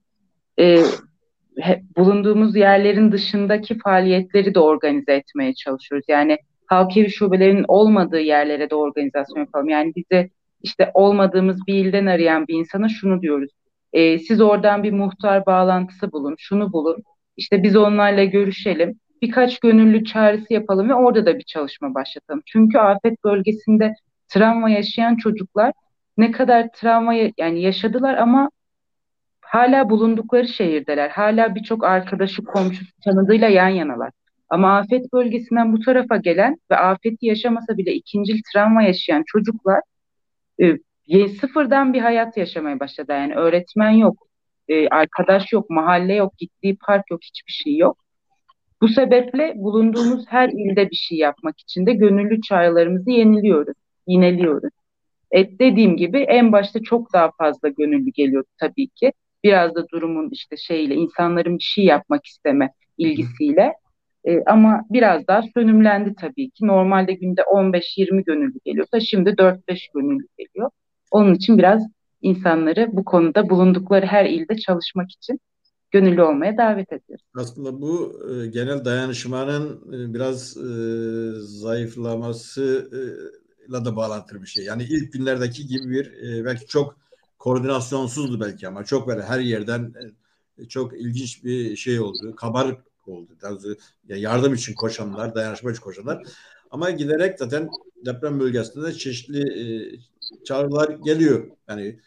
e, 0.60 0.78
bulunduğumuz 1.98 2.56
yerlerin 2.56 3.12
dışındaki 3.12 3.78
faaliyetleri 3.78 4.56
de 4.56 4.60
organize 4.60 5.14
etmeye 5.14 5.54
çalışıyoruz. 5.54 6.06
Yani 6.10 6.38
halk 6.68 6.98
evi 6.98 7.10
şubelerinin 7.12 7.66
olmadığı 7.68 8.20
yerlere 8.20 8.70
de 8.70 8.76
organizasyon 8.76 9.40
yapalım. 9.40 9.70
Yani 9.70 9.94
bize 9.96 10.30
işte 10.64 10.92
olmadığımız 10.94 11.68
bir 11.68 11.74
ilden 11.74 12.06
arayan 12.06 12.48
bir 12.48 12.54
insana 12.54 12.90
şunu 12.90 13.22
diyoruz. 13.22 13.52
E, 13.94 14.20
siz 14.20 14.42
oradan 14.42 14.84
bir 14.84 14.92
muhtar 14.92 15.46
bağlantısı 15.46 16.12
bulun, 16.12 16.36
şunu 16.38 16.74
bulun. 16.74 17.04
İşte 17.38 17.64
biz 17.64 17.76
onlarla 17.76 18.24
görüşelim. 18.24 19.00
Birkaç 19.22 19.60
gönüllü 19.60 20.06
çağrısı 20.06 20.54
yapalım 20.54 20.90
ve 20.90 20.94
orada 20.96 21.26
da 21.26 21.38
bir 21.38 21.44
çalışma 21.44 21.94
başlatalım. 21.96 22.42
Çünkü 22.46 22.78
afet 22.78 23.24
bölgesinde 23.24 23.94
travma 24.28 24.70
yaşayan 24.70 25.16
çocuklar 25.16 25.74
ne 26.18 26.32
kadar 26.32 26.68
travma 26.74 27.14
yani 27.38 27.62
yaşadılar 27.62 28.18
ama 28.18 28.50
hala 29.50 29.90
bulundukları 29.90 30.48
şehirdeler. 30.48 31.10
Hala 31.10 31.56
birçok 31.56 31.84
arkadaşı, 31.84 32.44
komşusu, 32.44 33.02
tanıdığıyla 33.06 33.48
yan 33.48 33.68
yanalar. 33.70 34.12
Ama 34.50 34.78
afet 34.78 35.14
bölgesinden 35.14 35.74
bu 35.74 35.80
tarafa 35.80 36.18
gelen 36.18 36.58
ve 36.72 36.78
afeti 36.78 37.26
yaşamasa 37.26 37.78
bile 37.78 37.94
ikincil 37.94 38.42
travma 38.54 38.84
yaşayan 38.84 39.24
çocuklar 39.28 39.82
e, 40.60 41.28
sıfırdan 41.28 41.94
bir 41.94 42.00
hayat 42.02 42.38
yaşamaya 42.38 42.80
başladı. 42.80 43.12
Yani 43.12 43.36
öğretmen 43.36 43.90
yok, 43.90 44.28
e, 44.68 44.88
arkadaş 44.88 45.54
yok, 45.54 45.70
mahalle 45.70 46.14
yok, 46.14 46.38
gittiği 46.38 46.78
park 46.88 47.12
yok, 47.12 47.20
hiçbir 47.24 47.52
şey 47.52 47.78
yok. 47.78 47.98
Bu 48.82 48.88
sebeple 48.88 49.54
bulunduğumuz 49.56 50.26
her 50.28 50.50
ilde 50.50 50.90
bir 50.90 50.96
şey 50.96 51.18
yapmak 51.18 51.60
için 51.60 51.86
de 51.86 51.94
gönüllü 51.94 52.42
çağrılarımızı 52.42 53.12
yeniliyoruz, 53.12 53.76
yineliyoruz. 54.08 54.74
E, 55.32 55.60
dediğim 55.60 55.98
gibi 55.98 56.20
en 56.20 56.52
başta 56.52 56.80
çok 56.84 57.14
daha 57.14 57.32
fazla 57.32 57.70
gönüllü 57.70 58.12
geliyordu 58.12 58.48
tabii 58.60 58.88
ki. 58.88 59.14
Biraz 59.44 59.76
da 59.76 59.88
durumun 59.88 60.30
işte 60.32 60.58
şeyle 60.58 60.96
insanların 60.96 61.58
bir 61.58 61.64
şey 61.64 61.86
yapmak 61.86 62.26
isteme 62.26 62.74
ilgisiyle. 62.98 63.74
E, 64.28 64.44
ama 64.46 64.86
biraz 64.90 65.28
daha 65.28 65.42
sönümlendi 65.54 66.14
tabii 66.22 66.50
ki. 66.50 66.68
Normalde 66.68 67.14
günde 67.14 67.42
15-20 67.42 68.24
gönüllü 68.24 68.60
geliyorsa 68.66 69.00
şimdi 69.00 69.30
4-5 69.30 69.88
gönüllü 69.94 70.28
geliyor. 70.38 70.70
Onun 71.12 71.34
için 71.34 71.58
biraz 71.58 71.88
insanları 72.22 72.90
bu 72.92 73.06
konuda 73.06 73.50
bulundukları 73.50 74.06
her 74.06 74.26
ilde 74.26 74.58
çalışmak 74.58 75.12
için 75.12 75.40
gönüllü 75.92 76.22
olmaya 76.22 76.58
davet 76.58 76.94
ediyoruz. 76.94 77.26
Aslında 77.36 77.82
bu 77.82 78.22
e, 78.32 78.48
genel 78.48 78.86
dayanışmanın 78.86 79.94
e, 79.94 80.14
biraz 80.14 80.58
e, 80.58 80.70
zayıflamasıyla 81.40 83.86
da 83.86 83.96
bağlantılı 83.96 84.42
bir 84.42 84.48
şey. 84.48 84.66
Yani 84.66 84.84
ilk 84.84 85.14
günlerdeki 85.14 85.68
gibi 85.68 85.90
bir 85.90 86.06
e, 86.06 86.46
belki 86.46 86.68
çok 86.68 86.98
koordinasyonsuzdu 87.40 88.40
belki 88.40 88.68
ama 88.68 88.86
çok 88.86 89.08
böyle 89.08 89.24
her 89.24 89.40
yerden 89.40 89.94
e, 90.58 90.66
çok 90.66 90.94
ilginç 90.94 91.44
bir 91.44 91.76
şey 91.76 92.00
oldu. 92.00 92.36
Kabarık 92.36 92.80
oldu. 93.08 93.30
Ya 94.08 94.18
yardım 94.18 94.54
için 94.54 94.74
koşanlar, 94.74 95.36
dayanışma 95.36 95.72
için 95.72 95.82
koşanlar. 95.82 96.24
Ama 96.72 96.90
giderek 96.90 97.40
zaten 97.40 97.70
deprem 98.06 98.40
bölgesinde 98.40 98.94
çeşitli 98.94 99.42
e, 99.42 99.66
çağrılar 100.44 100.90
geliyor. 100.90 101.52
Yani 101.68 102.00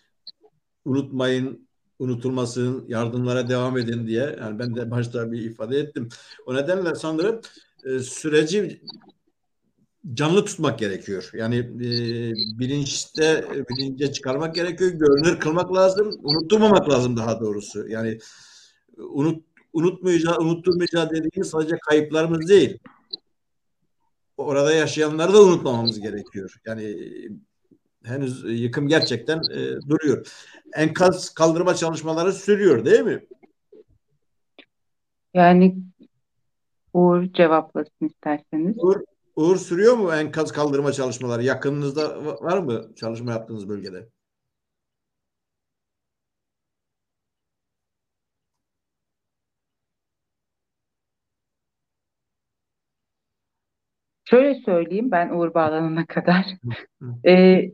unutmayın, 0.84 1.68
unutulmasın, 1.98 2.84
yardımlara 2.88 3.48
devam 3.48 3.78
edin 3.78 4.06
diye. 4.06 4.36
Yani 4.40 4.58
ben 4.58 4.76
de 4.76 4.90
başta 4.90 5.32
bir 5.32 5.42
ifade 5.42 5.78
ettim. 5.78 6.08
O 6.46 6.54
nedenle 6.54 6.94
sanırım 6.94 7.40
e, 7.84 7.98
süreci 7.98 8.82
canlı 10.14 10.44
tutmak 10.44 10.78
gerekiyor. 10.78 11.30
Yani 11.34 11.56
e, 11.56 11.90
bilinçte 12.58 13.44
bilince 13.70 14.12
çıkarmak 14.12 14.54
gerekiyor. 14.54 14.90
Görünür 14.90 15.40
kılmak 15.40 15.74
lazım. 15.74 16.20
Unutturmamak 16.22 16.88
lazım 16.88 17.16
daha 17.16 17.40
doğrusu. 17.40 17.88
Yani 17.88 18.18
unut 18.96 19.44
unutmayacağı, 19.72 20.38
unutturmayacağı 20.38 21.10
dediğimiz 21.10 21.50
sadece 21.50 21.78
kayıplarımız 21.78 22.48
değil. 22.48 22.78
Orada 24.36 24.72
yaşayanları 24.72 25.32
da 25.32 25.42
unutmamamız 25.42 26.00
gerekiyor. 26.00 26.54
Yani 26.66 26.96
henüz 28.04 28.44
yıkım 28.62 28.88
gerçekten 28.88 29.38
e, 29.38 29.88
duruyor. 29.88 30.26
Enkaz 30.74 31.34
kaldırma 31.34 31.74
çalışmaları 31.74 32.32
sürüyor 32.32 32.84
değil 32.84 33.00
mi? 33.00 33.26
Yani 35.34 35.76
Uğur 36.92 37.22
cevaplasın 37.22 38.06
isterseniz. 38.06 38.74
Uğur, 38.78 39.00
Uğur 39.36 39.56
sürüyor 39.56 39.96
mu 39.96 40.14
enkaz 40.14 40.52
kaldırma 40.52 40.92
çalışmaları? 40.92 41.42
Yakınınızda 41.42 42.24
var 42.24 42.58
mı 42.58 42.94
çalışma 42.96 43.32
yaptığınız 43.32 43.68
bölgede? 43.68 44.08
Şöyle 54.24 54.54
söyleyeyim 54.54 55.10
ben 55.10 55.28
Uğur 55.28 55.54
bağlanana 55.54 56.06
kadar. 56.06 56.46
Ee, 57.26 57.72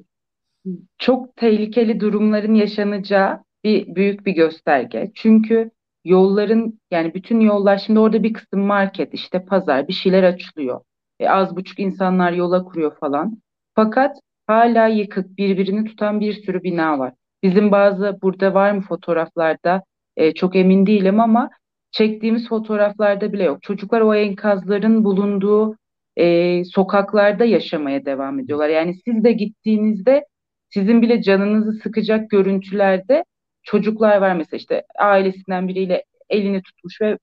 çok 0.98 1.36
tehlikeli 1.36 2.00
durumların 2.00 2.54
yaşanacağı 2.54 3.44
bir 3.64 3.94
büyük 3.94 4.26
bir 4.26 4.32
gösterge. 4.32 5.10
Çünkü 5.14 5.70
yolların 6.04 6.80
yani 6.90 7.14
bütün 7.14 7.40
yollar 7.40 7.78
şimdi 7.78 8.00
orada 8.00 8.22
bir 8.22 8.32
kısım 8.32 8.60
market 8.60 9.14
işte 9.14 9.44
pazar 9.44 9.88
bir 9.88 9.92
şeyler 9.92 10.22
açılıyor. 10.22 10.80
E, 11.20 11.28
az 11.28 11.56
buçuk 11.56 11.78
insanlar 11.78 12.32
yola 12.32 12.64
kuruyor 12.64 12.96
falan. 13.00 13.42
Fakat 13.74 14.16
hala 14.46 14.86
yıkık, 14.86 15.38
birbirini 15.38 15.84
tutan 15.84 16.20
bir 16.20 16.32
sürü 16.32 16.62
bina 16.62 16.98
var. 16.98 17.14
Bizim 17.42 17.72
bazı 17.72 18.18
burada 18.22 18.54
var 18.54 18.72
mı 18.72 18.80
fotoğraflarda 18.80 19.82
e, 20.16 20.34
çok 20.34 20.56
emin 20.56 20.86
değilim 20.86 21.20
ama 21.20 21.50
çektiğimiz 21.90 22.48
fotoğraflarda 22.48 23.32
bile 23.32 23.44
yok. 23.44 23.62
Çocuklar 23.62 24.00
o 24.00 24.14
enkazların 24.14 25.04
bulunduğu 25.04 25.76
e, 26.16 26.64
sokaklarda 26.64 27.44
yaşamaya 27.44 28.04
devam 28.04 28.40
ediyorlar. 28.40 28.68
Yani 28.68 28.94
siz 28.94 29.24
de 29.24 29.32
gittiğinizde 29.32 30.24
sizin 30.70 31.02
bile 31.02 31.22
canınızı 31.22 31.72
sıkacak 31.72 32.30
görüntülerde 32.30 33.24
çocuklar 33.62 34.18
var 34.20 34.36
mesela 34.36 34.58
işte 34.58 34.84
ailesinden 34.98 35.68
biriyle 35.68 36.04
elini 36.30 36.62
tutmuş 36.62 37.00
ve 37.00 37.18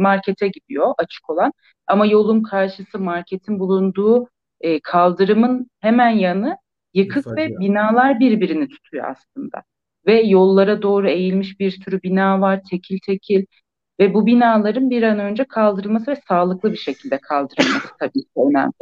markete 0.00 0.48
gidiyor 0.48 0.94
açık 0.98 1.30
olan 1.30 1.52
ama 1.86 2.06
yolun 2.06 2.42
karşısı 2.42 2.98
marketin 2.98 3.58
bulunduğu 3.58 4.28
e, 4.60 4.80
kaldırımın 4.80 5.70
hemen 5.80 6.10
yanı 6.10 6.56
yıkık 6.94 7.26
ve 7.26 7.48
Facia. 7.48 7.60
binalar 7.60 8.20
birbirini 8.20 8.68
tutuyor 8.68 9.04
aslında. 9.10 9.62
Ve 10.06 10.22
yollara 10.22 10.82
doğru 10.82 11.08
eğilmiş 11.08 11.60
bir 11.60 11.70
sürü 11.70 12.02
bina 12.02 12.40
var 12.40 12.60
tekil 12.70 12.98
tekil 13.06 13.44
ve 14.00 14.14
bu 14.14 14.26
binaların 14.26 14.90
bir 14.90 15.02
an 15.02 15.18
önce 15.18 15.44
kaldırılması 15.44 16.10
ve 16.10 16.16
sağlıklı 16.28 16.72
bir 16.72 16.76
şekilde 16.76 17.18
kaldırılması 17.18 17.88
tabii 18.00 18.22
ki 18.22 18.30
önemli. 18.36 18.72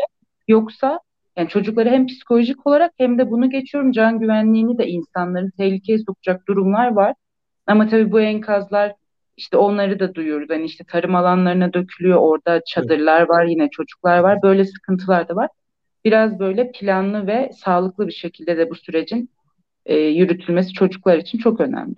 Yoksa 0.48 1.00
yani 1.36 1.48
çocukları 1.48 1.90
hem 1.90 2.06
psikolojik 2.06 2.66
olarak 2.66 2.92
hem 2.98 3.18
de 3.18 3.30
bunu 3.30 3.50
geçiyorum 3.50 3.92
can 3.92 4.18
güvenliğini 4.18 4.78
de 4.78 4.86
insanların 4.86 5.50
tehlikeye 5.50 5.98
sokacak 5.98 6.48
durumlar 6.48 6.92
var. 6.92 7.14
Ama 7.66 7.88
tabii 7.88 8.12
bu 8.12 8.20
enkazlar 8.20 8.94
işte 9.36 9.56
onları 9.56 10.00
da 10.00 10.14
duyuyoruz. 10.14 10.50
Hani 10.50 10.64
işte 10.64 10.84
tarım 10.88 11.14
alanlarına 11.14 11.72
dökülüyor. 11.72 12.18
Orada 12.18 12.62
çadırlar 12.66 13.28
var, 13.28 13.44
yine 13.44 13.68
çocuklar 13.70 14.18
var. 14.18 14.42
Böyle 14.42 14.64
sıkıntılar 14.64 15.28
da 15.28 15.36
var. 15.36 15.48
Biraz 16.04 16.38
böyle 16.38 16.72
planlı 16.72 17.26
ve 17.26 17.50
sağlıklı 17.64 18.06
bir 18.06 18.12
şekilde 18.12 18.58
de 18.58 18.70
bu 18.70 18.74
sürecin 18.74 19.30
e, 19.86 19.96
yürütülmesi 19.96 20.72
çocuklar 20.72 21.18
için 21.18 21.38
çok 21.38 21.60
önemli. 21.60 21.94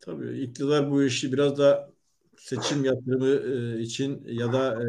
Tabii 0.00 0.40
iktidar 0.40 0.90
bu 0.90 1.02
işi 1.02 1.32
biraz 1.32 1.58
da 1.58 1.90
seçim 2.36 2.84
yatırımı 2.84 3.28
e, 3.28 3.80
için 3.80 4.24
ya 4.26 4.52
da 4.52 4.82
e, 4.82 4.86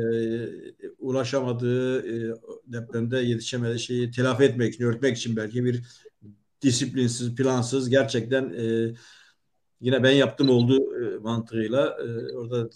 ulaşamadığı 1.00 2.00
e, 2.00 2.36
depremde 2.68 3.18
yetişemediği 3.18 3.80
şeyi 3.80 4.12
telafi 4.12 4.44
etmek 4.44 4.74
için, 4.74 4.84
örtmek 4.84 5.18
için 5.18 5.36
belki 5.36 5.66
bir 5.66 5.82
disiplinsiz, 6.62 7.36
plansız 7.36 7.89
gerçekten 7.89 8.54
e, 8.54 8.94
yine 9.84 10.04
ben 10.04 10.12
yaptım 10.12 10.50
olduğu 10.50 11.06
e, 11.06 11.18
mantığıyla 11.18 11.88
e, 11.88 12.36
orada 12.38 12.70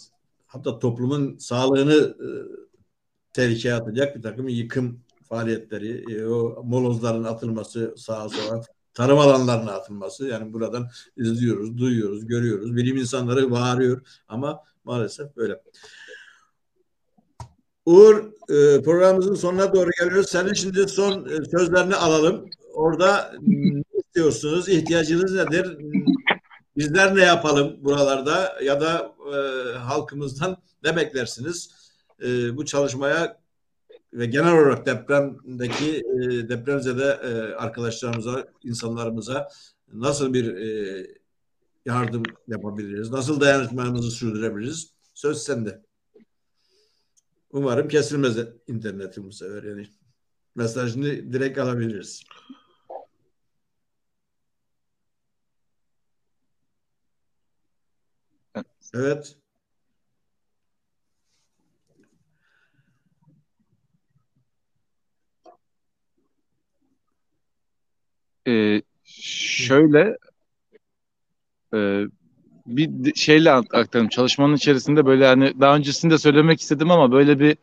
hatta 0.46 0.78
toplumun 0.78 1.38
sağlığını 1.38 1.94
e, 1.94 2.28
tehlikeye 3.32 3.74
atacak 3.74 4.16
bir 4.16 4.22
takım 4.22 4.48
yıkım 4.48 5.00
faaliyetleri, 5.28 6.26
o 6.28 6.62
molozların 6.64 7.24
atılması 7.24 7.94
sağa 7.96 8.28
sola, 8.28 8.62
tarım 8.94 9.18
alanlarına 9.18 9.72
atılması 9.72 10.26
yani 10.28 10.52
buradan 10.52 10.88
izliyoruz, 11.16 11.78
duyuyoruz, 11.78 12.26
görüyoruz. 12.26 12.76
Bilim 12.76 12.96
insanları 12.96 13.50
bağırıyor 13.50 14.02
ama 14.28 14.60
maalesef 14.84 15.36
böyle. 15.36 15.62
Uğur 17.86 18.30
programımızın 18.84 19.34
sonuna 19.34 19.74
doğru 19.74 19.90
geliyoruz. 20.00 20.28
Senin 20.28 20.52
şimdi 20.52 20.88
son 20.88 21.28
sözlerini 21.50 21.96
alalım. 21.96 22.50
Orada 22.74 23.32
ne 23.46 23.82
istiyorsunuz? 24.18 24.68
İhtiyacınız 24.68 25.34
nedir? 25.34 25.78
Bizler 26.78 27.16
ne 27.16 27.22
yapalım 27.22 27.84
buralarda 27.84 28.58
ya 28.62 28.80
da 28.80 29.14
e, 29.34 29.38
halkımızdan 29.78 30.56
ne 30.84 30.96
beklersiniz? 30.96 31.70
E, 32.22 32.56
bu 32.56 32.64
çalışmaya 32.64 33.40
ve 34.12 34.26
genel 34.26 34.52
olarak 34.52 34.86
depremdeki 34.86 35.96
e, 35.96 36.48
depremzede 36.48 37.18
e, 37.22 37.54
arkadaşlarımıza, 37.54 38.48
insanlarımıza 38.64 39.48
nasıl 39.92 40.34
bir 40.34 40.56
e, 40.56 41.06
yardım 41.86 42.22
yapabiliriz? 42.48 43.10
Nasıl 43.10 43.40
dayanışmamızı 43.40 44.10
sürdürebiliriz? 44.10 44.90
Söz 45.14 45.38
sende. 45.38 45.82
Umarım 47.52 47.88
kesilmez 47.88 48.36
internetim 48.66 49.24
bu 49.24 49.32
sefer 49.32 49.62
yani. 49.62 49.88
Mesajını 50.54 51.32
direkt 51.32 51.58
alabiliriz. 51.58 52.22
Evet. 58.94 59.36
Ee, 68.46 68.82
şöyle 69.04 70.16
e, 71.74 72.04
bir 72.66 73.14
şeyle 73.14 73.52
aktarım. 73.52 74.08
Çalışmanın 74.08 74.56
içerisinde 74.56 75.06
böyle 75.06 75.26
hani 75.26 75.60
daha 75.60 75.76
öncesinde 75.76 76.18
söylemek 76.18 76.60
istedim 76.60 76.90
ama 76.90 77.12
böyle 77.12 77.40
bir 77.40 77.56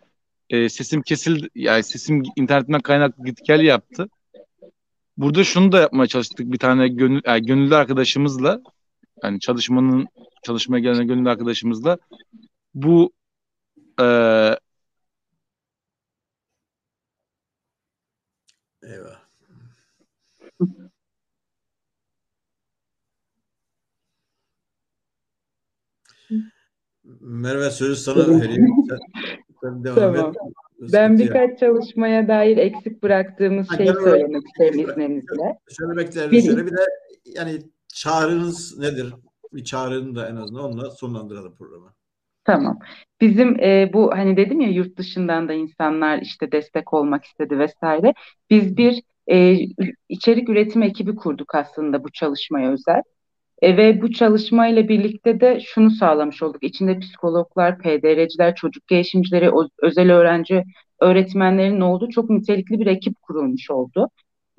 e, 0.50 0.70
sesim 0.70 1.02
kesildi. 1.02 1.50
Yani 1.56 1.84
sesim 1.84 2.24
internetten 2.36 2.82
kaynaklı 2.82 3.26
git 3.26 3.46
gel 3.46 3.60
yaptı. 3.60 4.10
Burada 5.18 5.44
şunu 5.44 5.72
da 5.72 5.80
yapmaya 5.80 6.08
çalıştık 6.08 6.52
bir 6.52 6.58
tane 6.58 6.88
gönül, 6.88 7.22
yani 7.26 7.46
gönüllü 7.46 7.76
arkadaşımızla 7.76 8.62
yani 9.24 9.40
çalışmanın 9.40 10.08
çalışmaya 10.46 10.80
gelen 10.80 11.08
gönüllü 11.08 11.30
arkadaşımızla 11.30 11.98
bu 12.74 13.12
e, 14.02 14.06
Eyvah. 18.84 19.20
Merve 27.22 27.70
sözü 27.70 27.96
sana 27.96 28.42
vereyim. 28.42 28.68
Sen, 28.90 28.98
sen 29.64 29.84
devam 29.84 29.96
Tamam. 29.96 30.30
et. 30.30 30.36
Ben 30.94 31.20
birkaç 31.20 31.60
çalışmaya 31.60 32.28
dair 32.28 32.58
eksik 32.58 33.04
bıraktığımız 33.04 33.68
Ha, 33.70 33.78
şey 33.78 33.86
olarak- 33.92 34.04
söylemek 34.04 34.44
isterim 34.48 34.80
izninizle. 34.90 35.60
Söylemeklerini 35.70 36.32
Bir- 36.32 36.42
söyle. 36.42 36.66
Bir 36.66 36.72
de 36.72 36.82
yani 37.26 37.62
çağrınız 37.88 38.80
nedir? 38.80 39.14
Bir 39.56 39.64
çağrını 39.64 40.16
da 40.16 40.30
en 40.30 40.36
azından 40.36 40.64
onunla 40.64 40.92
sonlandıralım 40.92 41.56
programı. 41.56 41.94
Tamam. 42.46 42.80
Bizim 43.22 43.60
e, 43.60 43.90
bu 43.94 44.12
hani 44.12 44.38
dedim 44.38 44.62
ya 44.62 44.70
yurt 44.70 44.98
dışından 44.98 45.50
da 45.50 45.54
insanlar 45.54 46.22
işte 46.22 46.52
destek 46.52 46.94
olmak 46.94 47.26
istedi 47.26 47.60
vesaire. 47.60 48.14
Biz 48.50 48.78
bir 48.78 49.02
e, 49.28 49.58
içerik 50.10 50.50
üretim 50.50 50.84
ekibi 50.84 51.16
kurduk 51.16 51.56
aslında 51.56 52.04
bu 52.04 52.12
çalışmaya 52.12 52.72
özel. 52.72 53.02
E, 53.62 53.78
ve 53.78 54.02
bu 54.02 54.12
çalışmayla 54.12 54.88
birlikte 54.88 55.42
de 55.42 55.60
şunu 55.60 55.92
sağlamış 55.92 56.44
olduk. 56.44 56.64
İçinde 56.64 57.00
psikologlar, 57.00 57.80
PDR'ciler, 57.80 58.56
çocuk 58.56 58.88
gelişimcileri, 58.88 59.52
özel 59.82 60.12
öğrenci 60.14 60.64
öğretmenlerin 61.02 61.82
olduğu 61.82 62.10
çok 62.10 62.30
nitelikli 62.30 62.80
bir 62.80 62.88
ekip 62.88 63.22
kurulmuş 63.22 63.72
oldu. 63.72 64.10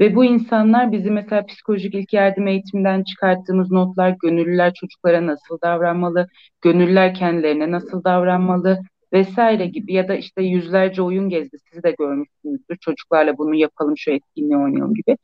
Ve 0.01 0.15
bu 0.15 0.25
insanlar 0.25 0.93
bizi 0.93 1.11
mesela 1.11 1.47
psikolojik 1.47 1.95
ilk 1.95 2.13
yardım 2.13 2.47
eğitiminden 2.47 3.03
çıkarttığımız 3.05 3.71
notlar, 3.71 4.17
gönüllüler 4.23 4.73
çocuklara 4.75 5.27
nasıl 5.27 5.59
davranmalı, 5.65 6.27
gönüllüler 6.63 7.15
kendilerine 7.15 7.71
nasıl 7.71 8.05
davranmalı 8.05 8.81
vesaire 9.13 9.67
gibi 9.67 9.93
ya 9.93 10.09
da 10.09 10.15
işte 10.17 10.43
yüzlerce 10.43 11.03
oyun 11.03 11.29
gezdi. 11.29 11.57
Siz 11.73 11.83
de 11.83 11.95
görmüşsünüzdür. 11.99 12.77
Çocuklarla 12.81 13.39
bunu 13.39 13.55
yapalım, 13.55 13.95
şu 13.97 14.11
etkinliği 14.11 14.57
oynayalım 14.57 14.95
gibi. 14.95 15.17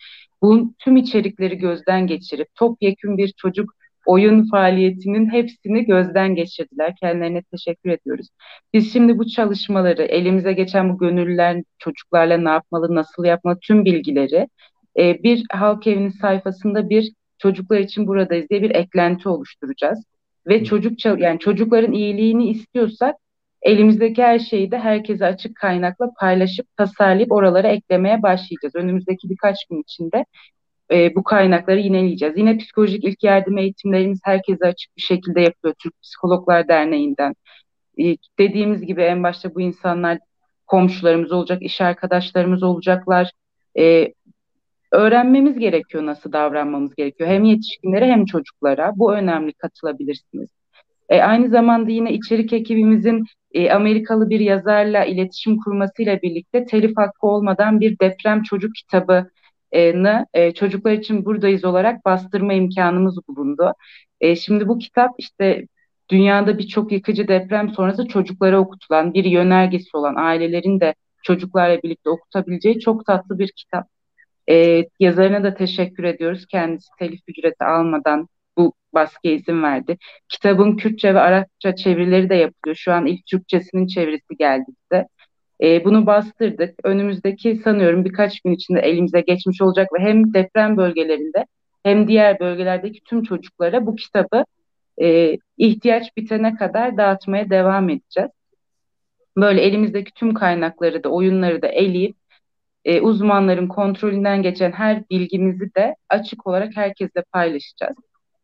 Bu 0.43 0.75
tüm 0.79 0.97
içerikleri 0.97 1.59
gözden 1.59 2.07
geçirip 2.07 2.49
topyekün 2.55 3.19
bir 3.19 3.29
çocuk 3.37 3.75
oyun 4.07 4.51
faaliyetinin 4.51 5.33
hepsini 5.33 5.85
gözden 5.85 6.35
geçirdiler. 6.35 6.95
Kendilerine 7.01 7.43
teşekkür 7.43 7.91
ediyoruz. 7.91 8.29
Biz 8.75 8.93
şimdi 8.93 9.19
bu 9.19 9.27
çalışmaları, 9.27 10.03
elimize 10.03 10.53
geçen 10.53 10.93
bu 10.93 10.99
gönüllüler 10.99 11.63
çocuklarla 11.79 12.37
ne 12.37 12.49
yapmalı, 12.49 12.95
nasıl 12.95 13.25
yapmalı 13.25 13.59
tüm 13.63 13.85
bilgileri 13.85 14.49
e, 14.99 15.23
bir 15.23 15.45
halk 15.51 15.87
evinin 15.87 16.11
sayfasında 16.11 16.91
bir 16.91 17.13
çocuklar 17.39 17.79
için 17.79 18.07
buradayız 18.07 18.51
diye 18.51 18.63
bir 18.63 18.71
eklenti 18.75 19.29
oluşturacağız. 19.29 20.05
Ve 20.47 20.61
Hı. 20.61 20.65
çocuk 20.65 21.07
yani 21.07 21.39
çocukların 21.39 21.93
iyiliğini 21.93 22.51
istiyorsak 22.51 23.15
elimizdeki 23.63 24.23
her 24.23 24.39
şeyi 24.39 24.71
de 24.71 24.79
herkese 24.79 25.27
açık 25.27 25.57
kaynakla 25.57 26.11
paylaşıp 26.21 26.67
tasarlayıp 26.77 27.33
oralara 27.33 27.69
eklemeye 27.69 28.23
başlayacağız. 28.23 28.75
Önümüzdeki 28.75 29.31
birkaç 29.31 29.57
gün 29.71 29.81
içinde 29.83 30.25
e, 30.93 31.15
bu 31.15 31.23
kaynakları 31.23 31.81
yineleyeceğiz. 31.81 32.39
Yine 32.39 32.59
psikolojik 32.59 33.05
ilk 33.05 33.25
yardım 33.25 33.59
eğitimlerimiz 33.59 34.21
herkese 34.25 34.67
açık 34.67 34.97
bir 34.97 35.03
şekilde 35.03 35.41
yapıyor 35.41 35.75
Türk 35.79 36.03
Psikologlar 36.03 36.69
Derneği'nden. 36.69 37.35
E, 37.99 38.17
dediğimiz 38.39 38.83
gibi 38.87 39.03
en 39.03 39.23
başta 39.23 39.55
bu 39.55 39.61
insanlar 39.61 40.19
komşularımız 40.67 41.33
olacak, 41.33 41.63
iş 41.63 41.81
arkadaşlarımız 41.81 42.63
olacaklar. 42.63 43.31
E, 43.79 44.13
öğrenmemiz 44.93 45.59
gerekiyor 45.59 46.07
nasıl 46.07 46.33
davranmamız 46.33 46.95
gerekiyor. 46.95 47.31
Hem 47.31 47.45
yetişkinlere 47.45 48.07
hem 48.07 48.25
çocuklara. 48.25 48.93
Bu 48.97 49.15
önemli 49.15 49.53
katılabilirsiniz. 49.53 50.49
E, 51.09 51.23
aynı 51.23 51.49
zamanda 51.49 51.91
yine 51.91 52.13
içerik 52.13 52.53
ekibimizin 52.53 53.25
e, 53.53 53.71
Amerikalı 53.71 54.31
bir 54.31 54.41
yazarla 54.41 55.05
iletişim 55.05 55.59
kurmasıyla 55.59 56.23
birlikte 56.23 56.67
telif 56.67 56.97
hakkı 56.97 57.27
olmadan 57.27 57.81
bir 57.81 57.99
deprem 57.99 58.43
çocuk 58.43 58.75
kitabı 58.75 59.31
e, 59.73 60.55
çocuklar 60.55 60.93
için 60.93 61.25
buradayız 61.25 61.65
olarak 61.65 62.05
bastırma 62.05 62.53
imkanımız 62.53 63.19
bulundu. 63.29 63.75
E, 64.21 64.37
şimdi 64.37 64.69
bu 64.69 64.79
kitap 64.79 65.11
işte 65.19 65.67
dünyada 66.09 66.59
birçok 66.59 66.93
yıkıcı 66.93 67.29
deprem 67.29 67.69
sonrası 67.69 68.09
çocuklara 68.09 68.61
okutulan, 68.61 69.15
bir 69.15 69.25
yönergesi 69.25 69.97
olan 69.97 70.15
ailelerin 70.17 70.81
de 70.81 70.95
çocuklarla 71.23 71.83
birlikte 71.83 72.11
okutabileceği 72.11 72.81
çok 72.81 73.07
tatlı 73.07 73.39
bir 73.39 73.53
kitap. 73.57 73.89
E, 74.51 74.85
yazarına 75.01 75.45
da 75.45 75.55
teşekkür 75.55 76.05
ediyoruz. 76.05 76.47
Kendisi 76.47 76.89
telif 76.99 77.21
ücreti 77.29 77.65
almadan 77.65 78.29
bu 78.59 78.75
baskıya 78.95 79.35
izin 79.35 79.63
verdi. 79.63 79.99
Kitabın 80.29 80.77
Kürtçe 80.77 81.15
ve 81.15 81.21
Arapça 81.21 81.77
çevirileri 81.77 82.31
de 82.31 82.35
yapılıyor. 82.35 82.77
Şu 82.77 82.93
an 82.93 83.07
ilk 83.07 83.27
Türkçesinin 83.27 83.87
çevirisi 83.87 84.37
geldi 84.39 84.65
bize. 84.69 85.07
E, 85.61 85.85
bunu 85.85 86.07
bastırdık. 86.07 86.75
Önümüzdeki 86.85 87.57
sanıyorum 87.65 88.05
birkaç 88.05 88.41
gün 88.41 88.53
içinde 88.53 88.81
elimize 88.81 89.21
geçmiş 89.21 89.63
olacak 89.63 89.89
ve 89.93 89.99
hem 89.99 90.35
deprem 90.35 90.77
bölgelerinde 90.77 91.47
hem 91.83 92.09
diğer 92.09 92.41
bölgelerdeki 92.41 93.01
tüm 93.05 93.23
çocuklara 93.23 93.87
bu 93.87 93.97
kitabı 93.97 94.45
e, 95.03 95.39
ihtiyaç 95.59 96.17
bitene 96.17 96.55
kadar 96.55 96.97
dağıtmaya 96.97 97.51
devam 97.51 97.89
edeceğiz. 97.91 98.31
Böyle 99.37 99.61
elimizdeki 99.61 100.13
tüm 100.15 100.35
kaynakları 100.35 101.05
da 101.05 101.09
oyunları 101.09 101.63
da 101.63 101.69
eleyip 101.69 102.17
e, 102.85 103.01
uzmanların 103.01 103.69
kontrolünden 103.69 104.43
geçen 104.43 104.73
her 104.73 105.09
bilgimizi 105.11 105.75
de 105.75 105.97
açık 106.09 106.47
olarak 106.47 106.77
herkesle 106.77 107.23
paylaşacağız. 107.33 107.97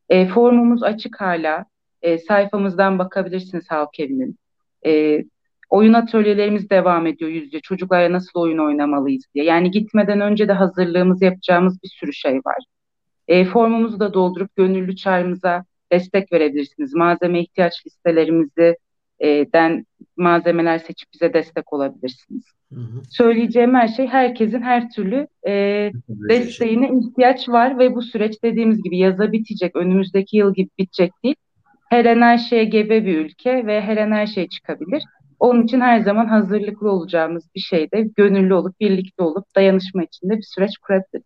E, 0.09 0.27
formumuz 0.27 0.83
açık 0.83 1.21
hala. 1.21 1.65
E, 2.03 2.19
sayfamızdan 2.19 2.99
bakabilirsiniz 2.99 3.71
Halk 3.71 4.01
Evi'nin. 4.01 4.39
E, 4.87 5.25
oyun 5.71 5.93
atölyelerimiz 5.93 6.71
devam 6.71 7.07
ediyor 7.07 7.31
yüzde. 7.31 7.61
Çocuklarla 7.61 8.13
nasıl 8.13 8.41
oyun 8.41 8.59
oynamalıyız 8.59 9.25
diye. 9.35 9.45
Yani 9.45 9.71
gitmeden 9.71 10.21
önce 10.21 10.49
de 10.49 10.53
hazırlığımızı 10.53 11.25
yapacağımız 11.25 11.83
bir 11.83 11.89
sürü 11.89 12.13
şey 12.13 12.35
var. 12.35 12.65
E, 13.29 13.45
formumuzu 13.45 14.01
da 14.01 14.15
doldurup 14.15 14.57
gönüllü 14.57 14.97
çağrımıza 14.97 15.65
destek 15.93 16.33
verebilirsiniz. 16.33 16.95
Malzeme 16.95 17.41
ihtiyaç 17.41 17.87
listelerimizi 17.87 18.77
e, 19.21 19.53
den 19.53 19.87
malzemeler 20.17 20.79
seçip 20.79 21.09
bize 21.15 21.33
destek 21.33 21.73
olabilirsiniz. 21.73 22.45
Hı 22.73 22.81
hı. 22.81 23.03
Söyleyeceğim 23.11 23.75
her 23.75 23.89
şey 23.89 24.07
herkesin 24.07 24.63
her 24.63 24.91
türlü 24.91 25.27
e, 25.47 25.53
desteğine 26.09 26.91
ihtiyaç 26.99 27.49
var 27.49 27.79
ve 27.79 27.95
bu 27.95 28.03
süreç 28.03 28.43
dediğimiz 28.43 28.83
gibi 28.83 28.99
yaza 28.99 29.33
bitecek, 29.33 29.77
önümüzdeki 29.77 30.37
yıl 30.37 30.55
gibi 30.55 30.69
bitecek 30.79 31.13
değil. 31.25 31.37
Her 31.91 32.05
an 32.05 32.21
her 32.21 32.39
şeye 32.39 32.65
gebe 32.65 33.05
bir 33.05 33.19
ülke 33.19 33.67
ve 33.67 33.81
her 33.81 33.97
an 33.97 34.13
her 34.13 34.27
şey 34.27 34.49
çıkabilir. 34.49 35.03
Onun 35.41 35.63
için 35.63 35.81
her 35.81 36.01
zaman 36.01 36.27
hazırlıklı 36.27 36.91
olacağımız 36.91 37.45
bir 37.55 37.61
şeyde 37.61 38.09
gönüllü 38.17 38.55
olup, 38.55 38.81
birlikte 38.81 39.23
olup 39.23 39.55
dayanışma 39.57 40.03
içinde 40.03 40.37
bir 40.37 40.43
süreç 40.43 40.79
kurabiliriz. 40.79 41.23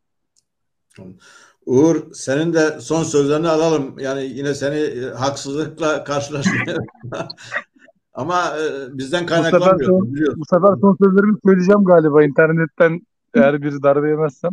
Uğur 1.67 2.13
senin 2.13 2.53
de 2.53 2.81
son 2.81 3.03
sözlerini 3.03 3.49
alalım. 3.49 3.99
Yani 3.99 4.25
yine 4.25 4.55
seni 4.55 4.77
e, 4.77 5.05
haksızlıkla 5.11 6.05
karşılaşmaya 6.05 6.79
ama 8.15 8.43
e, 8.59 8.99
bizden 8.99 9.25
Bu 9.25 9.29
sefer, 9.29 9.43
kaynaklanmıyor. 9.51 9.91
son, 9.91 10.15
Biliyorsun. 10.15 10.41
bu 10.41 10.45
sefer 10.57 10.75
son 10.81 10.97
sözlerimi 11.05 11.39
söyleyeceğim 11.45 11.85
galiba 11.85 12.25
internetten 12.25 13.01
eğer 13.35 13.63
bir 13.63 13.83
darbe 13.83 14.09
yemezsem. 14.09 14.51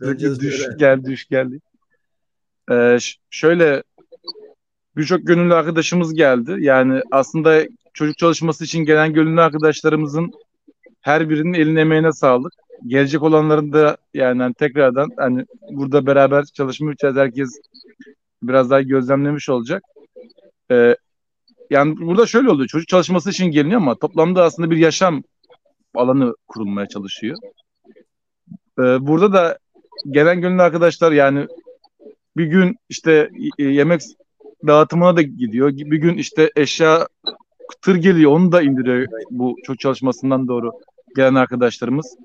Düş 0.00 0.68
geldi 0.78 1.04
düş 1.10 1.28
geldi. 1.28 1.60
Ee, 2.70 2.96
şöyle 3.30 3.82
birçok 4.96 5.26
gönüllü 5.26 5.54
arkadaşımız 5.54 6.14
geldi. 6.14 6.56
Yani 6.58 7.02
aslında 7.10 7.62
çocuk 7.94 8.18
çalışması 8.18 8.64
için 8.64 8.78
gelen 8.78 9.12
gönüllü 9.12 9.40
arkadaşlarımızın 9.40 10.32
her 11.00 11.30
birinin 11.30 11.52
eline 11.52 11.80
emeğine 11.80 12.12
sağlık. 12.12 12.52
Gelecek 12.86 13.22
olanların 13.22 13.72
da 13.72 13.96
yani 14.14 14.42
hani 14.42 14.54
tekrardan 14.54 15.08
hani 15.16 15.44
burada 15.70 16.06
beraber 16.06 16.44
çalışma 16.44 16.86
yapacağız. 16.86 17.16
Herkes 17.16 17.60
biraz 18.42 18.70
daha 18.70 18.82
gözlemlemiş 18.82 19.48
olacak. 19.48 19.82
Ee, 20.70 20.96
yani 21.70 21.96
burada 21.96 22.26
şöyle 22.26 22.50
oluyor. 22.50 22.68
Çocuk 22.68 22.88
çalışması 22.88 23.30
için 23.30 23.46
geliniyor 23.46 23.80
ama 23.80 23.94
toplamda 23.94 24.44
aslında 24.44 24.70
bir 24.70 24.76
yaşam 24.76 25.22
alanı 25.94 26.34
kurulmaya 26.48 26.88
çalışıyor. 26.88 27.36
Ee, 28.78 28.82
burada 28.82 29.32
da 29.32 29.58
gelen 30.10 30.40
gönüllü 30.40 30.62
arkadaşlar 30.62 31.12
yani 31.12 31.46
bir 32.36 32.46
gün 32.46 32.76
işte 32.88 33.30
y- 33.58 33.72
yemek 33.72 34.00
dağıtımına 34.66 35.16
da 35.16 35.22
gidiyor. 35.22 35.70
Bir 35.70 35.96
gün 35.96 36.16
işte 36.16 36.50
eşya 36.56 37.08
tır 37.82 37.94
geliyor 37.94 38.30
onu 38.32 38.52
da 38.52 38.62
indiriyor 38.62 39.06
bu 39.30 39.56
çocuk 39.64 39.80
çalışmasından 39.80 40.48
doğru 40.48 40.70
gelen 41.16 41.34
arkadaşlarımız. 41.34 42.16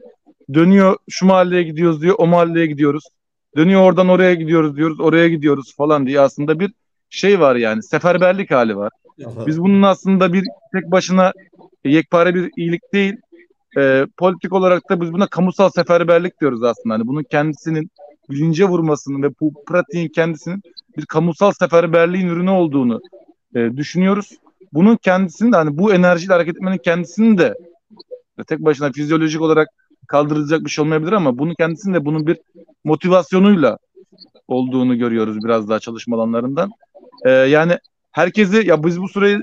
Dönüyor 0.53 0.97
şu 1.09 1.25
mahalleye 1.25 1.63
gidiyoruz 1.63 2.01
diyor 2.01 2.15
o 2.17 2.27
mahalleye 2.27 2.65
gidiyoruz. 2.65 3.03
Dönüyor 3.57 3.81
oradan 3.81 4.09
oraya 4.09 4.33
gidiyoruz 4.33 4.75
diyoruz 4.75 4.99
oraya 4.99 5.27
gidiyoruz 5.27 5.75
falan 5.77 6.07
diye 6.07 6.19
aslında 6.19 6.59
bir 6.59 6.71
şey 7.09 7.39
var 7.39 7.55
yani 7.55 7.83
seferberlik 7.83 8.51
hali 8.51 8.77
var. 8.77 8.91
Biz 9.47 9.61
bunun 9.61 9.81
aslında 9.81 10.33
bir 10.33 10.43
tek 10.73 10.91
başına 10.91 11.33
yekpare 11.85 12.35
bir 12.35 12.51
iyilik 12.57 12.93
değil. 12.93 13.13
e, 13.77 14.05
politik 14.17 14.53
olarak 14.53 14.89
da 14.89 15.01
biz 15.01 15.13
buna 15.13 15.27
kamusal 15.27 15.69
seferberlik 15.69 16.41
diyoruz 16.41 16.63
aslında. 16.63 16.93
Hani 16.93 17.07
bunun 17.07 17.23
kendisinin 17.23 17.89
bilince 18.29 18.65
vurmasının 18.65 19.23
ve 19.23 19.29
bu 19.41 19.53
pratiğin 19.67 20.09
kendisinin 20.09 20.61
bir 20.97 21.05
kamusal 21.05 21.51
seferberliğin 21.51 22.27
ürünü 22.27 22.49
olduğunu 22.49 23.01
e, 23.55 23.77
düşünüyoruz. 23.77 24.31
Bunun 24.75 24.95
kendisinin 24.95 25.51
de 25.51 25.55
hani 25.55 25.77
bu 25.77 25.93
enerjiyle 25.93 26.33
hareket 26.33 26.55
etmenin 26.55 26.77
kendisinin 26.77 27.37
de 27.37 27.53
tek 28.47 28.59
başına 28.59 28.91
fizyolojik 28.91 29.41
olarak 29.41 29.67
kaldırılacak 30.07 30.65
bir 30.65 30.69
şey 30.69 30.83
olmayabilir 30.83 31.11
ama 31.11 31.37
bunun 31.37 31.53
kendisinin 31.53 31.93
de 31.93 32.05
bunun 32.05 32.27
bir 32.27 32.37
motivasyonuyla 32.83 33.77
olduğunu 34.47 34.97
görüyoruz 34.97 35.43
biraz 35.43 35.69
daha 35.69 35.79
çalışma 35.79 36.15
alanlarından. 36.15 36.71
E, 37.25 37.29
yani 37.29 37.77
herkesi 38.11 38.67
ya 38.67 38.83
biz 38.83 39.01
bu 39.01 39.09
süreyi 39.09 39.39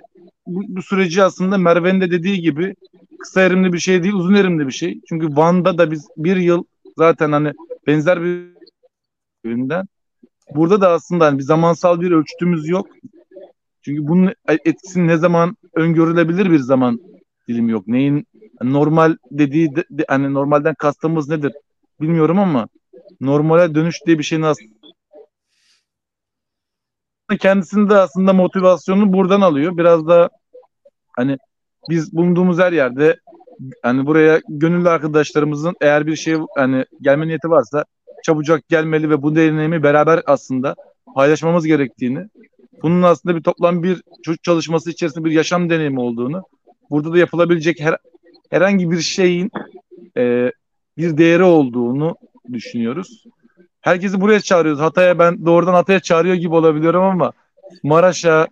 bu, 0.46 0.62
bu 0.68 0.82
süreci 0.82 1.22
aslında 1.22 1.58
Merve'nin 1.58 2.00
de 2.00 2.10
dediği 2.10 2.40
gibi 2.40 2.74
kısa 3.18 3.40
erimli 3.40 3.72
bir 3.72 3.78
şey 3.78 4.02
değil, 4.02 4.14
uzun 4.14 4.34
erimli 4.34 4.66
bir 4.66 4.72
şey. 4.72 5.00
Çünkü 5.08 5.36
Van'da 5.36 5.78
da 5.78 5.90
biz 5.90 6.08
bir 6.16 6.36
yıl 6.36 6.64
zaten 6.96 7.32
hani 7.32 7.52
benzer 7.86 8.22
bir 8.22 8.46
üründen. 9.44 9.86
Burada 10.54 10.80
da 10.80 10.90
aslında 10.90 11.26
hani 11.26 11.38
bir 11.38 11.44
zamansal 11.44 12.00
bir 12.00 12.10
ölçütümüz 12.10 12.68
yok. 12.68 12.86
Çünkü 13.84 14.06
bunun 14.08 14.34
etkisinin 14.64 15.08
ne 15.08 15.16
zaman 15.16 15.56
öngörülebilir 15.74 16.50
bir 16.50 16.58
zaman 16.58 17.00
dilimi 17.48 17.72
yok. 17.72 17.88
Neyin 17.88 18.26
normal 18.62 19.16
dediği 19.30 19.76
de, 19.76 19.84
de- 19.90 20.04
hani 20.08 20.34
normalden 20.34 20.74
kastımız 20.74 21.28
nedir 21.28 21.52
bilmiyorum 22.00 22.38
ama 22.38 22.68
normale 23.20 23.74
dönüş 23.74 23.96
diye 24.06 24.18
bir 24.18 24.24
şeyin 24.24 24.42
aslında 24.42 24.72
kendisini 27.40 27.90
de 27.90 27.94
aslında 27.96 28.32
motivasyonunu 28.32 29.12
buradan 29.12 29.40
alıyor. 29.40 29.76
Biraz 29.76 30.06
da 30.06 30.28
hani 31.16 31.38
biz 31.90 32.12
bulunduğumuz 32.16 32.58
her 32.58 32.72
yerde 32.72 33.16
hani 33.82 34.06
buraya 34.06 34.40
gönüllü 34.48 34.88
arkadaşlarımızın 34.88 35.74
eğer 35.80 36.06
bir 36.06 36.16
şey 36.16 36.36
hani 36.56 36.84
gelme 37.00 37.28
niyeti 37.28 37.50
varsa 37.50 37.84
çabucak 38.24 38.68
gelmeli 38.68 39.10
ve 39.10 39.22
bu 39.22 39.36
deneyimi 39.36 39.82
beraber 39.82 40.22
aslında 40.26 40.74
paylaşmamız 41.14 41.66
gerektiğini, 41.66 42.28
bunun 42.82 43.02
aslında 43.02 43.36
bir 43.36 43.42
toplam 43.42 43.82
bir 43.82 44.02
çocuk 44.22 44.42
çalışması 44.42 44.90
içerisinde 44.90 45.24
bir 45.24 45.30
yaşam 45.30 45.70
deneyimi 45.70 46.00
olduğunu, 46.00 46.42
burada 46.90 47.12
da 47.12 47.18
yapılabilecek 47.18 47.80
her, 47.80 47.96
herhangi 48.50 48.90
bir 48.90 49.00
şeyin 49.00 49.50
e, 50.16 50.52
bir 50.98 51.18
değeri 51.18 51.42
olduğunu 51.42 52.16
düşünüyoruz. 52.52 53.24
Herkesi 53.80 54.20
buraya 54.20 54.40
çağırıyoruz. 54.40 54.80
Hatay'a 54.80 55.18
ben 55.18 55.46
doğrudan 55.46 55.74
Hatay'a 55.74 56.00
çağırıyor 56.00 56.34
gibi 56.34 56.54
olabiliyorum 56.54 57.02
ama 57.02 57.32
Maraş'a 57.82 58.48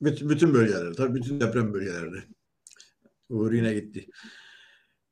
Bütün, 0.00 0.28
bütün 0.28 0.54
bölgelerde, 0.54 0.92
tabii 0.92 1.14
bütün 1.14 1.40
deprem 1.40 1.74
bölgelerde. 1.74 2.16
Uğur 3.30 3.52
yine 3.52 3.74
gitti. 3.74 4.06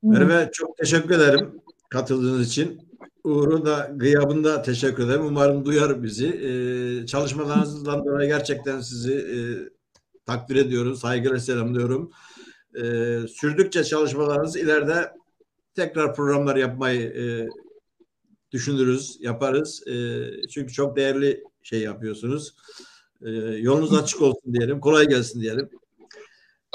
Merve 0.03 0.51
çok 0.53 0.77
teşekkür 0.77 1.15
ederim 1.15 1.61
katıldığınız 1.91 2.49
için. 2.49 2.81
Uğur'un 3.25 3.67
da 3.67 3.91
gıyabında 3.95 4.63
teşekkür 4.63 5.07
ederim. 5.07 5.27
Umarım 5.27 5.65
duyar 5.65 6.03
bizi. 6.03 6.27
Ee, 6.27 7.07
çalışmalarınızdan 7.07 8.05
dolayı 8.05 8.29
gerçekten 8.29 8.81
sizi 8.81 9.15
e, 9.15 9.39
takdir 10.27 10.57
ediyorum, 10.57 10.95
saygıyla 10.95 11.39
selamlıyorum. 11.39 12.11
Ee, 12.75 13.21
sürdükçe 13.29 13.85
çalışmalarınız 13.85 14.57
ileride 14.57 15.13
tekrar 15.75 16.15
programlar 16.15 16.57
yapmayı 16.57 17.01
e, 17.01 17.49
düşünürüz, 18.53 19.17
yaparız. 19.21 19.89
E, 19.89 19.95
çünkü 20.49 20.73
çok 20.73 20.97
değerli 20.97 21.45
şey 21.63 21.81
yapıyorsunuz. 21.81 22.57
E, 23.23 23.31
yolunuz 23.41 23.95
açık 23.95 24.23
olsun 24.23 24.55
diyelim, 24.55 24.81
kolay 24.81 25.09
gelsin 25.09 25.41
diyelim. 25.41 25.71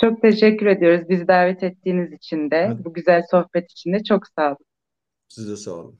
Çok 0.02 0.22
teşekkür 0.22 0.66
ediyoruz 0.66 1.10
bizi 1.10 1.28
davet 1.28 1.64
ettiğiniz 1.64 2.14
için 2.14 2.52
de, 2.52 2.68
Hadi. 2.68 2.86
bu 2.86 2.94
güzel 2.94 3.24
sohbet 3.32 3.72
için 3.72 3.94
de 3.94 4.04
çok 4.04 4.28
sağ 4.36 4.48
olun. 4.48 4.66
Size 5.28 5.58
sağ 5.58 5.72
olun. 5.72 6.00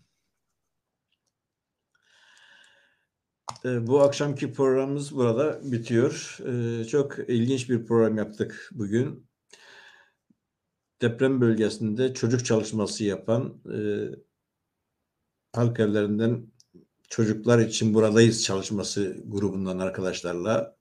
Bu 3.64 4.02
akşamki 4.02 4.54
programımız 4.54 5.16
burada 5.16 5.72
bitiyor. 5.72 6.38
Ee, 6.46 6.86
Çok 6.86 7.30
ilginç 7.30 7.70
bir 7.70 7.86
program 7.86 8.18
yaptık 8.18 8.70
bugün. 8.72 9.30
Deprem 11.02 11.42
bölgesinde 11.42 12.14
çocuk 12.14 12.46
çalışması 12.46 13.04
yapan 13.04 13.62
e, 13.74 13.80
halk 15.54 15.80
evlerinden 15.80 16.48
çocuklar 17.10 17.60
için 17.60 17.94
buradayız 17.94 18.44
çalışması 18.44 19.18
grubundan 19.26 19.80
arkadaşlarla 19.80 20.78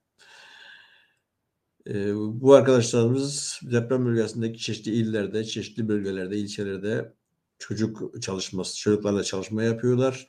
e, 1.89 2.15
bu 2.15 2.55
arkadaşlarımız 2.55 3.61
deprem 3.63 4.07
bölgesindeki 4.07 4.59
çeşitli 4.59 4.91
illerde, 4.91 5.45
çeşitli 5.45 5.89
bölgelerde, 5.89 6.37
ilçelerde 6.39 7.15
çocuk 7.59 8.23
çalışması, 8.23 8.79
çocuklarla 8.79 9.25
çalışma 9.25 9.63
yapıyorlar. 9.63 10.29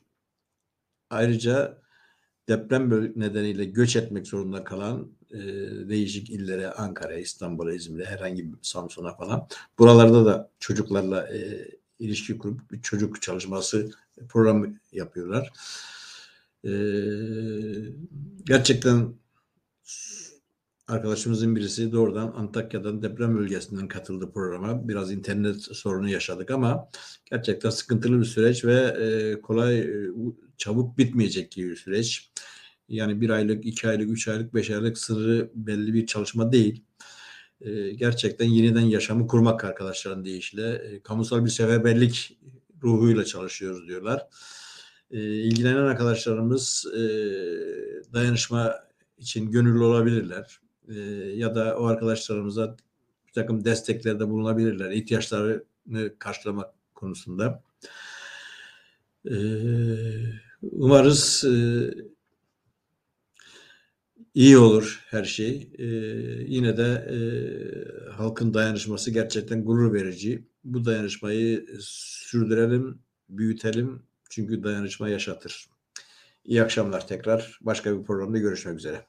Ayrıca 1.10 1.82
deprem 2.50 3.14
nedeniyle 3.16 3.66
göç 3.66 3.96
etmek 3.96 4.28
zorunda 4.28 4.64
kalan 4.64 5.08
e, 5.32 5.38
değişik 5.90 6.30
illere, 6.30 6.72
Ankara, 6.72 7.14
İstanbul'a, 7.14 7.74
İzmir'e, 7.74 8.06
herhangi 8.06 8.46
bir 8.46 8.58
Samsun'a 8.62 9.16
falan. 9.16 9.48
Buralarda 9.80 10.26
da 10.26 10.50
çocuklarla 10.60 11.28
e, 11.28 11.68
ilişki 12.00 12.38
kurup 12.38 12.72
bir 12.72 12.82
çocuk 12.82 13.22
çalışması 13.22 13.92
programı 14.30 14.80
yapıyorlar. 14.92 15.52
E, 16.66 16.72
gerçekten 18.46 19.14
arkadaşımızın 20.90 21.56
birisi 21.56 21.92
doğrudan 21.92 22.34
Antakya'dan 22.38 23.02
deprem 23.02 23.38
bölgesinden 23.38 23.88
katıldı 23.88 24.32
programa. 24.34 24.88
Biraz 24.88 25.12
internet 25.12 25.62
sorunu 25.62 26.10
yaşadık 26.10 26.52
ama 26.52 26.90
gerçekten 27.32 27.70
sıkıntılı 27.70 28.20
bir 28.20 28.26
süreç 28.26 28.66
ve 28.66 28.76
e, 28.76 29.42
kolay, 29.42 29.80
e, 29.80 30.12
çabuk 30.58 30.98
bitmeyecek 30.98 31.52
gibi 31.52 31.70
bir 31.70 31.76
süreç. 31.76 32.32
Yani 32.90 33.22
bir 33.22 33.30
aylık, 33.30 33.66
iki 33.66 33.88
aylık, 33.88 34.12
üç 34.12 34.28
aylık, 34.28 34.54
beş 34.54 34.70
aylık 34.70 34.98
sırrı 34.98 35.52
belli 35.56 35.94
bir 35.94 36.06
çalışma 36.06 36.52
değil. 36.52 36.84
E, 37.62 37.92
gerçekten 37.92 38.46
yeniden 38.46 38.86
yaşamı 38.86 39.28
kurmak 39.28 39.64
arkadaşların 39.64 40.26
deyişle. 40.26 40.72
E, 40.72 41.02
kamusal 41.02 41.46
bir 41.46 41.50
seferberlik 41.50 42.40
ruhuyla 42.84 43.26
çalışıyoruz 43.26 43.88
diyorlar. 43.88 44.28
E, 45.12 45.20
ilgilenen 45.22 45.84
arkadaşlarımız 45.84 46.86
dayanışma 48.14 48.76
için 49.18 49.52
gönüllü 49.52 49.84
olabilirler. 49.84 50.60
E, 50.90 51.00
ya 51.36 51.56
da 51.56 51.78
o 51.78 51.86
arkadaşlarımıza 51.86 52.78
bir 53.28 53.34
takım 53.34 53.66
desteklerde 53.66 54.30
bulunabilirler. 54.30 54.92
ihtiyaçlarını 54.92 56.20
karşılamak 56.20 56.74
konusunda. 56.96 57.64
E, 59.26 59.36
umarız 60.62 61.46
e, 61.46 61.54
iyi 64.34 64.58
olur 64.58 65.06
her 65.08 65.24
şey. 65.24 65.70
E, 65.78 65.86
yine 66.48 66.78
de 66.78 66.84
e, 66.84 67.20
halkın 68.12 68.54
dayanışması 68.54 69.12
gerçekten 69.12 69.66
gurur 69.66 69.94
verici. 69.94 70.48
Bu 70.64 70.86
dayanışmayı 70.86 71.68
sürdürelim, 71.80 73.00
büyütelim. 73.30 74.04
Çünkü 74.30 74.64
dayanışma 74.64 75.10
yaşatır. 75.10 75.70
İyi 76.46 76.64
akşamlar 76.64 77.08
tekrar. 77.08 77.60
Başka 77.62 78.00
bir 78.00 78.06
programda 78.06 78.38
görüşmek 78.38 78.78
üzere. 78.78 79.06